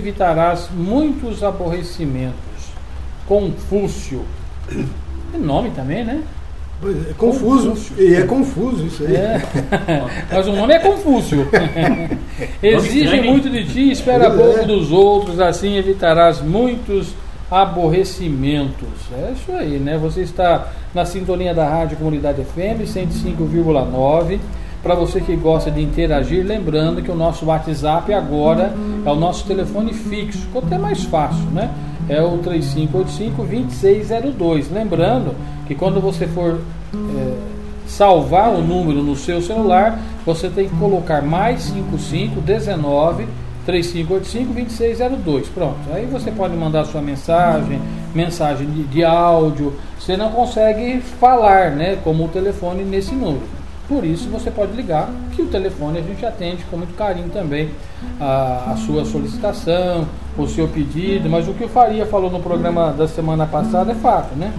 Evitarás 0.10 0.70
muitos 0.74 1.44
aborrecimentos. 1.44 2.34
Confúcio. 3.28 4.26
Tem 5.32 5.40
nome 5.40 5.70
também, 5.72 6.04
né? 6.04 6.24
Pois 6.82 7.10
é, 7.10 7.14
confuso. 7.14 7.70
Confúcio. 7.70 8.02
E 8.02 8.16
é 8.16 8.22
confuso 8.24 8.86
isso 8.86 9.06
aí. 9.06 9.16
É. 9.16 9.42
Mas 10.32 10.48
o 10.48 10.54
nome 10.54 10.74
é 10.74 10.80
Confúcio. 10.80 11.48
Exige 12.64 13.22
muito 13.22 13.50
de 13.50 13.66
ti 13.66 13.80
e 13.82 13.92
espera 13.92 14.28
é. 14.28 14.30
pouco 14.30 14.66
dos 14.66 14.92
outros, 14.92 15.40
assim 15.40 15.78
evitarás 15.78 16.42
muitos 16.42 17.14
aborrecimentos. 17.52 18.90
É 19.12 19.32
isso 19.32 19.52
aí, 19.52 19.78
né? 19.78 19.98
Você 19.98 20.22
está 20.22 20.70
na 20.94 21.06
sintonia 21.06 21.54
da 21.54 21.68
Rádio 21.68 21.98
Comunidade 21.98 22.44
FM 22.44 22.86
105,9. 22.86 24.40
Para 24.82 24.96
você 24.96 25.20
que 25.20 25.36
gosta 25.36 25.70
de 25.70 25.82
interagir, 25.82 26.46
lembrando 26.46 27.02
que 27.02 27.12
o 27.12 27.16
nosso 27.16 27.46
WhatsApp 27.46 28.14
agora 28.14 28.74
é 29.06 29.12
o 29.12 29.16
nosso 29.16 29.46
telefone 29.46 29.94
fixo, 29.94 30.38
ficou 30.40 30.64
até 30.66 30.78
mais 30.78 31.04
fácil, 31.04 31.44
né? 31.52 31.70
É 32.08 32.22
o 32.22 32.38
3585-2602. 32.38 34.72
Lembrando 34.72 35.36
que 35.68 35.76
quando 35.76 36.00
você 36.00 36.26
for 36.28 36.62
é, 36.94 37.34
salvar 37.86 38.54
o 38.54 38.62
número 38.62 39.04
no 39.04 39.18
seu 39.18 39.42
celular, 39.42 40.00
você 40.26 40.48
tem 40.48 40.70
que 40.70 40.76
colocar 40.78 41.22
mais 41.22 41.64
5519 41.64 43.28
3585 43.66 44.54
2602. 44.54 45.50
Pronto. 45.50 45.76
Aí 45.92 46.06
você 46.06 46.32
pode 46.32 46.56
mandar 46.56 46.86
sua 46.86 47.02
mensagem, 47.02 47.82
mensagem 48.16 48.66
de, 48.66 48.84
de 48.84 49.04
áudio. 49.04 49.74
Você 50.00 50.16
não 50.16 50.32
consegue 50.32 51.02
falar, 51.02 51.72
né, 51.72 51.98
como 52.02 52.24
o 52.26 52.30
telefone 52.30 52.84
nesse 52.84 53.14
número. 53.14 53.59
Por 53.90 54.06
isso 54.06 54.30
você 54.30 54.52
pode 54.52 54.74
ligar, 54.74 55.10
que 55.36 55.42
o 55.42 55.48
telefone 55.48 55.98
a 55.98 56.02
gente 56.04 56.24
atende 56.24 56.64
com 56.70 56.78
muito 56.78 56.96
carinho 56.96 57.28
também 57.30 57.72
a, 58.22 58.74
a 58.74 58.78
sua 58.78 59.04
solicitação, 59.04 60.08
o 60.38 60.48
seu 60.48 60.68
pedido. 60.68 61.28
Mas 61.28 61.48
o 61.48 61.54
que 61.56 61.64
o 61.64 61.68
Faria 61.68 62.06
falou 62.06 62.30
no 62.30 62.40
programa 62.40 62.94
da 62.94 63.08
semana 63.08 63.48
passada 63.48 63.92
é 63.92 63.96
fato, 63.96 64.36
né? 64.36 64.54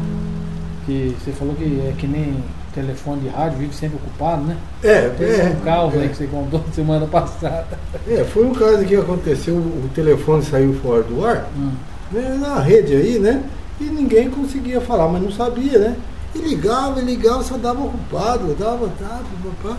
Que 0.84 1.16
você 1.20 1.30
falou 1.30 1.54
que 1.54 1.62
é 1.64 1.94
que 1.96 2.08
nem 2.08 2.42
telefone 2.74 3.20
de 3.22 3.28
rádio, 3.28 3.58
vive 3.58 3.74
sempre 3.74 3.98
ocupado, 3.98 4.42
né? 4.42 4.56
É, 4.82 5.08
Teve 5.10 5.40
é, 5.42 5.44
um 5.50 5.64
caos 5.64 5.94
aí 5.94 6.06
é. 6.06 6.08
que 6.08 6.16
você 6.16 6.26
contou 6.26 6.60
semana 6.74 7.06
passada. 7.06 7.66
É, 8.08 8.24
foi 8.24 8.44
um 8.46 8.52
caso 8.52 8.84
que 8.84 8.96
aconteceu, 8.96 9.54
o 9.56 9.88
telefone 9.94 10.42
saiu 10.42 10.74
fora 10.74 11.02
do 11.04 11.24
ar, 11.24 11.46
Hum. 11.56 11.70
né, 12.10 12.36
na 12.40 12.58
rede 12.60 12.94
aí, 12.94 13.18
né? 13.18 13.42
E 13.80 13.84
ninguém 13.84 14.28
conseguia 14.28 14.80
falar, 14.80 15.08
mas 15.08 15.22
não 15.22 15.30
sabia, 15.30 15.78
né? 15.78 15.96
E 16.34 16.38
ligava, 16.38 17.00
e 17.00 17.04
ligava, 17.04 17.42
só 17.42 17.56
dava 17.56 17.82
ocupado, 17.82 18.54
dava, 18.54 18.90
dava, 19.00 19.24
papá. 19.62 19.76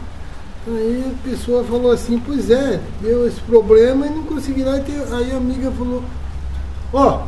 Aí 0.68 1.04
a 1.08 1.30
pessoa 1.30 1.64
falou 1.64 1.92
assim, 1.92 2.22
pois 2.26 2.52
é, 2.52 2.80
deu 3.02 3.28
esse 3.28 3.40
problema 3.42 4.06
e 4.06 4.10
não 4.10 4.24
consegui 4.24 4.64
lá. 4.64 4.74
Aí 4.74 5.32
a 5.32 5.38
amiga 5.38 5.72
falou, 5.72 6.04
ó, 6.94 7.22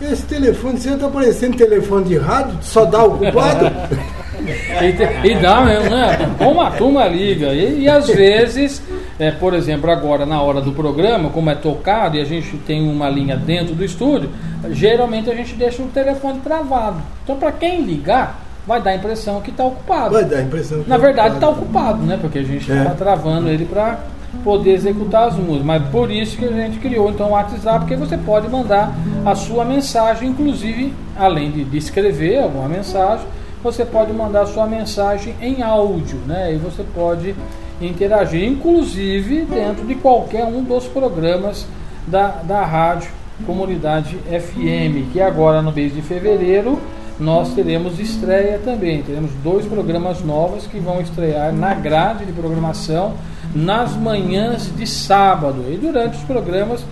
esse 0.00 0.22
telefone 0.22 0.80
seu 0.80 0.98
tá 0.98 1.08
parecendo 1.08 1.56
telefone 1.56 2.04
de 2.06 2.16
rádio, 2.16 2.58
só 2.62 2.84
dá 2.84 3.04
ocupado. 3.04 3.70
E, 4.40 5.28
e 5.28 5.34
dá 5.34 5.60
mesmo, 5.60 5.90
né? 5.90 6.34
Como 6.38 6.62
a 6.62 6.70
turma 6.70 7.06
liga. 7.06 7.48
E, 7.52 7.82
e 7.82 7.88
às 7.88 8.06
vezes, 8.08 8.82
é, 9.18 9.30
por 9.30 9.52
exemplo, 9.52 9.90
agora 9.90 10.24
na 10.24 10.40
hora 10.40 10.62
do 10.62 10.72
programa, 10.72 11.28
como 11.28 11.50
é 11.50 11.54
tocado 11.54 12.16
e 12.16 12.20
a 12.20 12.24
gente 12.24 12.56
tem 12.58 12.88
uma 12.88 13.10
linha 13.10 13.36
dentro 13.36 13.74
do 13.74 13.84
estúdio, 13.84 14.30
geralmente 14.70 15.30
a 15.30 15.34
gente 15.34 15.54
deixa 15.54 15.82
o 15.82 15.88
telefone 15.88 16.40
travado. 16.40 17.02
Então, 17.22 17.36
para 17.36 17.52
quem 17.52 17.82
ligar, 17.82 18.40
vai 18.70 18.80
dar 18.80 18.90
a 18.92 18.94
impressão 18.94 19.40
que 19.40 19.50
está 19.50 19.64
ocupado. 19.64 20.14
Vai 20.14 20.24
dar 20.24 20.36
a 20.36 20.42
impressão 20.42 20.80
que 20.84 20.88
Na 20.88 20.94
tá 20.96 21.02
verdade, 21.02 21.34
está 21.34 21.48
ocupado. 21.48 21.66
ocupado, 21.88 22.06
né? 22.06 22.18
Porque 22.20 22.38
a 22.38 22.42
gente 22.44 22.70
É. 22.70 22.76
está 22.78 22.90
travando 22.92 23.48
ele 23.48 23.64
para 23.64 23.98
poder 24.44 24.74
executar 24.74 25.26
as 25.26 25.34
músicas. 25.34 25.64
Mas 25.64 25.82
por 25.88 26.08
isso 26.08 26.36
que 26.36 26.44
a 26.44 26.52
gente 26.52 26.78
criou 26.78 27.10
então 27.10 27.26
o 27.26 27.30
WhatsApp, 27.30 27.80
porque 27.80 27.96
você 27.96 28.16
pode 28.16 28.48
mandar 28.48 28.94
a 29.26 29.34
sua 29.34 29.64
mensagem, 29.64 30.28
inclusive, 30.28 30.94
além 31.18 31.50
de, 31.50 31.64
de 31.64 31.78
escrever 31.78 32.38
alguma 32.44 32.68
mensagem, 32.68 33.26
você 33.60 33.84
pode 33.84 34.12
mandar 34.12 34.42
a 34.42 34.46
sua 34.46 34.68
mensagem 34.68 35.34
em 35.42 35.62
áudio, 35.62 36.18
né? 36.24 36.54
E 36.54 36.56
você 36.56 36.84
pode 36.94 37.34
interagir, 37.82 38.44
inclusive 38.44 39.46
dentro 39.46 39.84
de 39.84 39.96
qualquer 39.96 40.44
um 40.44 40.62
dos 40.62 40.86
programas 40.86 41.66
da, 42.06 42.28
da 42.44 42.64
rádio 42.64 43.10
Comunidade 43.44 44.16
FM, 44.28 45.10
que 45.12 45.20
agora 45.20 45.60
no 45.60 45.72
mês 45.72 45.92
de 45.92 46.02
fevereiro 46.02 46.78
nós 47.20 47.52
teremos 47.54 48.00
estreia 48.00 48.58
também. 48.58 49.02
Teremos 49.02 49.30
dois 49.44 49.66
programas 49.66 50.24
novos 50.24 50.66
que 50.66 50.78
vão 50.78 51.00
estrear 51.00 51.52
na 51.52 51.74
grade 51.74 52.24
de 52.24 52.32
programação 52.32 53.14
nas 53.54 53.94
manhãs 53.94 54.74
de 54.74 54.86
sábado. 54.86 55.66
E 55.70 55.76
durante 55.76 56.16
os 56.16 56.24
programas 56.24 56.82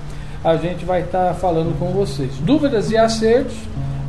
a 0.44 0.56
gente 0.56 0.84
vai 0.84 1.00
estar 1.00 1.34
falando 1.34 1.76
com 1.78 1.86
vocês. 1.86 2.32
Dúvidas 2.40 2.90
e 2.90 2.96
acertos, 2.96 3.56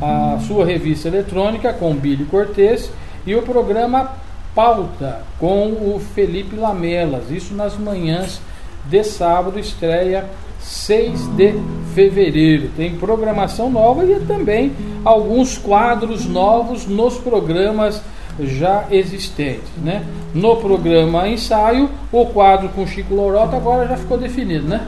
a 0.00 0.38
sua 0.46 0.64
revista 0.64 1.08
eletrônica 1.08 1.72
com 1.72 1.94
Billy 1.94 2.24
Cortez 2.26 2.90
e 3.26 3.34
o 3.34 3.42
programa 3.42 4.12
Pauta 4.54 5.22
com 5.38 5.68
o 5.68 6.00
Felipe 6.14 6.56
Lamelas. 6.56 7.30
Isso 7.30 7.54
nas 7.54 7.76
manhãs 7.76 8.40
de 8.86 9.04
sábado, 9.04 9.58
estreia 9.58 10.28
6 10.60 11.26
de 11.36 11.54
fevereiro. 11.94 12.70
Tem 12.76 12.94
programação 12.96 13.70
nova 13.70 14.04
e 14.04 14.20
também 14.20 14.72
alguns 15.04 15.58
quadros 15.58 16.26
novos 16.26 16.86
nos 16.86 17.18
programas 17.18 18.02
já 18.38 18.84
existentes. 18.90 19.68
Né? 19.82 20.04
No 20.34 20.56
programa 20.56 21.28
ensaio, 21.28 21.90
o 22.12 22.26
quadro 22.26 22.68
com 22.70 22.86
Chico 22.86 23.14
Lorota 23.14 23.56
agora 23.56 23.86
já 23.86 23.96
ficou 23.96 24.16
definido, 24.16 24.66
né? 24.66 24.86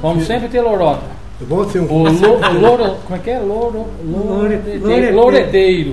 Vamos 0.00 0.26
sempre 0.26 0.48
ter 0.48 0.60
Lorota. 0.60 1.21
É 1.42 1.44
bom 1.44 1.68
ser 1.68 1.80
um 1.80 1.92
O 1.92 2.04
lo, 2.04 2.60
loro, 2.60 2.96
como 3.04 3.16
é 3.16 3.18
que 3.18 3.30
é? 3.30 3.40
Loreteiro. 3.40 5.16
Loreteiro. 5.16 5.92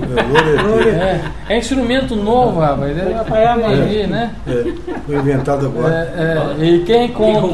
É. 0.96 1.20
É, 1.48 1.54
é 1.54 1.58
instrumento 1.58 2.14
novo, 2.14 2.60
rapaz. 2.60 2.96
É 2.96 3.24
pra 3.24 3.54
aprender, 3.54 4.06
né? 4.06 4.30
É, 4.46 4.64
foi 5.06 5.16
inventado 5.16 5.66
agora. 5.66 5.92
É, 6.16 6.60
é, 6.60 6.64
e 6.64 6.84
quem 6.84 7.08
conta, 7.08 7.48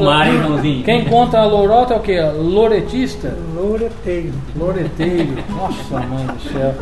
quem 0.85 1.05
conta 1.05 1.39
a 1.39 1.45
lorota 1.45 1.95
é 1.95 1.97
o 1.97 1.99
que? 2.01 2.21
Loretista? 2.21 3.33
Loreteiro. 3.55 4.33
Loreteiro. 4.55 5.33
Nossa, 5.49 5.99
mãe 6.05 6.25
do 6.27 6.53
céu. 6.53 6.75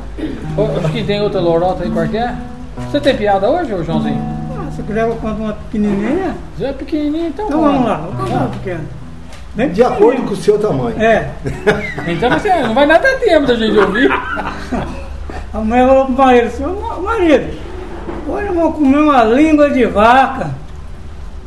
Acho 0.83 0.91
que 0.91 1.03
tem 1.03 1.21
outra 1.21 1.39
lorota 1.39 1.85
aí 1.85 1.91
qualquer. 1.91 2.35
Você 2.91 2.99
tem 2.99 3.15
piada 3.15 3.49
hoje, 3.49 3.73
ô 3.73 3.81
Joãozinho? 3.83 4.21
Ah, 4.57 4.69
se 4.69 4.83
quiser 4.83 5.07
eu 5.07 5.15
conto 5.15 5.41
uma 5.41 5.53
pequenininha, 5.53 6.35
Já 6.59 6.67
é 6.67 6.73
pequenininho, 6.73 7.27
então. 7.27 7.47
então 7.47 7.61
vamos 7.61 7.85
lá. 7.85 8.09
Vamos 8.17 8.31
lá, 8.31 8.49
pequeno. 8.51 9.04
Bem 9.55 9.69
De 9.69 9.83
acordo 9.83 10.21
com 10.23 10.33
o 10.33 10.35
seu 10.35 10.57
tamanho. 10.59 11.01
É. 11.01 11.29
Então 12.07 12.29
você, 12.29 12.53
não 12.61 12.73
vai 12.75 12.85
dar 12.87 12.95
até 12.95 13.15
tempo 13.15 13.47
da 13.47 13.55
gente 13.55 13.77
ouvir. 13.77 14.11
A 15.53 15.57
mulher 15.59 15.87
falou 15.87 16.05
pro 16.05 16.13
marido, 16.25 16.51
seu 16.51 16.69
ma- 16.79 16.97
marido, 16.99 17.57
hoje 18.27 18.47
vamos 18.47 18.75
comer 18.75 18.97
uma 18.97 19.23
língua 19.23 19.69
de 19.71 19.85
vaca. 19.85 20.51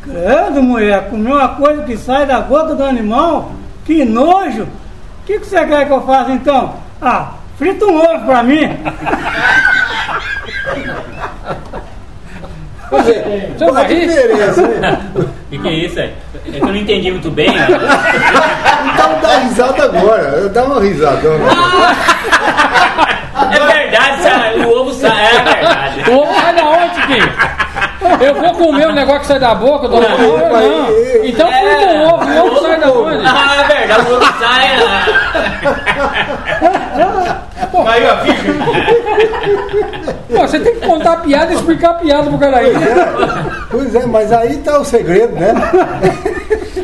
Credo, 0.03 0.63
mulher, 0.63 1.09
comer 1.11 1.33
uma 1.33 1.49
coisa 1.51 1.83
que 1.85 1.97
sai 1.97 2.27
da 2.27 2.41
boca 2.41 2.75
do 2.75 2.83
animal? 2.83 3.53
Que 3.85 4.05
nojo! 4.05 4.63
O 4.65 5.27
que, 5.27 5.39
que 5.39 5.47
você 5.47 5.65
quer 5.67 5.87
que 5.87 5.93
eu 5.93 6.01
faça 6.07 6.33
então? 6.33 6.75
Ah, 7.01 7.35
frita 7.59 7.85
um 7.85 7.97
ovo 7.99 8.25
pra 8.27 8.43
mim. 8.43 8.77
Quer 12.91 13.01
dizer, 13.03 13.55
qual 13.59 13.77
a 13.77 13.83
diferença? 13.85 14.67
né? 14.67 15.11
O 15.15 15.25
que, 15.51 15.59
que 15.59 15.69
é 15.69 15.73
isso 15.75 16.01
aí? 16.01 16.13
É 16.49 16.53
que 16.59 16.65
eu 16.65 16.69
não 16.69 16.77
entendi 16.77 17.11
muito 17.11 17.31
bem. 17.31 17.51
ó. 17.51 17.55
Então 18.99 19.21
dá 19.21 19.39
risada 19.39 19.85
agora. 19.85 20.49
Dá 20.49 20.65
uma 20.65 20.81
risadona. 20.81 21.45
É 23.55 23.61
verdade, 23.67 24.23
sai- 24.23 24.59
o 24.61 24.69
ovo 24.81 24.93
sai. 24.93 25.27
É 25.27 25.43
verdade. 25.43 26.11
O 26.11 26.17
ovo 26.19 26.35
sai 26.41 26.55
da 26.55 26.65
onde, 26.65 26.95
Chiquinho? 26.95 27.33
Eu 28.21 28.35
vou 28.35 28.53
comer 28.55 28.89
o 28.89 28.93
negócio 28.93 29.21
que 29.21 29.27
sai 29.29 29.39
da 29.39 29.55
boca, 29.55 29.87
dona 29.89 30.09
Não, 30.09 30.19
Maria? 30.19 30.49
mas- 30.53 30.65
Não. 30.65 30.89
Então 31.25 31.49
frita 31.53 31.87
um 31.93 32.09
ovo, 32.09 32.25
o 32.25 32.47
ovo 32.47 32.61
sai 32.67 32.81
da 32.81 32.91
onde? 32.93 33.25
Ah, 33.27 33.57
é 33.61 33.65
verdade, 33.77 34.11
o 34.11 34.15
ovo 34.17 34.27
sai. 34.41 34.69
ah. 34.85 35.05
Caiu 37.85 38.11
a 38.11 38.17
ficha. 38.19 38.53
Pô, 40.29 40.39
você 40.47 40.61
tem 40.61 40.75
que 40.75 40.87
contar 40.87 41.13
a 41.13 41.17
piada 41.19 41.53
e 41.53 41.55
explicar 41.55 41.91
a 41.91 41.95
piada 41.95 42.29
pro 42.29 42.39
cara 42.39 42.59
aí. 42.59 42.73
Pois 43.71 43.95
é, 43.95 44.07
mas 44.07 44.33
aí 44.33 44.57
tá 44.59 44.79
o 44.79 44.85
segredo, 44.85 45.35
né? 45.35 45.53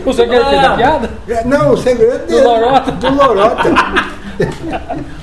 Você 0.04 0.26
quer 0.26 0.44
ter 0.50 0.60
da 0.60 0.76
piada? 0.76 1.10
É, 1.28 1.44
Não, 1.44 1.72
o 1.72 1.76
segredo 1.76 2.26
Do 2.26 2.42
lorota. 2.44 2.92
Do 2.92 3.14
lorota. 3.14 3.62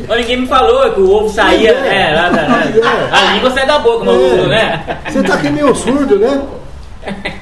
Ó, 0.10 0.16
Ninguém 0.16 0.42
me 0.42 0.48
falou 0.48 0.92
que 0.92 1.00
o 1.02 1.10
ovo 1.12 1.30
saía. 1.30 1.72
É, 1.72 2.16
lá 2.16 2.30
da- 2.30 2.42
é. 2.42 3.10
a 3.12 3.34
língua 3.34 3.52
sai 3.52 3.66
da 3.68 3.80
boca, 3.80 4.06
mas 4.06 4.16
o 4.16 4.20
ovo, 4.34 4.48
né? 4.48 5.00
Você 5.10 5.24
tá 5.24 5.38
que 5.38 5.50
nem 5.50 5.64
o 5.64 5.76
surdo, 5.76 6.18
né? 6.18 6.42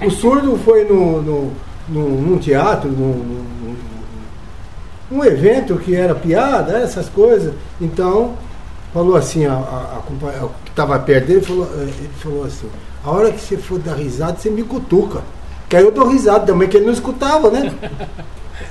O 0.06 0.10
surdo 0.10 0.58
foi 0.64 0.86
no, 0.86 1.22
no, 1.22 1.52
no- 1.88 2.10
num 2.10 2.38
teatro, 2.38 2.90
num, 2.90 3.14
num- 3.14 3.46
num- 3.62 3.78
num 5.18 5.24
evento 5.26 5.76
que 5.78 5.96
era 5.96 6.16
piada, 6.16 6.78
essas 6.78 7.10
coisas. 7.10 7.54
Então, 7.80 8.34
falou 8.94 9.16
assim, 9.16 9.46
a, 9.46 9.54
a, 9.54 9.98
a 9.98 10.44
o 10.46 10.50
que 10.64 10.70
estava 10.72 10.98
perto 11.00 11.28
dele 11.28 11.42
falou, 11.42 11.68
eh, 11.78 11.82
ele 11.84 12.10
falou 12.18 12.46
assim, 12.46 12.68
a 13.04 13.12
hora 13.12 13.32
que 13.32 13.40
você 13.42 13.58
for 13.58 13.80
dar 13.80 13.96
risada, 13.96 14.38
você 14.38 14.50
me 14.50 14.64
cutuca. 14.64 15.22
Que 15.70 15.78
aí 15.78 15.84
eu 15.84 15.92
dou 15.92 16.08
risada 16.08 16.48
também, 16.48 16.68
que 16.68 16.78
ele 16.78 16.88
não 16.88 16.94
escutava, 16.94 17.52
né? 17.52 17.72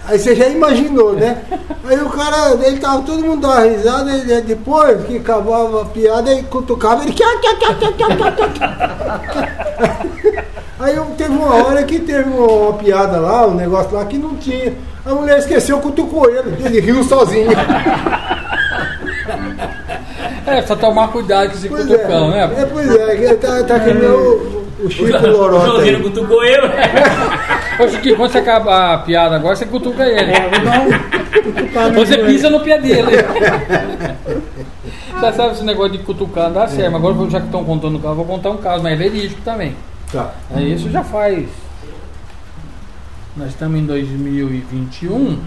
Aí 0.05 0.19
você 0.19 0.35
já 0.35 0.49
imaginou, 0.49 1.13
né? 1.13 1.43
Aí 1.85 2.01
o 2.01 2.09
cara, 2.09 2.55
ele 2.67 2.79
tava 2.79 3.03
todo 3.03 3.23
mundo 3.23 3.43
dando 3.47 3.69
risada, 3.69 4.11
ele, 4.11 4.41
depois 4.41 5.05
que 5.05 5.19
acabava 5.19 5.83
a 5.83 5.85
piada, 5.85 6.31
ele 6.31 6.45
cutucava, 6.45 7.05
ele. 7.05 7.15
Aí 10.81 10.99
teve 11.19 11.31
uma 11.31 11.55
hora 11.55 11.83
que 11.83 11.99
teve 11.99 12.31
uma, 12.31 12.73
piada 12.75 13.19
lá, 13.19 13.47
um 13.47 13.55
negócio 13.55 13.95
lá 13.95 14.07
que 14.07 14.17
não 14.17 14.35
tinha. 14.37 14.73
A 15.05 15.13
mulher 15.13 15.39
esqueceu, 15.41 15.79
cutucou 15.79 16.31
ele, 16.31 16.57
ele 16.65 16.81
riu 16.81 17.05
sozinho. 17.05 17.51
É, 20.47 20.63
só 20.63 20.75
tomar 20.75 21.09
cuidado 21.09 21.51
com 21.51 21.57
esse 21.57 21.69
Pois 21.69 21.87
cutucão, 21.87 22.33
é, 22.33 22.47
né? 22.47 22.63
é, 22.63 22.65
pois 22.65 22.91
é, 22.95 23.35
tá, 23.35 23.63
tá 23.65 23.81
que 23.81 23.93
nem 23.93 24.68
o, 24.79 24.87
o 24.87 24.91
Chico 24.91 25.09
O 25.09 25.31
Lorota. 25.31 25.67
Joãozinho 25.67 25.97
aí. 25.97 26.03
cutucou 26.03 26.45
eu. 26.45 26.65
Ô 27.85 27.89
Chiquinho, 27.89 28.17
quando 28.17 28.33
você 28.33 28.39
acaba 28.39 28.95
a 28.95 28.99
piada 28.99 29.37
agora, 29.37 29.57
você 29.57 29.67
cutuca 29.67 30.05
ele. 30.05 30.33
É, 30.33 31.41
cutucado 31.43 31.93
no 31.93 32.07
Você 32.07 32.19
pisa 32.19 32.51
no 32.51 32.61
pé 32.61 32.79
dele. 32.79 33.11
Você 35.21 35.33
sabe 35.33 35.53
esse 35.53 35.65
negócio 35.65 35.93
de 35.93 35.99
cutucar, 35.99 36.51
dá 36.51 36.69
certo. 36.69 36.93
Mas 36.93 37.05
agora, 37.05 37.31
já 37.31 37.41
que 37.41 37.47
estão 37.47 37.65
contando 37.65 37.97
o 37.97 38.01
caso, 38.01 38.13
eu 38.13 38.17
vou 38.17 38.27
contar 38.27 38.51
um 38.51 38.57
caso, 38.59 38.83
mas 38.83 38.93
é 38.93 38.97
verídico 38.97 39.41
também. 39.43 39.75
Tá. 40.13 40.33
É, 40.55 40.63
isso 40.63 40.91
já 40.91 41.03
faz. 41.03 41.49
Nós 43.37 43.49
estamos 43.49 43.79
em 43.79 43.87
2021, 43.87 45.39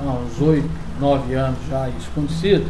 há 0.00 0.10
uns 0.10 0.40
8, 0.40 0.68
9 1.00 1.34
anos 1.34 1.58
já 1.68 1.88
isso 1.88 2.08
acontecido. 2.12 2.66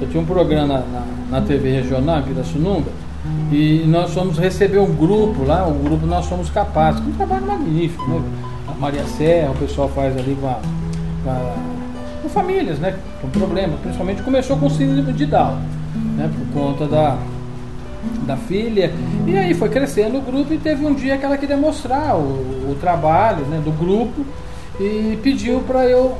Eu 0.00 0.08
tinha 0.08 0.22
um 0.22 0.26
programa 0.26 0.66
na, 0.66 0.78
na, 0.80 1.06
na 1.30 1.40
TV 1.40 1.70
regional, 1.70 2.20
em 2.20 2.22
Pirassununga, 2.22 2.90
e 3.52 3.84
nós 3.86 4.12
fomos 4.14 4.38
receber 4.38 4.78
um 4.78 4.94
grupo 4.94 5.44
lá, 5.44 5.66
o 5.66 5.74
grupo 5.74 6.06
Nós 6.06 6.26
Somos 6.26 6.48
Capazes, 6.50 7.00
um 7.06 7.12
trabalho 7.12 7.46
magnífico, 7.46 8.08
né? 8.08 8.22
A 8.68 8.72
Maria 8.80 9.04
Serra, 9.04 9.50
o 9.50 9.54
pessoal 9.56 9.88
faz 9.88 10.16
ali 10.16 10.36
com, 10.40 10.46
a, 10.48 10.58
com, 11.24 11.30
a- 11.30 11.56
com 12.22 12.28
famílias, 12.28 12.78
né? 12.78 12.96
Com 13.20 13.28
problemas, 13.28 13.78
principalmente 13.80 14.22
começou 14.22 14.56
com 14.56 14.70
síndrome 14.70 15.12
de 15.12 15.26
Down, 15.26 15.58
né? 16.16 16.30
Por 16.34 16.60
conta 16.62 16.86
da, 16.86 17.18
da 18.26 18.36
filha. 18.36 18.92
E 19.26 19.36
aí 19.36 19.52
foi 19.54 19.68
crescendo 19.68 20.18
o 20.18 20.22
grupo 20.22 20.52
e 20.54 20.58
teve 20.58 20.86
um 20.86 20.94
dia 20.94 21.18
que 21.18 21.24
ela 21.24 21.36
queria 21.36 21.56
mostrar 21.56 22.16
o, 22.16 22.70
o 22.70 22.76
trabalho 22.80 23.44
né, 23.46 23.60
do 23.62 23.70
grupo 23.72 24.24
e 24.80 25.18
pediu 25.22 25.60
para 25.60 25.84
eu 25.86 26.16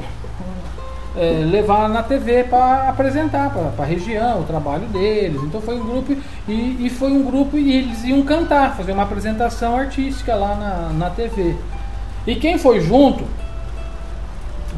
é, 1.16 1.44
levar 1.44 1.88
na 1.88 2.02
TV 2.02 2.44
para 2.44 2.88
apresentar 2.88 3.50
para 3.50 3.84
a 3.84 3.86
região 3.86 4.40
o 4.40 4.44
trabalho 4.44 4.86
deles. 4.86 5.40
Então 5.42 5.60
foi 5.60 5.74
um 5.74 5.84
grupo 5.84 6.16
e, 6.48 6.86
e 6.86 6.90
foi 6.90 7.10
um 7.12 7.24
grupo 7.24 7.58
e 7.58 7.76
eles 7.76 8.04
iam 8.04 8.22
cantar, 8.22 8.76
fazer 8.76 8.92
uma 8.92 9.02
apresentação 9.02 9.76
artística 9.76 10.34
lá 10.34 10.54
na, 10.54 10.92
na 10.92 11.10
TV. 11.10 11.56
E 12.26 12.36
quem 12.36 12.58
foi 12.58 12.80
junto 12.80 13.24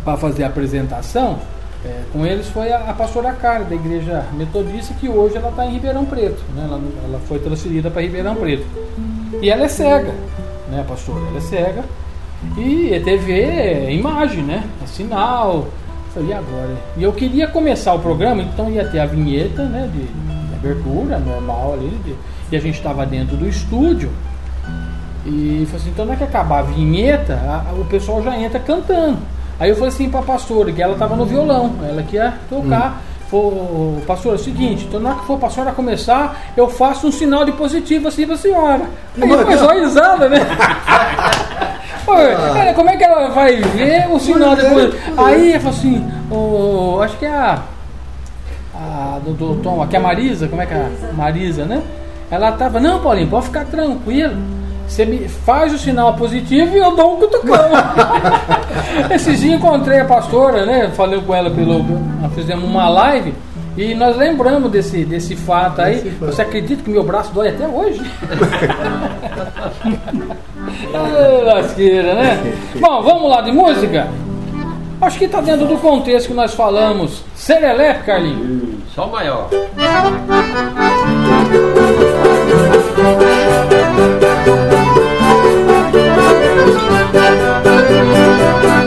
para 0.04 0.16
fazer 0.16 0.44
a 0.44 0.46
apresentação 0.48 1.38
é, 1.84 2.02
com 2.12 2.24
eles 2.24 2.48
foi 2.48 2.72
a, 2.72 2.90
a 2.90 2.92
pastora 2.92 3.32
Cara, 3.32 3.64
da 3.64 3.74
igreja 3.74 4.24
metodista, 4.32 4.94
que 4.94 5.08
hoje 5.08 5.36
ela 5.36 5.48
está 5.48 5.66
em 5.66 5.72
Ribeirão 5.72 6.04
Preto. 6.04 6.42
Né? 6.54 6.64
Ela, 6.64 6.80
ela 7.04 7.20
foi 7.26 7.38
transferida 7.40 7.90
para 7.90 8.02
Ribeirão 8.02 8.36
Preto. 8.36 8.64
E 9.40 9.50
ela 9.50 9.64
é 9.64 9.68
cega, 9.68 10.14
né, 10.70 10.84
pastora? 10.88 11.20
Ela 11.28 11.38
é 11.38 11.40
cega. 11.40 11.84
E 12.56 13.00
TV 13.04 13.40
é 13.40 13.92
imagem, 13.92 14.42
né? 14.42 14.64
É 14.82 14.86
sinal. 14.86 15.68
Falei, 16.14 16.28
e 16.28 16.32
agora? 16.32 16.76
E 16.96 17.02
eu 17.02 17.12
queria 17.12 17.46
começar 17.48 17.94
o 17.94 17.98
programa, 17.98 18.42
então 18.42 18.70
ia 18.70 18.84
ter 18.86 19.00
a 19.00 19.06
vinheta, 19.06 19.62
né? 19.64 19.88
De, 19.92 20.02
de 20.04 20.54
abertura, 20.54 21.18
normal 21.18 21.74
ali. 21.74 21.88
de- 22.04 22.14
e 22.50 22.56
a 22.56 22.60
gente 22.60 22.76
estava 22.76 23.06
dentro 23.06 23.34
do 23.36 23.48
estúdio. 23.48 24.10
E 25.24 25.64
falei 25.70 25.80
assim, 25.80 25.90
então 25.90 26.04
não 26.04 26.12
é 26.12 26.16
que 26.16 26.24
acabar 26.24 26.58
a 26.58 26.62
vinheta, 26.62 27.34
a- 27.34 27.70
a- 27.70 27.72
o 27.80 27.84
pessoal 27.86 28.22
já 28.22 28.36
entra 28.38 28.58
cantando. 28.60 29.18
Aí 29.58 29.70
eu 29.70 29.74
falei 29.76 29.88
assim 29.90 30.10
pra 30.10 30.20
pastora, 30.22 30.70
que 30.72 30.82
ela 30.82 30.92
estava 30.94 31.16
no 31.16 31.24
violão, 31.24 31.72
ela 31.88 32.02
que 32.02 32.16
ia 32.16 32.34
tocar. 32.50 33.00
Falou, 33.30 34.02
pastor, 34.06 34.32
é 34.32 34.34
o 34.34 34.38
seguinte, 34.38 34.84
então 34.86 35.00
na 35.00 35.10
hora 35.10 35.18
que 35.20 35.26
for 35.26 35.36
a 35.36 35.38
pastora 35.38 35.72
começar, 35.72 36.42
eu 36.54 36.68
faço 36.68 37.06
um 37.06 37.12
sinal 37.12 37.46
de 37.46 37.52
positivo 37.52 38.08
assim 38.08 38.26
pra 38.26 38.36
senhora. 38.36 38.82
Aí 39.18 39.26
começou 39.28 39.70
a 39.70 39.74
risada, 39.74 40.28
né? 40.28 40.38
Pô, 42.04 42.14
cara, 42.54 42.74
como 42.74 42.90
é 42.90 42.96
que 42.96 43.04
ela 43.04 43.28
vai 43.28 43.56
ver 43.56 44.06
o 44.10 44.18
sinal 44.18 44.56
de 44.56 44.62
positivo? 44.62 44.96
Aí 45.16 45.54
eu 45.54 45.60
falei 45.60 45.78
assim, 45.78 46.12
ô, 46.30 47.00
acho 47.00 47.16
que 47.18 47.26
é 47.26 47.30
a 47.30 47.62
a 48.74 49.20
do, 49.24 49.32
do 49.32 49.62
Tom, 49.62 49.82
aqui 49.82 49.96
é 49.96 49.98
a 49.98 50.02
Marisa, 50.02 50.48
como 50.48 50.62
é 50.62 50.66
que 50.66 50.74
é? 50.74 50.90
a 51.10 51.12
Marisa, 51.12 51.64
né? 51.64 51.82
Ela 52.30 52.52
tava, 52.52 52.80
não, 52.80 53.00
Paulinho, 53.00 53.28
pode 53.28 53.46
ficar 53.46 53.64
tranquilo. 53.66 54.34
Você 54.88 55.04
me 55.04 55.28
faz 55.28 55.72
o 55.72 55.78
sinal 55.78 56.14
positivo 56.14 56.74
e 56.74 56.78
eu 56.78 56.96
dou 56.96 57.14
um 57.14 57.20
cutucão. 57.20 57.70
Esses 59.10 59.40
dias 59.40 59.54
encontrei 59.54 60.00
a 60.00 60.04
pastora, 60.04 60.66
né? 60.66 60.90
Falei 60.94 61.20
com 61.20 61.34
ela 61.34 61.50
pelo. 61.50 61.82
Nós 62.20 62.34
fizemos 62.34 62.64
uma 62.64 62.88
live 62.88 63.32
e 63.76 63.94
nós 63.94 64.16
lembramos 64.16 64.70
desse, 64.70 65.04
desse 65.04 65.36
fato 65.36 65.80
aí. 65.80 66.14
Você 66.20 66.42
acredita 66.42 66.82
que 66.82 66.90
meu 66.90 67.04
braço 67.04 67.32
dói 67.32 67.50
até 67.50 67.66
hoje? 67.66 68.02
Ah, 70.94 71.42
lasqueira, 71.44 72.14
né? 72.14 72.54
Bom, 72.78 73.02
vamos 73.02 73.30
lá 73.30 73.40
de 73.40 73.52
música? 73.52 74.08
Acho 75.00 75.18
que 75.18 75.24
está 75.24 75.40
dentro 75.40 75.66
do 75.66 75.76
contexto 75.78 76.28
que 76.28 76.34
nós 76.34 76.54
falamos. 76.54 77.24
Serelepe, 77.34 78.04
Carlinhos. 78.04 78.84
Só 78.94 79.06
o 79.06 79.10
maior. 79.10 79.48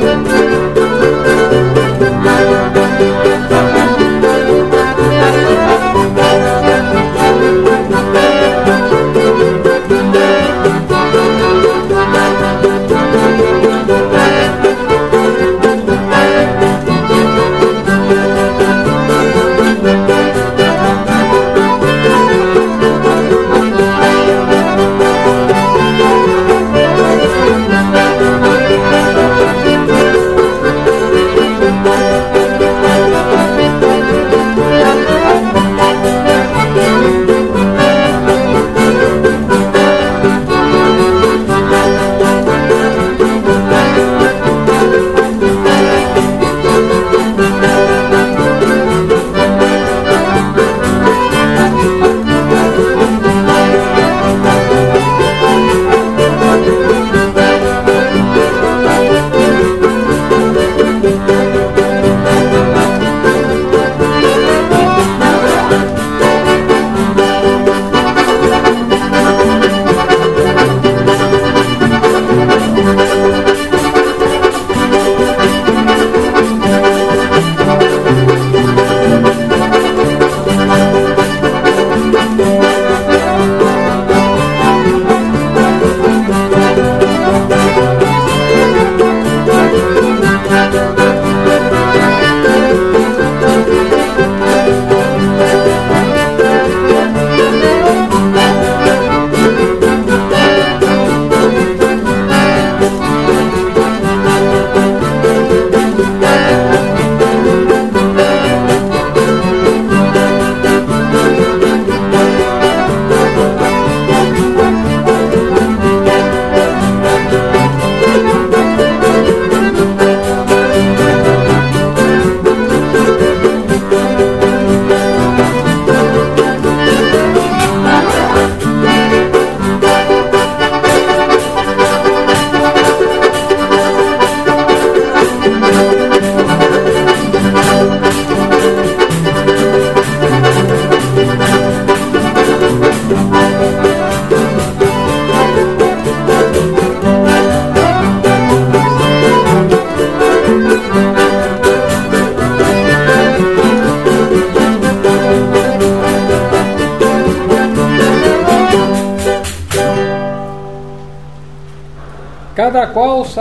Thank 0.05 0.34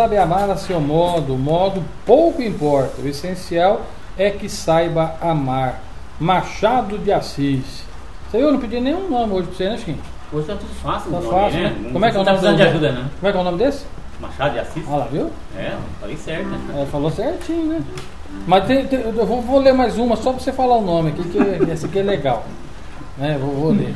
sabe 0.04 0.18
amar 0.18 0.50
a 0.50 0.56
seu 0.56 0.78
modo, 0.80 1.34
o 1.34 1.38
modo 1.38 1.82
pouco 2.04 2.42
importa. 2.42 3.00
O 3.00 3.08
essencial 3.08 3.80
é 4.18 4.28
que 4.30 4.50
saiba 4.50 5.14
amar. 5.20 5.80
Machado 6.20 6.98
de 6.98 7.10
Assis. 7.10 7.64
Isso 7.64 8.36
aí 8.36 8.42
eu 8.42 8.52
não 8.52 8.60
pedi 8.60 8.78
nenhum 8.80 9.08
nome 9.08 9.32
hoje 9.32 9.46
pra 9.48 9.56
você, 9.56 9.68
né, 9.70 9.78
Chiquinho? 9.78 9.98
Hoje 10.30 10.46
tá 10.46 10.56
tudo 10.56 10.74
fácil, 10.82 11.10
Tá 11.10 11.20
nome, 11.20 11.30
fácil, 11.30 11.60
né? 11.60 11.76
né? 11.80 11.90
Como 11.90 12.04
é 12.04 12.10
que 12.10 12.16
é 12.16 12.20
o 12.20 12.24
não 12.24 12.24
nome 12.24 12.24
tá 12.24 12.32
precisando 12.32 12.56
de 12.56 12.62
ajuda, 12.62 12.92
né? 12.92 13.08
Como 13.18 13.28
é 13.28 13.32
que 13.32 13.38
é 13.38 13.40
o 13.40 13.44
nome 13.44 13.58
desse? 13.58 13.84
Machado 14.20 14.52
de 14.52 14.58
Assis? 14.58 14.84
Ah 14.90 14.96
lá, 14.96 15.04
viu? 15.10 15.30
É, 15.56 15.72
falei 16.00 16.16
certo, 16.18 16.46
né? 16.48 16.58
É, 16.82 16.86
falou 16.86 17.10
certinho, 17.10 17.64
né? 17.66 17.82
Mas 18.46 18.66
tem- 18.66 18.86
tem- 18.86 19.00
eu 19.00 19.24
vou, 19.26 19.40
vou 19.40 19.58
ler 19.58 19.72
mais 19.72 19.96
uma 19.96 20.16
só 20.16 20.32
pra 20.32 20.40
você 20.42 20.52
falar 20.52 20.76
o 20.76 20.82
nome 20.84 21.10
aqui, 21.10 21.22
que 21.30 21.70
essa 21.70 21.86
aqui 21.86 21.98
é 21.98 22.02
legal. 22.02 22.44
Né? 23.16 23.38
Vou, 23.40 23.54
vou 23.54 23.70
ler. 23.70 23.94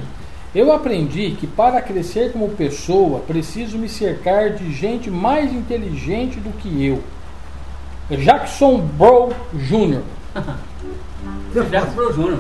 Eu 0.55 0.72
aprendi 0.72 1.32
que 1.32 1.46
para 1.46 1.80
crescer 1.82 2.32
como 2.32 2.49
pessoa 2.51 3.20
preciso 3.20 3.76
me 3.78 3.88
cercar 3.88 4.51
de 4.51 4.72
gente 4.72 5.11
mais 5.11 5.53
inteligente 5.53 6.40
do 6.40 6.51
que 6.51 6.84
eu. 6.84 7.03
Jackson 8.11 8.78
Bro 8.78 9.34
Jr. 9.55 10.03
Já 11.70 11.86
pro 11.86 12.12
Júnior. 12.12 12.38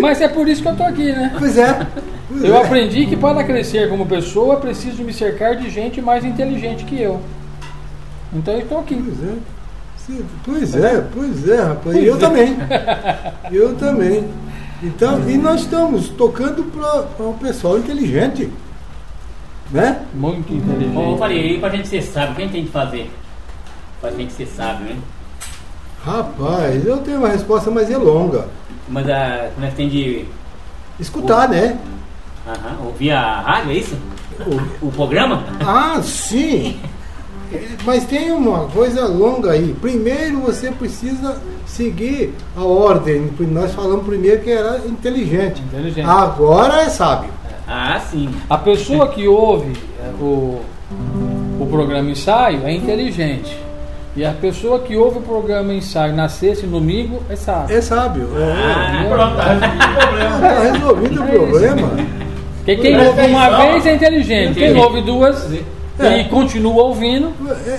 Mas 0.00 0.20
é 0.20 0.28
por 0.28 0.46
isso 0.48 0.62
que 0.62 0.68
eu 0.68 0.76
tô 0.76 0.84
aqui, 0.84 1.12
né? 1.12 1.34
Pois 1.38 1.58
é. 1.58 1.86
Pois 2.28 2.44
Eu 2.44 2.54
é. 2.54 2.62
aprendi 2.64 3.06
que 3.06 3.16
para 3.16 3.42
crescer 3.42 3.88
como 3.88 4.06
pessoa 4.06 4.56
preciso 4.56 5.02
me 5.02 5.12
cercar 5.12 5.56
de 5.56 5.68
gente 5.68 6.00
mais 6.00 6.24
inteligente 6.24 6.84
que 6.84 7.00
eu. 7.00 7.20
Então 8.32 8.54
eu 8.54 8.60
estou 8.60 8.78
aqui. 8.78 8.94
Pois 8.96 9.22
é. 9.22 9.36
Sim, 9.96 10.24
Pois 10.44 10.74
é, 10.74 11.00
pois 11.14 11.48
é, 11.48 11.62
rapaz. 11.62 11.96
E 11.96 12.06
eu 12.06 12.18
também. 12.18 12.56
Eu 13.52 13.74
também. 13.76 14.28
Então, 14.82 15.28
e 15.28 15.36
nós 15.36 15.62
estamos 15.62 16.08
tocando 16.08 16.64
para 16.64 17.24
o 17.24 17.34
pessoal 17.34 17.78
inteligente. 17.78 18.48
Né? 19.70 20.02
Muito 20.14 20.52
inteligente. 20.52 21.18
falei, 21.18 21.56
e 21.56 21.60
pra 21.60 21.68
gente 21.68 21.88
ser 21.88 22.02
sábio, 22.02 22.32
o 22.32 22.36
que 22.36 22.42
a 22.42 22.44
gente 22.44 22.52
tem 22.52 22.64
que 22.64 22.72
fazer? 22.72 23.10
Pra 24.00 24.10
gente 24.10 24.32
ser 24.32 24.46
sábio, 24.46 24.86
né? 24.86 24.96
Rapaz, 26.04 26.86
eu 26.86 26.98
tenho 26.98 27.18
uma 27.18 27.28
resposta, 27.28 27.70
mas 27.70 27.90
é 27.90 27.96
longa. 27.96 28.48
Mas 28.88 29.08
a, 29.08 29.50
como 29.54 29.66
é 29.66 29.70
que 29.70 29.76
tem 29.76 29.88
de 29.88 30.24
Escutar, 30.98 31.48
né? 31.48 31.78
aham, 32.46 32.86
ouvir 32.86 33.10
a 33.10 33.40
rádio, 33.40 33.70
é 33.70 33.74
isso? 33.74 33.96
O 34.80 34.90
programa? 34.90 35.44
Ah, 35.60 36.00
sim. 36.02 36.78
Mas 37.84 38.04
tem 38.04 38.30
uma 38.32 38.66
coisa 38.66 39.06
longa 39.06 39.52
aí. 39.52 39.74
Primeiro 39.80 40.40
você 40.40 40.70
precisa 40.70 41.36
seguir 41.66 42.34
a 42.56 42.62
ordem. 42.62 43.30
Nós 43.40 43.72
falamos 43.72 44.06
primeiro 44.06 44.40
que 44.42 44.50
era 44.50 44.78
inteligente. 44.86 45.62
Inteligente. 45.62 46.08
Agora 46.08 46.82
é 46.82 46.88
sábio. 46.88 47.30
Ah, 47.66 48.00
sim. 48.00 48.28
A 48.48 48.58
pessoa 48.58 49.08
que 49.08 49.28
ouve 49.28 49.72
é, 50.02 50.08
o, 50.22 50.60
o 51.60 51.66
programa 51.70 52.10
ensaio 52.10 52.66
é 52.66 52.72
inteligente. 52.72 53.56
E 54.16 54.24
a 54.24 54.32
pessoa 54.32 54.80
que 54.80 54.96
ouve 54.96 55.18
o 55.18 55.22
programa 55.22 55.72
ensaio 55.72 56.14
na 56.14 56.28
sexta 56.28 56.66
e 56.66 56.68
no 56.68 56.80
domingo 56.80 57.22
é 57.30 57.36
sábio. 57.36 57.76
É 57.76 57.80
sábio. 57.80 58.28
É. 58.36 58.52
Ah, 58.52 59.06
Pronto, 59.08 59.36
tá 59.36 59.52
resolvido 59.54 59.84
o 59.84 59.96
problema. 59.96 60.40
Tá 60.40 60.60
resolvido 60.60 61.20
o 61.20 61.24
É 61.24 61.28
problema. 61.28 61.90
Porque 62.56 62.76
quem 62.76 63.06
ouve 63.06 63.26
uma 63.26 63.50
vez 63.56 63.86
é 63.86 63.94
inteligente. 63.94 64.54
Quem 64.54 64.76
ouve 64.76 65.00
duas 65.02 65.48
É. 65.98 66.20
e 66.20 66.24
continua 66.24 66.84
ouvindo 66.84 67.32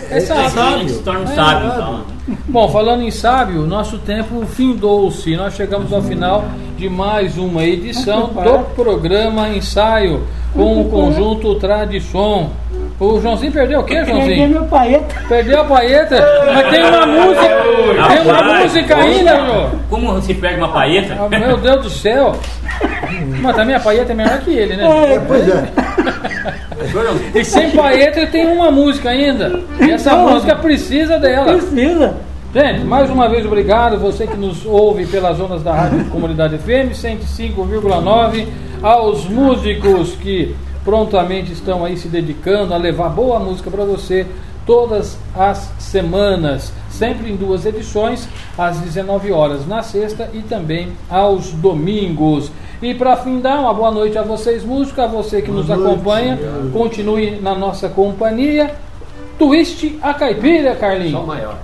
É, 0.09 0.18
é 0.18 0.20
sábio. 0.20 0.62
a 0.62 0.78
gente 0.78 0.91
se 0.91 1.01
torna 1.01 1.22
um 1.22 1.24
É, 1.24 1.28
sábio, 1.36 1.70
sábio. 1.70 1.84
então. 1.84 2.01
Bom, 2.47 2.68
falando 2.70 3.01
em 3.03 3.12
sábio, 3.12 3.62
nosso 3.66 3.97
tempo 3.97 4.45
findou-se. 4.45 5.36
Nós 5.36 5.55
chegamos 5.55 5.91
ao 5.91 6.01
final 6.01 6.45
de 6.78 6.88
mais 6.89 7.38
uma 7.38 7.64
edição 7.64 8.28
do 8.28 8.59
programa 8.76 9.49
Ensaio 9.49 10.22
com 10.53 10.82
o 10.82 10.86
conjunto 10.89 11.55
Tradição. 11.55 12.51
O 13.02 13.20
Joãozinho 13.20 13.52
perdeu 13.52 13.80
o 13.80 13.84
quê, 13.84 14.06
Joãozinho? 14.06 14.49
meu 14.49 14.64
paeta. 14.66 15.16
Perdeu 15.28 15.62
a 15.62 15.64
paeta? 15.66 16.24
Mas 16.54 16.70
tem 16.70 16.84
uma 16.84 17.06
música, 17.08 18.08
tem 18.08 18.22
uma 18.22 18.43
música 18.43 18.95
ainda, 18.95 19.36
Jô. 19.38 19.70
Como 19.89 20.22
se 20.22 20.34
perde 20.36 20.58
uma 20.60 20.68
paeta? 20.68 21.18
Ah, 21.20 21.28
Meu 21.39 21.58
Deus 21.58 21.82
do 21.82 21.89
céu. 21.89 22.36
Mas 23.41 23.56
também 23.56 23.74
a 23.76 23.80
paeta 23.80 24.12
é 24.12 24.16
melhor 24.16 24.38
que 24.41 24.52
ele, 24.52 24.76
né? 24.78 25.16
É, 25.16 25.20
pois 25.20 25.49
é. 25.49 25.64
E 27.39 27.43
sem 27.43 27.72
paeta 27.72 28.20
ele 28.20 28.28
tem 28.30 28.45
uma 28.45 28.70
música 28.70 29.10
ainda. 29.10 29.62
E 29.80 29.89
essa 29.89 30.12
Então, 30.12 30.30
música 30.30 30.56
precisa 30.58 31.18
dela. 31.18 31.54
Precisa. 31.54 32.14
Gente, 32.54 32.82
mais 32.82 33.10
uma 33.10 33.28
vez 33.28 33.45
obrigado 33.47 33.97
você 33.97 34.28
que 34.28 34.38
nos 34.38 34.64
ouve 34.64 35.08
pelas 35.08 35.38
zonas 35.38 35.64
da 35.64 35.74
Rádio 35.74 36.06
Comunidade 36.06 36.56
FM 36.60 36.91
105,9, 36.93 38.45
aos 38.84 39.26
músicos 39.26 40.16
que 40.22 40.56
prontamente 40.84 41.52
estão 41.52 41.86
aí 41.86 41.98
se 41.98 42.08
dedicando 42.08 42.74
a 42.74 42.78
levar 42.78 43.10
boa 43.10 43.40
música 43.40 43.70
para 43.70 43.86
você 43.86 44.26
todas 44.66 45.18
as 45.36 45.72
semanas, 45.80 46.72
sempre 46.90 47.32
em 47.32 47.36
duas 47.36 47.66
edições, 47.66 48.28
às 48.58 48.80
19 48.80 49.32
horas 49.32 49.68
na 49.68 49.82
sexta 49.82 50.30
e 50.34 50.40
também 50.42 50.90
aos 51.10 51.52
domingos. 51.52 52.52
E 52.82 52.94
para 52.94 53.16
findar, 53.18 53.60
uma 53.62 53.74
boa 53.74 53.92
noite 53.92 54.18
a 54.18 54.24
vocês 54.24 54.64
músicos, 54.64 55.00
a 55.00 55.08
você 55.08 55.42
que 55.42 55.52
nos 55.52 55.68
Boa 55.68 55.78
noite. 55.78 55.92
acompanha, 55.94 56.40
continue 56.74 57.40
na 57.40 57.54
nossa 57.54 57.90
companhia. 57.90 58.74
Twist 59.38 60.00
a 60.02 60.14
caipira, 60.14 60.76
Carlinhos. 60.76 61.12
Só 61.12 61.26
maior. 61.26 61.58